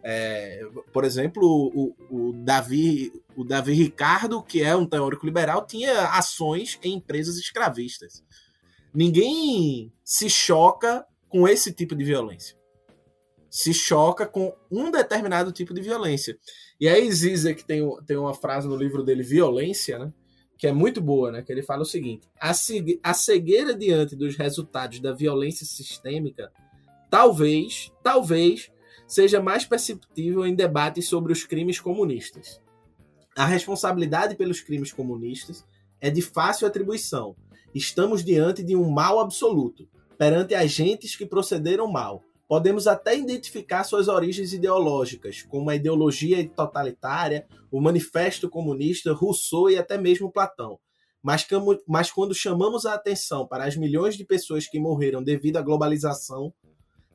É, 0.00 0.60
por 0.92 1.02
exemplo, 1.02 1.42
o, 1.42 1.96
o, 2.08 2.32
Davi, 2.32 3.10
o 3.34 3.42
Davi 3.42 3.72
Ricardo, 3.72 4.40
que 4.40 4.62
é 4.62 4.76
um 4.76 4.86
teórico 4.86 5.26
liberal, 5.26 5.66
tinha 5.66 6.10
ações 6.10 6.78
em 6.84 6.94
empresas 6.94 7.36
escravistas. 7.36 8.22
Ninguém 8.94 9.92
se 10.04 10.30
choca 10.30 11.04
com 11.28 11.48
esse 11.48 11.72
tipo 11.72 11.96
de 11.96 12.04
violência. 12.04 12.56
Se 13.50 13.74
choca 13.74 14.24
com 14.24 14.54
um 14.70 14.88
determinado 14.88 15.50
tipo 15.50 15.74
de 15.74 15.80
violência. 15.80 16.38
E 16.78 16.88
aí 16.88 17.10
Zizek 17.10 17.64
tem, 17.64 17.82
tem 18.06 18.16
uma 18.16 18.34
frase 18.34 18.68
no 18.68 18.76
livro 18.76 19.02
dele, 19.02 19.24
Violência, 19.24 19.98
né? 19.98 20.12
Que 20.56 20.66
é 20.66 20.72
muito 20.72 21.00
boa, 21.00 21.30
né? 21.32 21.42
Que 21.42 21.52
ele 21.52 21.62
fala 21.62 21.82
o 21.82 21.86
seguinte: 21.86 22.28
a 22.38 23.14
cegueira 23.14 23.74
diante 23.74 24.16
dos 24.16 24.36
resultados 24.36 25.00
da 25.00 25.12
violência 25.12 25.66
sistêmica, 25.66 26.52
talvez, 27.10 27.92
talvez, 28.02 28.70
seja 29.06 29.40
mais 29.40 29.64
perceptível 29.64 30.46
em 30.46 30.54
debates 30.54 31.08
sobre 31.08 31.32
os 31.32 31.44
crimes 31.44 31.80
comunistas. 31.80 32.60
A 33.36 33.46
responsabilidade 33.46 34.36
pelos 34.36 34.60
crimes 34.60 34.92
comunistas 34.92 35.64
é 36.00 36.08
de 36.08 36.22
fácil 36.22 36.66
atribuição. 36.66 37.34
Estamos 37.74 38.24
diante 38.24 38.62
de 38.62 38.76
um 38.76 38.88
mal 38.88 39.18
absoluto, 39.18 39.88
perante 40.16 40.54
agentes 40.54 41.16
que 41.16 41.26
procederam 41.26 41.90
mal, 41.90 42.22
Podemos 42.46 42.86
até 42.86 43.16
identificar 43.16 43.84
suas 43.84 44.06
origens 44.06 44.52
ideológicas, 44.52 45.42
como 45.42 45.70
a 45.70 45.76
ideologia 45.76 46.46
totalitária, 46.48 47.46
o 47.70 47.80
Manifesto 47.80 48.48
Comunista, 48.48 49.12
Rousseau 49.12 49.70
e 49.70 49.78
até 49.78 49.96
mesmo 49.96 50.30
Platão. 50.30 50.78
Mas, 51.22 51.46
mas 51.88 52.12
quando 52.12 52.34
chamamos 52.34 52.84
a 52.84 52.92
atenção 52.92 53.46
para 53.46 53.64
as 53.64 53.76
milhões 53.76 54.14
de 54.14 54.24
pessoas 54.24 54.66
que 54.66 54.78
morreram 54.78 55.22
devido 55.22 55.56
à 55.56 55.62
globalização, 55.62 56.52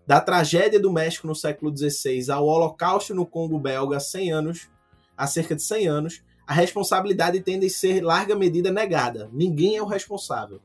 da 0.08 0.20
tragédia 0.20 0.80
do 0.80 0.92
México 0.92 1.28
no 1.28 1.36
século 1.36 1.72
XVI 1.78 2.32
ao 2.32 2.48
Holocausto 2.48 3.14
no 3.14 3.28
Congo 3.28 3.60
belga 3.60 3.98
há 3.98 4.00
100 4.00 4.32
anos, 4.32 4.68
há 5.16 5.28
cerca 5.28 5.56
de 5.56 5.62
100 5.62 5.88
anos, 5.88 6.24
a 6.48 6.54
responsabilidade 6.56 7.40
tende 7.42 7.68
a 7.68 7.70
ser 7.70 8.02
larga 8.02 8.36
medida 8.36 8.72
negada. 8.72 9.30
Ninguém 9.32 9.76
é 9.76 9.84
o 9.84 9.86
responsável. 9.86 10.60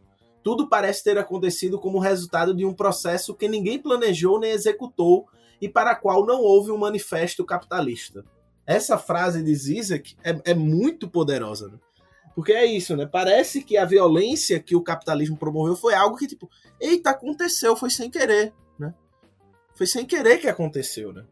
Tudo 0.45 0.69
parece 0.69 1.03
ter 1.03 1.17
acontecido 1.17 1.79
como 1.81 1.99
resultado 1.99 2.55
de 2.55 2.67
um 2.67 2.75
processo 2.75 3.35
que 3.35 3.49
ninguém 3.49 3.79
planejou 3.79 4.39
nem 4.39 4.51
executou 4.51 5.27
e 5.59 5.71
para 5.71 5.97
qual 5.97 6.27
não 6.27 6.43
houve 6.43 6.71
um 6.71 6.77
manifesto 6.77 7.43
capitalista. 7.47 8.23
Essa 8.67 8.99
frase 8.99 9.43
de 9.43 9.55
Zizek 9.55 10.15
é, 10.23 10.53
é 10.53 10.55
muito 10.55 11.09
poderosa, 11.09 11.69
né? 11.69 11.79
Porque 12.35 12.53
é 12.53 12.67
isso, 12.67 12.95
né? 12.95 13.07
Parece 13.07 13.63
que 13.63 13.79
a 13.79 13.87
violência 13.87 14.61
que 14.61 14.77
o 14.77 14.83
capitalismo 14.83 15.37
promoveu 15.37 15.77
foi 15.77 15.95
algo 15.95 16.17
que, 16.17 16.27
tipo, 16.27 16.51
eita, 16.79 17.11
aconteceu, 17.11 17.75
foi 17.75 17.89
sem 17.89 18.11
querer, 18.11 18.53
né? 18.79 18.93
Foi 19.75 19.87
sem 19.87 20.05
querer 20.05 20.39
que 20.39 20.49
aconteceu, 20.49 21.11
né? 21.11 21.25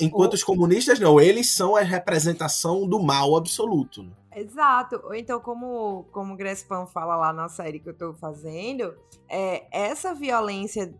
Enquanto 0.00 0.34
os 0.34 0.44
comunistas 0.44 1.00
não, 1.00 1.20
eles 1.20 1.50
são 1.50 1.74
a 1.74 1.80
representação 1.80 2.86
do 2.86 3.00
mal 3.00 3.36
absoluto. 3.36 4.02
Né? 4.04 4.10
Exato. 4.34 5.00
Ou 5.04 5.14
então, 5.14 5.40
como, 5.40 6.04
como 6.12 6.34
o 6.34 6.36
Grespan 6.36 6.86
fala 6.86 7.16
lá 7.16 7.32
na 7.32 7.48
série 7.48 7.78
que 7.78 7.88
eu 7.88 7.92
estou 7.92 8.14
fazendo, 8.14 8.96
é, 9.28 9.66
essa 9.70 10.14
violência 10.14 10.94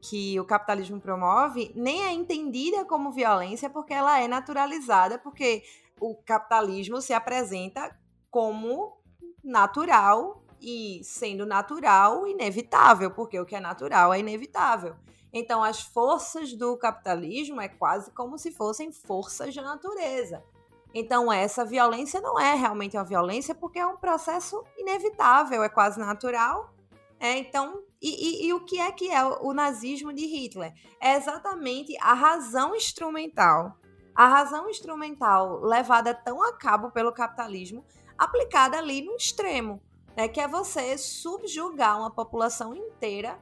que 0.00 0.38
o 0.40 0.44
capitalismo 0.44 1.00
promove 1.00 1.70
nem 1.76 2.02
é 2.04 2.12
entendida 2.12 2.84
como 2.84 3.12
violência 3.12 3.70
porque 3.70 3.94
ela 3.94 4.18
é 4.18 4.26
naturalizada, 4.26 5.18
porque 5.18 5.62
o 6.00 6.16
capitalismo 6.16 7.00
se 7.00 7.12
apresenta 7.12 7.96
como 8.30 8.98
natural 9.44 10.42
e 10.60 11.00
sendo 11.04 11.46
natural, 11.46 12.26
inevitável, 12.26 13.10
porque 13.10 13.38
o 13.38 13.46
que 13.46 13.54
é 13.54 13.60
natural 13.60 14.12
é 14.12 14.18
inevitável. 14.18 14.96
Então, 15.32 15.62
as 15.62 15.82
forças 15.82 16.52
do 16.54 16.76
capitalismo 16.76 17.60
é 17.60 17.68
quase 17.68 18.10
como 18.10 18.36
se 18.36 18.50
fossem 18.50 18.92
forças 18.92 19.54
da 19.54 19.62
natureza. 19.62 20.42
Então, 20.92 21.32
essa 21.32 21.64
violência 21.64 22.20
não 22.20 22.38
é 22.38 22.54
realmente 22.54 22.96
uma 22.96 23.04
violência, 23.04 23.54
porque 23.54 23.78
é 23.78 23.86
um 23.86 23.96
processo 23.96 24.64
inevitável, 24.76 25.62
é 25.62 25.68
quase 25.68 26.00
natural. 26.00 26.74
É, 27.18 27.36
então, 27.36 27.82
e, 28.02 28.46
e, 28.46 28.48
e 28.48 28.54
o 28.54 28.64
que 28.64 28.80
é 28.80 28.90
que 28.90 29.10
é 29.10 29.22
o, 29.22 29.52
nazismo 29.52 30.12
de 30.12 30.26
Hitler? 30.26 30.72
É 31.00 31.14
exatamente 31.16 31.96
a 32.00 32.14
razão 32.14 32.74
instrumental. 32.74 33.76
A 34.14 34.26
razão 34.26 34.68
instrumental 34.68 35.60
levada 35.60 36.14
tão 36.14 36.42
a 36.42 36.52
cabo 36.52 36.90
pelo 36.90 37.12
capitalismo, 37.12 37.84
aplicada 38.18 38.78
ali 38.78 39.02
no 39.02 39.14
extremo, 39.14 39.80
né, 40.16 40.28
que 40.28 40.40
é 40.40 40.48
você 40.48 40.98
subjugar 40.98 41.98
uma 41.98 42.10
população 42.10 42.74
inteira 42.74 43.38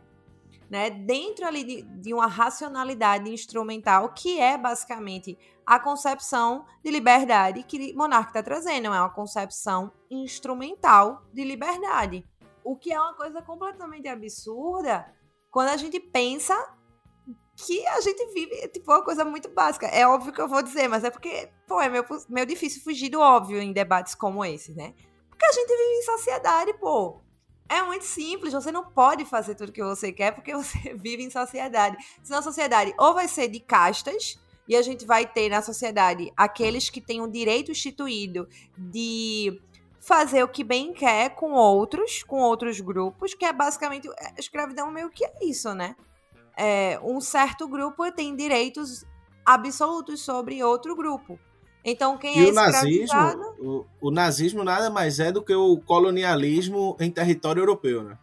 né, 0.71 0.91
dentro 0.91 1.47
ali 1.47 1.65
de, 1.65 1.83
de, 1.83 2.13
uma 2.13 2.27
racionalidade 2.27 3.31
instrumental 3.31 4.13
que 4.13 4.39
é 4.39 4.59
basicamente 4.59 5.39
a 5.65 5.81
concepção 5.81 6.67
de 6.85 6.91
liberdade 6.91 7.63
que 7.63 7.95
Monarca 7.95 8.31
está 8.31 8.43
trazendo, 8.43 8.87
é 8.87 9.01
uma 9.01 9.11
concepção 9.11 9.93
instrumental 10.11 11.23
de 11.33 11.45
liberdade, 11.45 12.25
o 12.63 12.77
que 12.77 12.93
é 12.93 13.01
uma 13.01 13.15
coisa 13.15 13.41
completamente 13.43 14.09
absurda 14.09 15.07
quando 15.51 15.69
a 15.69 15.77
gente 15.77 15.99
pensa 15.99 16.55
que 17.57 17.85
a 17.89 18.01
gente 18.01 18.25
vive, 18.33 18.69
tipo, 18.69 18.93
uma 18.93 19.03
coisa 19.03 19.25
muito 19.25 19.49
básica. 19.49 19.87
É 19.87 20.07
óbvio 20.07 20.33
que 20.33 20.41
eu 20.41 20.49
vou 20.49 20.63
dizer, 20.63 20.87
mas 20.87 21.03
é 21.03 21.11
porque, 21.11 21.51
pô, 21.67 21.81
é 21.81 21.89
meio, 21.89 22.05
meio 22.29 22.47
difícil 22.47 22.83
fugir 22.83 23.09
do 23.09 23.21
óbvio 23.21 23.61
em 23.61 23.73
debates 23.73 24.15
como 24.15 24.45
esse, 24.45 24.73
né? 24.75 24.95
Porque 25.29 25.45
a 25.45 25.53
gente 25.53 25.69
vive 25.69 25.99
em 25.99 26.03
sociedade, 26.03 26.75
pô. 26.75 27.21
É 27.69 27.83
muito 27.83 28.05
simples, 28.05 28.55
você 28.55 28.73
não 28.73 28.85
pode 28.91 29.25
fazer 29.25 29.55
tudo 29.55 29.73
que 29.73 29.83
você 29.83 30.11
quer 30.13 30.33
porque 30.33 30.55
você 30.55 30.95
vive 30.97 31.23
em 31.23 31.31
sociedade. 31.31 31.97
Senão 32.23 32.41
a 32.41 32.43
sociedade 32.43 32.95
ou 32.99 33.13
vai 33.15 33.29
ser 33.29 33.49
de 33.49 33.61
castas, 33.61 34.39
e 34.69 34.77
a 34.77 34.83
gente 34.83 35.07
vai 35.07 35.27
ter 35.27 35.49
na 35.49 35.63
sociedade 35.63 36.31
aqueles 36.37 36.91
que 36.91 37.01
têm 37.01 37.23
o 37.23 37.27
direito 37.27 37.71
instituído 37.71 38.47
de 38.77 39.59
fazer 39.99 40.43
o 40.43 40.49
que 40.49 40.63
bem 40.63 40.93
quer 40.93 41.31
com 41.31 41.53
outros, 41.53 42.23
com 42.23 42.41
outros 42.41 42.79
grupos, 42.79 43.35
que 43.35 43.47
é 43.47 43.53
basicamente 43.53 44.09
a 44.09 44.35
escravidão 44.39 44.91
meio 44.91 45.11
que 45.11 45.25
é 45.25 45.33
isso, 45.43 45.73
né? 45.75 45.97
É, 46.57 47.01
um 47.03 47.21
certo 47.21 47.67
grupo 47.67 48.11
tem 48.13 48.37
direitos 48.37 49.07
absolutos 49.45 50.21
sobre 50.21 50.63
outro 50.63 50.95
grupo. 50.95 51.41
Então, 51.85 52.19
quem 52.19 52.39
e 52.39 52.47
é 52.47 52.51
o 52.51 52.53
nazismo, 52.53 53.19
o, 53.59 53.87
o, 54.01 54.11
nazismo 54.11 54.65
nada 54.65 54.91
mais 54.91 55.21
é 55.21 55.33
do 55.33 55.43
que 55.43 55.55
o 55.55 55.79
colonialismo 55.79 56.97
em 57.01 57.11
território 57.11 57.61
europeu, 57.61 58.03
né? 58.03 58.19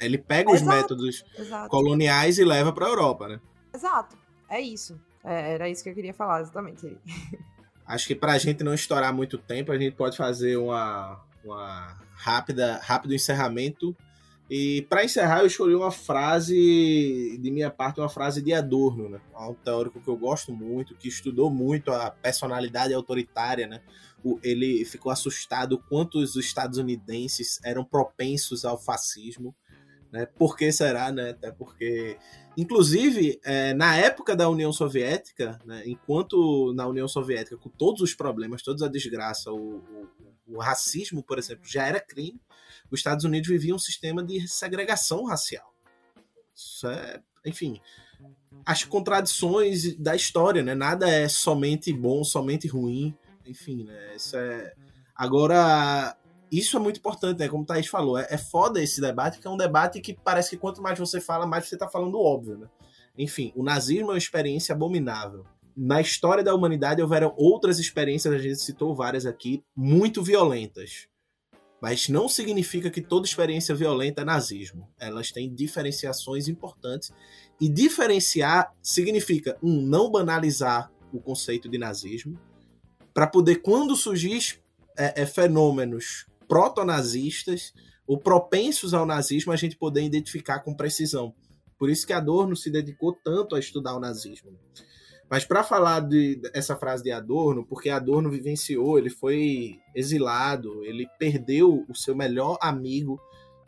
Ele 0.00 0.18
pega 0.18 0.50
Exato. 0.50 0.62
os 0.62 0.76
métodos 0.76 1.24
Exato. 1.38 1.68
coloniais 1.68 2.38
e 2.38 2.44
leva 2.44 2.72
para 2.72 2.86
a 2.86 2.88
Europa, 2.88 3.28
né? 3.28 3.40
Exato, 3.74 4.16
é 4.48 4.60
isso. 4.60 5.00
É, 5.24 5.54
era 5.54 5.68
isso 5.68 5.82
que 5.82 5.90
eu 5.90 5.94
queria 5.94 6.14
falar, 6.14 6.40
exatamente. 6.42 6.96
Acho 7.86 8.06
que 8.06 8.14
para 8.14 8.32
a 8.32 8.38
gente 8.38 8.62
não 8.62 8.74
estourar 8.74 9.12
muito 9.12 9.38
tempo, 9.38 9.72
a 9.72 9.78
gente 9.78 9.96
pode 9.96 10.16
fazer 10.16 10.56
uma, 10.56 11.20
uma 11.44 11.98
rápida, 12.14 12.80
rápido 12.82 13.14
encerramento 13.14 13.96
e 14.54 14.82
para 14.82 15.02
encerrar, 15.02 15.40
eu 15.40 15.46
escolhi 15.46 15.74
uma 15.74 15.90
frase, 15.90 17.38
de 17.40 17.50
minha 17.50 17.70
parte, 17.70 18.00
uma 18.00 18.08
frase 18.10 18.42
de 18.42 18.52
Adorno, 18.52 19.08
né? 19.08 19.18
Um 19.34 19.54
teórico 19.54 19.98
que 19.98 20.08
eu 20.08 20.14
gosto 20.14 20.52
muito, 20.52 20.94
que 20.94 21.08
estudou 21.08 21.50
muito 21.50 21.90
a 21.90 22.10
personalidade 22.10 22.92
autoritária, 22.92 23.66
né? 23.66 23.80
Ele 24.42 24.84
ficou 24.84 25.10
assustado 25.10 25.78
quanto 25.88 26.18
os 26.18 26.36
estadunidenses 26.36 27.60
eram 27.64 27.82
propensos 27.82 28.66
ao 28.66 28.78
fascismo, 28.78 29.56
né? 30.12 30.26
Por 30.26 30.54
que 30.54 30.70
será, 30.70 31.10
né? 31.10 31.30
Até 31.30 31.50
porque, 31.50 32.18
inclusive, 32.54 33.40
é, 33.46 33.72
na 33.72 33.96
época 33.96 34.36
da 34.36 34.50
União 34.50 34.70
Soviética, 34.70 35.58
né? 35.64 35.82
enquanto 35.86 36.74
na 36.74 36.86
União 36.86 37.08
Soviética, 37.08 37.56
com 37.56 37.70
todos 37.70 38.02
os 38.02 38.14
problemas, 38.14 38.62
toda 38.62 38.84
a 38.84 38.90
desgraça, 38.90 39.50
o, 39.50 39.76
o 39.78 40.22
o 40.46 40.58
racismo, 40.58 41.22
por 41.22 41.38
exemplo, 41.38 41.64
já 41.66 41.86
era 41.86 42.00
crime, 42.00 42.40
os 42.94 43.00
Estados 43.00 43.24
Unidos 43.24 43.48
viviam 43.48 43.76
um 43.76 43.80
sistema 43.80 44.22
de 44.22 44.46
segregação 44.48 45.24
racial. 45.24 45.72
Isso 46.54 46.86
é, 46.88 47.20
enfim, 47.44 47.80
as 48.64 48.84
contradições 48.84 49.96
da 49.96 50.14
história, 50.14 50.62
né? 50.62 50.74
Nada 50.74 51.08
é 51.08 51.28
somente 51.28 51.92
bom, 51.92 52.22
somente 52.22 52.68
ruim, 52.68 53.16
enfim, 53.46 53.84
né? 53.84 54.16
Isso 54.16 54.36
é 54.36 54.72
agora 55.14 56.16
isso 56.50 56.76
é 56.76 56.80
muito 56.80 56.98
importante, 56.98 57.38
né? 57.38 57.48
Como 57.48 57.62
o 57.62 57.66
Thaís 57.66 57.86
falou, 57.86 58.18
é, 58.18 58.26
é 58.28 58.36
foda 58.36 58.82
esse 58.82 59.00
debate, 59.00 59.38
que 59.38 59.46
é 59.46 59.50
um 59.50 59.56
debate 59.56 60.00
que 60.00 60.12
parece 60.12 60.50
que 60.50 60.56
quanto 60.58 60.82
mais 60.82 60.98
você 60.98 61.18
fala, 61.18 61.46
mais 61.46 61.66
você 61.66 61.74
está 61.74 61.88
falando 61.88 62.20
óbvio, 62.20 62.58
né? 62.58 62.68
Enfim, 63.16 63.52
o 63.56 63.62
nazismo 63.62 64.10
é 64.10 64.12
uma 64.12 64.18
experiência 64.18 64.74
abominável. 64.74 65.46
Na 65.74 66.00
história 66.00 66.44
da 66.44 66.54
humanidade 66.54 67.00
houveram 67.00 67.32
outras 67.38 67.78
experiências, 67.78 68.32
a 68.32 68.38
gente 68.38 68.56
citou 68.56 68.94
várias 68.94 69.24
aqui, 69.24 69.64
muito 69.74 70.22
violentas. 70.22 71.08
Mas 71.82 72.08
não 72.08 72.28
significa 72.28 72.88
que 72.88 73.02
toda 73.02 73.26
experiência 73.26 73.74
violenta 73.74 74.22
é 74.22 74.24
nazismo. 74.24 74.88
Elas 75.00 75.32
têm 75.32 75.52
diferenciações 75.52 76.46
importantes. 76.46 77.10
E 77.60 77.68
diferenciar 77.68 78.72
significa, 78.80 79.58
um, 79.60 79.82
não 79.82 80.08
banalizar 80.08 80.92
o 81.12 81.20
conceito 81.20 81.68
de 81.68 81.78
nazismo, 81.78 82.38
para 83.12 83.26
poder, 83.26 83.56
quando 83.56 83.96
surgir 83.96 84.60
é, 84.96 85.22
é, 85.22 85.26
fenômenos 85.26 86.26
proto-nazistas 86.46 87.74
ou 88.06 88.16
propensos 88.16 88.94
ao 88.94 89.04
nazismo, 89.04 89.50
a 89.50 89.56
gente 89.56 89.76
poder 89.76 90.04
identificar 90.04 90.60
com 90.60 90.76
precisão. 90.76 91.34
Por 91.76 91.90
isso 91.90 92.06
que 92.06 92.12
Adorno 92.12 92.54
se 92.54 92.70
dedicou 92.70 93.12
tanto 93.12 93.56
a 93.56 93.58
estudar 93.58 93.96
o 93.96 94.00
nazismo. 94.00 94.56
Mas 95.32 95.46
para 95.46 95.64
falar 95.64 96.00
de 96.00 96.38
essa 96.52 96.76
frase 96.76 97.02
de 97.02 97.10
Adorno, 97.10 97.64
porque 97.64 97.88
Adorno 97.88 98.28
vivenciou, 98.28 98.98
ele 98.98 99.08
foi 99.08 99.80
exilado, 99.94 100.84
ele 100.84 101.08
perdeu 101.18 101.86
o 101.88 101.94
seu 101.94 102.14
melhor 102.14 102.58
amigo, 102.60 103.18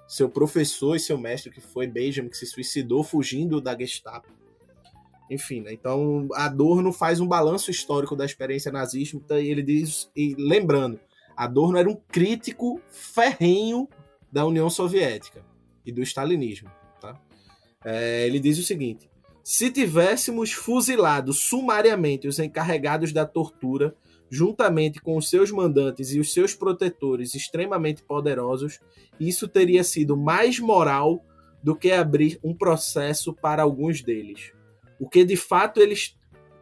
seu 0.07 0.29
professor 0.29 0.95
e 0.95 1.01
seu 1.01 1.17
mestre, 1.17 1.51
que 1.51 1.63
foi 1.63 1.87
Benjamin, 1.87 2.29
que 2.29 2.37
se 2.37 2.45
suicidou 2.45 3.03
fugindo 3.03 3.63
da 3.63 3.75
Gestapo. 3.75 4.29
Enfim, 5.31 5.63
né? 5.63 5.73
então 5.73 6.29
Adorno 6.35 6.93
faz 6.93 7.19
um 7.19 7.27
balanço 7.27 7.71
histórico 7.71 8.15
da 8.15 8.27
experiência 8.27 8.71
nazista 8.71 9.41
e 9.41 9.49
ele 9.49 9.63
diz, 9.63 10.11
e 10.15 10.35
lembrando, 10.39 11.01
Adorno 11.35 11.79
era 11.79 11.89
um 11.89 11.97
crítico 11.97 12.79
ferrenho 12.91 13.89
da 14.31 14.45
União 14.45 14.69
Soviética 14.69 15.43
e 15.83 15.91
do 15.91 16.03
stalinismo. 16.03 16.71
Tá? 17.01 17.19
É, 17.83 18.27
ele 18.27 18.39
diz 18.39 18.59
o 18.59 18.63
seguinte: 18.63 19.09
se 19.45 19.71
tivéssemos 19.71 20.53
fuzilado 20.53 21.35
sumariamente 21.35 22.27
os 22.27 22.39
encarregados 22.39 23.13
da 23.13 23.27
tortura, 23.27 23.95
juntamente 24.31 25.03
com 25.03 25.19
os 25.19 25.29
seus 25.29 25.51
mandantes 25.51 26.15
e 26.15 26.19
os 26.19 26.33
seus 26.33 26.55
protetores 26.55 27.35
extremamente 27.35 28.03
poderosos, 28.03 28.81
isso 29.21 29.47
teria 29.47 29.85
sido 29.85 30.17
mais 30.17 30.59
moral 30.59 31.23
do 31.63 31.77
que 31.77 31.93
abrir 31.93 32.41
um 32.43 32.55
processo 32.55 33.35
para 33.35 33.63
alguns 33.63 34.01
deles. 34.01 34.51
O 34.99 35.07
que 35.07 35.23
de 35.25 35.37
fato 35.37 35.79
eles 35.79 36.17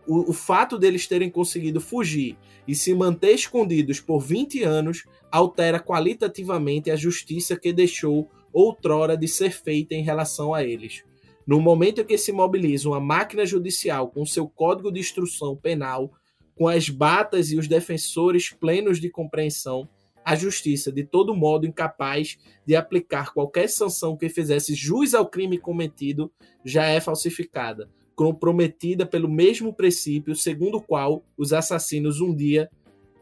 o, 0.04 0.30
o, 0.30 0.32
fato 0.32 0.76
deles 0.76 1.06
terem 1.06 1.30
conseguido 1.30 1.80
fugir 1.80 2.36
e 2.66 2.74
se 2.74 2.92
manter 2.92 3.32
escondidos 3.32 4.00
por 4.00 4.18
20 4.18 4.64
anos 4.64 5.04
altera 5.30 5.78
qualitativamente 5.78 6.90
a 6.90 6.96
justiça 6.96 7.56
que 7.56 7.72
deixou 7.72 8.28
outrora 8.52 9.16
de 9.16 9.28
ser 9.28 9.52
feita 9.52 9.94
em 9.94 10.02
relação 10.02 10.52
a 10.52 10.64
eles. 10.64 11.04
No 11.46 11.60
momento 11.60 12.00
em 12.00 12.04
que 12.04 12.16
se 12.16 12.32
mobiliza 12.32 12.88
uma 12.88 13.00
máquina 13.00 13.44
judicial 13.44 14.08
com 14.08 14.24
seu 14.24 14.48
código 14.48 14.92
de 14.92 15.00
instrução 15.00 15.56
penal, 15.56 16.12
com 16.54 16.68
as 16.68 16.88
batas 16.88 17.50
e 17.50 17.58
os 17.58 17.66
defensores 17.66 18.50
plenos 18.50 19.00
de 19.00 19.10
compreensão, 19.10 19.88
a 20.24 20.36
justiça, 20.36 20.92
de 20.92 21.02
todo 21.02 21.34
modo 21.34 21.66
incapaz 21.66 22.38
de 22.64 22.76
aplicar 22.76 23.32
qualquer 23.32 23.68
sanção 23.68 24.16
que 24.16 24.28
fizesse 24.28 24.74
jus 24.74 25.14
ao 25.14 25.26
crime 25.26 25.58
cometido, 25.58 26.30
já 26.64 26.86
é 26.86 27.00
falsificada, 27.00 27.90
comprometida 28.14 29.04
pelo 29.04 29.28
mesmo 29.28 29.74
princípio 29.74 30.36
segundo 30.36 30.78
o 30.78 30.82
qual 30.82 31.24
os 31.36 31.52
assassinos 31.52 32.20
um 32.20 32.34
dia 32.34 32.70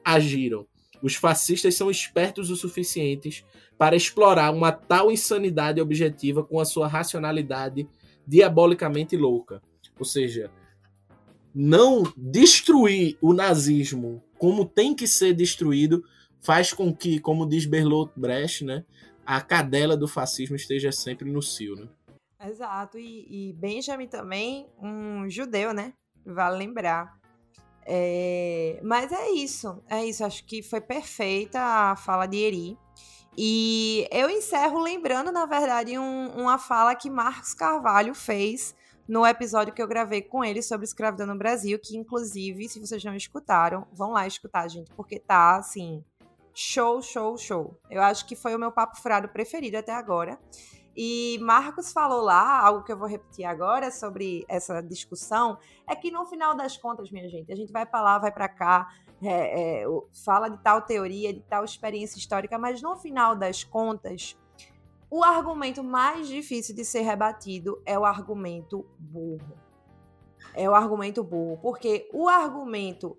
agiram. 0.05 0.67
Os 1.03 1.15
fascistas 1.15 1.75
são 1.75 1.91
espertos 1.91 2.51
o 2.51 2.57
suficientes 2.57 3.45
para 3.79 3.97
explorar 3.97 4.51
uma 4.53 4.71
tal 4.71 5.11
insanidade 5.11 5.81
objetiva 5.81 6.45
com 6.45 6.61
a 6.61 6.67
sua 6.67 6.87
racionalidade 6.87 7.89
diabolicamente 8.31 9.17
louca. 9.17 9.61
Ou 9.99 10.05
seja, 10.05 10.53
não 11.53 12.05
destruir 12.17 13.19
o 13.21 13.33
nazismo 13.33 14.23
como 14.39 14.65
tem 14.65 14.95
que 14.95 15.09
ser 15.09 15.35
destruído 15.35 16.05
faz 16.41 16.73
com 16.73 16.95
que, 16.95 17.19
como 17.19 17.47
diz 17.47 17.67
Bertolt 17.67 18.13
Brecht, 18.17 18.65
né, 18.65 18.85
a 19.27 19.41
cadela 19.41 19.97
do 19.97 20.07
fascismo 20.07 20.55
esteja 20.55 20.93
sempre 20.93 21.29
no 21.29 21.43
cio. 21.43 21.75
Né? 21.75 21.89
Exato, 22.47 22.99
e, 22.99 23.27
e 23.29 23.53
Benjamin 23.53 24.07
também, 24.07 24.67
um 24.81 25.29
judeu, 25.29 25.75
né? 25.75 25.93
Vale 26.25 26.57
lembrar. 26.57 27.19
É, 27.85 28.81
mas 28.85 29.11
é 29.11 29.31
isso, 29.31 29.83
é 29.89 30.05
isso. 30.07 30.25
Acho 30.25 30.45
que 30.45 30.63
foi 30.63 30.81
perfeita 30.81 31.59
a 31.61 31.97
fala 31.97 32.27
de 32.27 32.39
Eri. 32.39 32.79
E 33.43 34.07
eu 34.11 34.29
encerro 34.29 34.79
lembrando, 34.79 35.33
na 35.33 35.47
verdade, 35.47 35.99
um, 35.99 36.29
uma 36.43 36.59
fala 36.59 36.95
que 36.95 37.09
Marcos 37.09 37.55
Carvalho 37.55 38.15
fez 38.15 38.75
no 39.09 39.27
episódio 39.27 39.73
que 39.73 39.81
eu 39.81 39.89
gravei 39.89 40.21
com 40.21 40.45
ele 40.45 40.61
sobre 40.61 40.85
escravidão 40.85 41.27
no 41.27 41.39
Brasil, 41.39 41.79
que 41.79 41.97
inclusive, 41.97 42.69
se 42.69 42.79
vocês 42.79 43.03
não 43.03 43.15
escutaram, 43.15 43.87
vão 43.95 44.11
lá 44.11 44.27
escutar, 44.27 44.69
gente, 44.69 44.91
porque 44.95 45.19
tá 45.19 45.57
assim, 45.57 46.05
show, 46.53 47.01
show, 47.01 47.39
show. 47.39 47.81
Eu 47.89 48.03
acho 48.03 48.27
que 48.27 48.37
foi 48.37 48.55
o 48.55 48.59
meu 48.59 48.71
papo 48.71 49.01
furado 49.01 49.27
preferido 49.27 49.79
até 49.79 49.95
agora. 49.95 50.39
E 50.95 51.39
Marcos 51.41 51.95
falou 51.95 52.21
lá, 52.21 52.61
algo 52.61 52.85
que 52.85 52.93
eu 52.93 52.99
vou 52.99 53.09
repetir 53.09 53.47
agora 53.47 53.91
sobre 53.91 54.45
essa 54.51 54.83
discussão, 54.83 55.57
é 55.89 55.97
que 55.97 56.11
no 56.11 56.27
final 56.27 56.55
das 56.55 56.77
contas, 56.77 57.11
minha 57.11 57.27
gente, 57.27 57.51
a 57.51 57.57
gente 57.57 57.73
vai 57.73 57.87
para 57.87 58.03
lá, 58.03 58.19
vai 58.19 58.31
para 58.31 58.51
cá, 58.51 58.87
é, 59.23 59.83
é, 59.83 59.85
fala 60.25 60.49
de 60.49 60.59
tal 60.59 60.83
teoria, 60.83 61.33
de 61.33 61.41
tal 61.41 61.65
experiência 61.65 62.19
histórica, 62.19 62.59
mas 62.59 62.81
no 62.81 62.97
final 62.97 63.37
das 63.37 63.63
contas, 63.63 64.37
o 65.11 65.23
argumento 65.23 65.83
mais 65.83 66.29
difícil 66.29 66.75
de 66.75 66.85
ser 66.85 67.01
rebatido 67.01 67.83
é 67.85 67.99
o 67.99 68.05
argumento 68.05 68.87
burro. 68.99 69.59
É 70.55 70.69
o 70.69 70.75
argumento 70.75 71.23
burro, 71.23 71.59
porque 71.61 72.09
o 72.13 72.29
argumento 72.29 73.17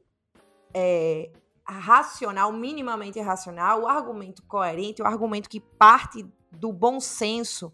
é, 0.74 1.32
racional, 1.66 2.52
minimamente 2.52 3.20
racional, 3.20 3.84
o 3.84 3.88
argumento 3.88 4.42
coerente, 4.44 5.02
o 5.02 5.06
argumento 5.06 5.50
que 5.50 5.60
parte 5.60 6.26
do 6.52 6.74
bom 6.74 7.00
senso 7.00 7.72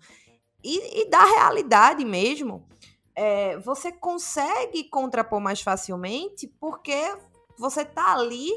e, 0.64 1.02
e 1.02 1.10
da 1.10 1.24
realidade 1.24 2.04
mesmo, 2.04 2.68
é, 3.16 3.58
você 3.60 3.92
consegue 3.92 4.84
contrapor 4.86 5.40
mais 5.40 5.62
facilmente 5.62 6.48
porque 6.60 7.18
você 7.58 7.82
está 7.82 8.14
ali 8.14 8.50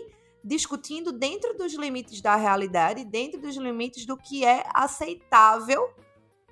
discutindo 0.42 1.12
dentro 1.12 1.57
dos 1.57 1.74
limites 1.74 2.20
da 2.20 2.36
realidade, 2.36 3.05
dentro 3.05 3.40
dos 3.40 3.57
limites 3.57 4.07
do 4.07 4.16
que 4.16 4.44
é 4.44 4.64
aceitável 4.74 5.90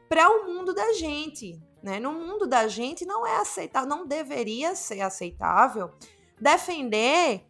para 0.08 0.28
o 0.28 0.46
mundo 0.46 0.74
da 0.74 0.92
gente. 0.92 1.60
Né? 1.82 1.98
No 2.00 2.12
mundo 2.12 2.46
da 2.46 2.68
gente 2.68 3.04
não 3.04 3.26
é 3.26 3.36
aceitável, 3.36 3.88
não 3.88 4.06
deveria 4.06 4.74
ser 4.74 5.00
aceitável 5.00 5.90
defender 6.40 7.44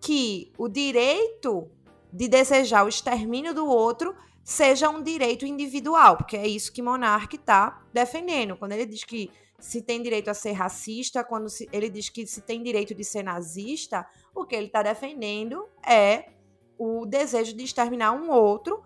que 0.00 0.52
o 0.58 0.68
direito 0.68 1.70
de 2.12 2.28
desejar 2.28 2.84
o 2.84 2.88
extermínio 2.88 3.52
do 3.54 3.66
outro 3.66 4.14
seja 4.42 4.88
um 4.88 5.02
direito 5.02 5.44
individual, 5.44 6.16
porque 6.16 6.36
é 6.36 6.46
isso 6.46 6.72
que 6.72 6.80
Monarque 6.80 7.36
está 7.36 7.82
defendendo. 7.92 8.56
Quando 8.56 8.72
ele 8.72 8.86
diz 8.86 9.04
que 9.04 9.30
se 9.58 9.80
tem 9.80 10.02
direito 10.02 10.28
a 10.28 10.34
ser 10.34 10.52
racista, 10.52 11.24
quando 11.24 11.48
se, 11.48 11.68
ele 11.72 11.88
diz 11.88 12.08
que 12.08 12.26
se 12.26 12.40
tem 12.40 12.62
direito 12.62 12.94
de 12.94 13.04
ser 13.04 13.22
nazista, 13.22 14.06
o 14.34 14.44
que 14.44 14.54
ele 14.54 14.66
está 14.66 14.82
defendendo 14.82 15.66
é 15.86 16.30
o 16.78 17.06
desejo 17.06 17.56
de 17.56 17.64
exterminar 17.64 18.12
um 18.12 18.30
outro 18.30 18.82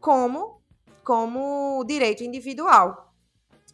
como, 0.00 0.60
como 1.04 1.84
direito 1.84 2.24
individual. 2.24 3.14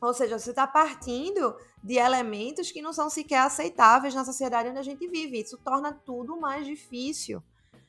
Ou 0.01 0.13
seja, 0.13 0.39
você 0.39 0.51
está 0.51 0.67
partindo 0.67 1.57
de 1.83 1.95
elementos 1.95 2.71
que 2.71 2.83
não 2.83 2.93
são 2.93 3.09
sequer 3.09 3.41
aceitáveis 3.41 4.15
na 4.15 4.25
sociedade 4.25 4.69
onde 4.69 4.79
a 4.79 4.83
gente 4.83 5.07
vive. 5.09 5.41
Isso 5.41 5.59
torna 5.59 5.93
tudo 5.93 6.39
mais 6.39 6.67
difícil. 6.67 7.43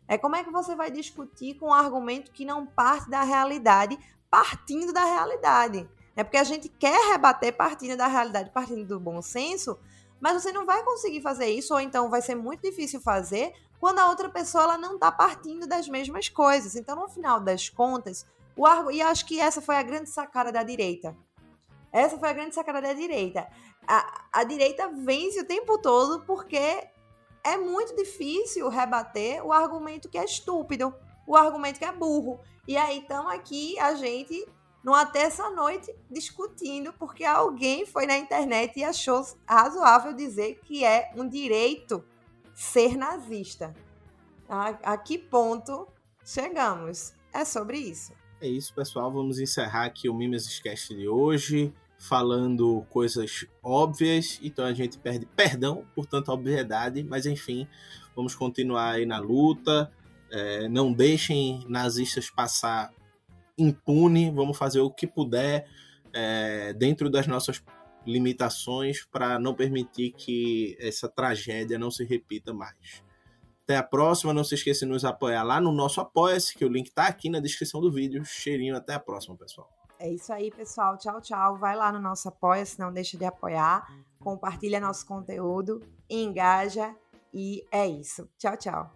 É 0.08 0.18
como 0.18 0.36
é 0.36 0.44
que 0.44 0.52
você 0.52 0.76
vai 0.76 0.92
discutir 0.92 1.56
com 1.56 1.68
um 1.68 1.74
argumento 1.74 2.32
que 2.32 2.46
não 2.46 2.66
parte 2.66 3.10
da 3.10 3.24
realidade, 3.24 3.98
partindo 4.30 4.94
da 4.94 5.04
realidade. 5.04 5.90
É 6.16 6.24
porque 6.24 6.38
a 6.38 6.44
gente 6.44 6.70
quer 6.70 7.12
rebater 7.12 7.56
partindo 7.56 7.98
da 7.98 8.08
realidade, 8.08 8.50
partindo 8.52 8.86
do 8.86 9.00
bom 9.00 9.22
senso, 9.22 9.78
mas 10.20 10.42
você 10.42 10.52
não 10.52 10.66
vai 10.66 10.84
conseguir 10.84 11.22
fazer 11.22 11.48
isso, 11.48 11.74
ou 11.74 11.80
então 11.80 12.10
vai 12.10 12.22
ser 12.22 12.36
muito 12.36 12.62
difícil 12.62 13.02
fazer 13.02 13.54
quando 13.80 14.00
a 14.00 14.08
outra 14.08 14.30
pessoa 14.30 14.64
ela 14.64 14.78
não 14.78 14.96
está 14.96 15.12
partindo 15.12 15.68
das 15.68 15.88
mesmas 15.90 16.30
coisas. 16.30 16.76
Então, 16.76 16.96
no 16.96 17.10
final 17.10 17.40
das 17.40 17.70
contas, 17.70 18.26
o 18.56 18.66
argu... 18.66 18.92
e 18.92 19.02
acho 19.02 19.26
que 19.26 19.40
essa 19.40 19.62
foi 19.62 19.76
a 19.76 19.84
grande 19.84 20.10
sacada 20.10 20.52
da 20.52 20.64
direita. 20.64 21.16
Essa 21.92 22.18
foi 22.18 22.30
a 22.30 22.34
grande 22.34 22.56
sacada 22.56 22.82
da 22.82 22.94
direita. 22.94 23.48
A, 23.88 24.24
a 24.32 24.44
direita 24.44 24.90
vence 24.90 25.40
o 25.42 25.46
tempo 25.46 25.78
todo 25.78 26.24
porque 26.26 26.88
é 27.44 27.58
muito 27.58 27.96
difícil 27.96 28.68
rebater 28.70 29.46
o 29.46 29.54
argumento 29.54 30.10
que 30.10 30.18
é 30.18 30.26
estúpido. 30.26 30.94
o 31.28 31.36
argumento 31.36 31.80
que 31.80 31.86
é 31.86 31.92
burro. 31.92 32.40
E 32.68 32.78
aí 32.78 33.00
estamos 33.00 33.32
aqui, 33.32 33.78
a 33.80 33.94
gente, 33.96 34.48
numa 34.86 35.04
terça-noite, 35.04 35.92
discutindo, 36.12 36.94
porque 36.94 37.24
alguém 37.24 37.88
foi 37.88 38.06
na 38.06 38.20
internet 38.20 38.78
e 38.78 38.84
achou 38.84 39.26
razoável 39.50 40.14
dizer 40.14 40.60
que 40.64 40.86
é 40.86 41.12
um 41.18 41.28
direito 41.28 42.06
ser 42.54 42.96
nazista. 42.96 43.74
A, 44.48 44.94
a 44.94 44.98
que 44.98 45.18
ponto 45.18 45.88
chegamos? 46.24 47.16
É 47.34 47.44
sobre 47.44 47.80
isso. 47.80 48.14
É 48.40 48.48
isso, 48.48 48.76
pessoal. 48.76 49.12
Vamos 49.12 49.40
encerrar 49.40 49.86
aqui 49.86 50.08
o 50.08 50.14
Mimes 50.14 50.46
Esquece 50.46 50.94
de 50.94 51.08
hoje, 51.08 51.74
falando 51.98 52.86
coisas 52.92 53.44
óbvias, 53.64 54.40
então 54.44 54.64
a 54.64 54.74
gente 54.74 55.00
perde 55.00 55.26
perdão 55.26 55.84
por 55.96 56.06
tanta 56.06 56.32
obviedade, 56.32 57.04
mas 57.04 57.26
enfim, 57.26 57.68
vamos 58.16 58.36
continuar 58.36 58.92
aí 58.92 59.06
na 59.08 59.18
luta. 59.18 59.92
É, 60.30 60.70
não 60.70 60.94
deixem 60.94 61.66
nazistas 61.68 62.30
passar 62.30 62.94
impune, 63.58 64.32
vamos 64.32 64.58
fazer 64.58 64.80
o 64.80 64.92
que 64.92 65.08
puder 65.08 65.68
é, 66.14 66.74
dentro 66.74 67.10
das 67.10 67.28
nossas 67.28 67.64
limitações 68.06 69.06
para 69.06 69.40
não 69.40 69.54
permitir 69.54 70.12
que 70.12 70.78
essa 70.80 71.10
tragédia 71.10 71.80
não 71.80 71.90
se 71.90 72.04
repita 72.04 72.54
mais. 72.54 73.04
Até 73.64 73.78
a 73.78 73.84
próxima, 73.84 74.32
não 74.32 74.44
se 74.44 74.54
esqueça 74.54 74.86
de 74.86 74.92
nos 74.92 75.04
apoiar 75.04 75.42
lá 75.42 75.60
no 75.60 75.72
nosso 75.72 76.00
Apoia-se, 76.00 76.56
que 76.56 76.64
o 76.64 76.70
link 76.70 76.88
está 76.88 77.08
aqui 77.08 77.30
na 77.30 77.40
descrição 77.40 77.82
do 77.82 77.92
vídeo. 77.92 78.24
Cheirinho, 78.24 78.76
até 78.76 78.94
a 78.94 79.00
próxima, 79.00 79.36
pessoal. 79.36 79.68
É 79.98 80.08
isso 80.08 80.32
aí, 80.32 80.52
pessoal. 80.52 80.98
Tchau, 80.98 81.20
tchau. 81.20 81.58
Vai 81.58 81.76
lá 81.76 81.92
no 81.92 82.00
nosso 82.00 82.28
Apoia-se, 82.28 82.80
não 82.80 82.94
deixa 82.94 83.18
de 83.18 83.26
apoiar. 83.26 83.88
Compartilha 84.20 84.80
nosso 84.80 85.06
conteúdo, 85.08 85.82
engaja 86.08 86.96
e 87.34 87.66
é 87.72 87.88
isso. 87.88 88.30
Tchau, 88.38 88.56
tchau. 88.56 88.92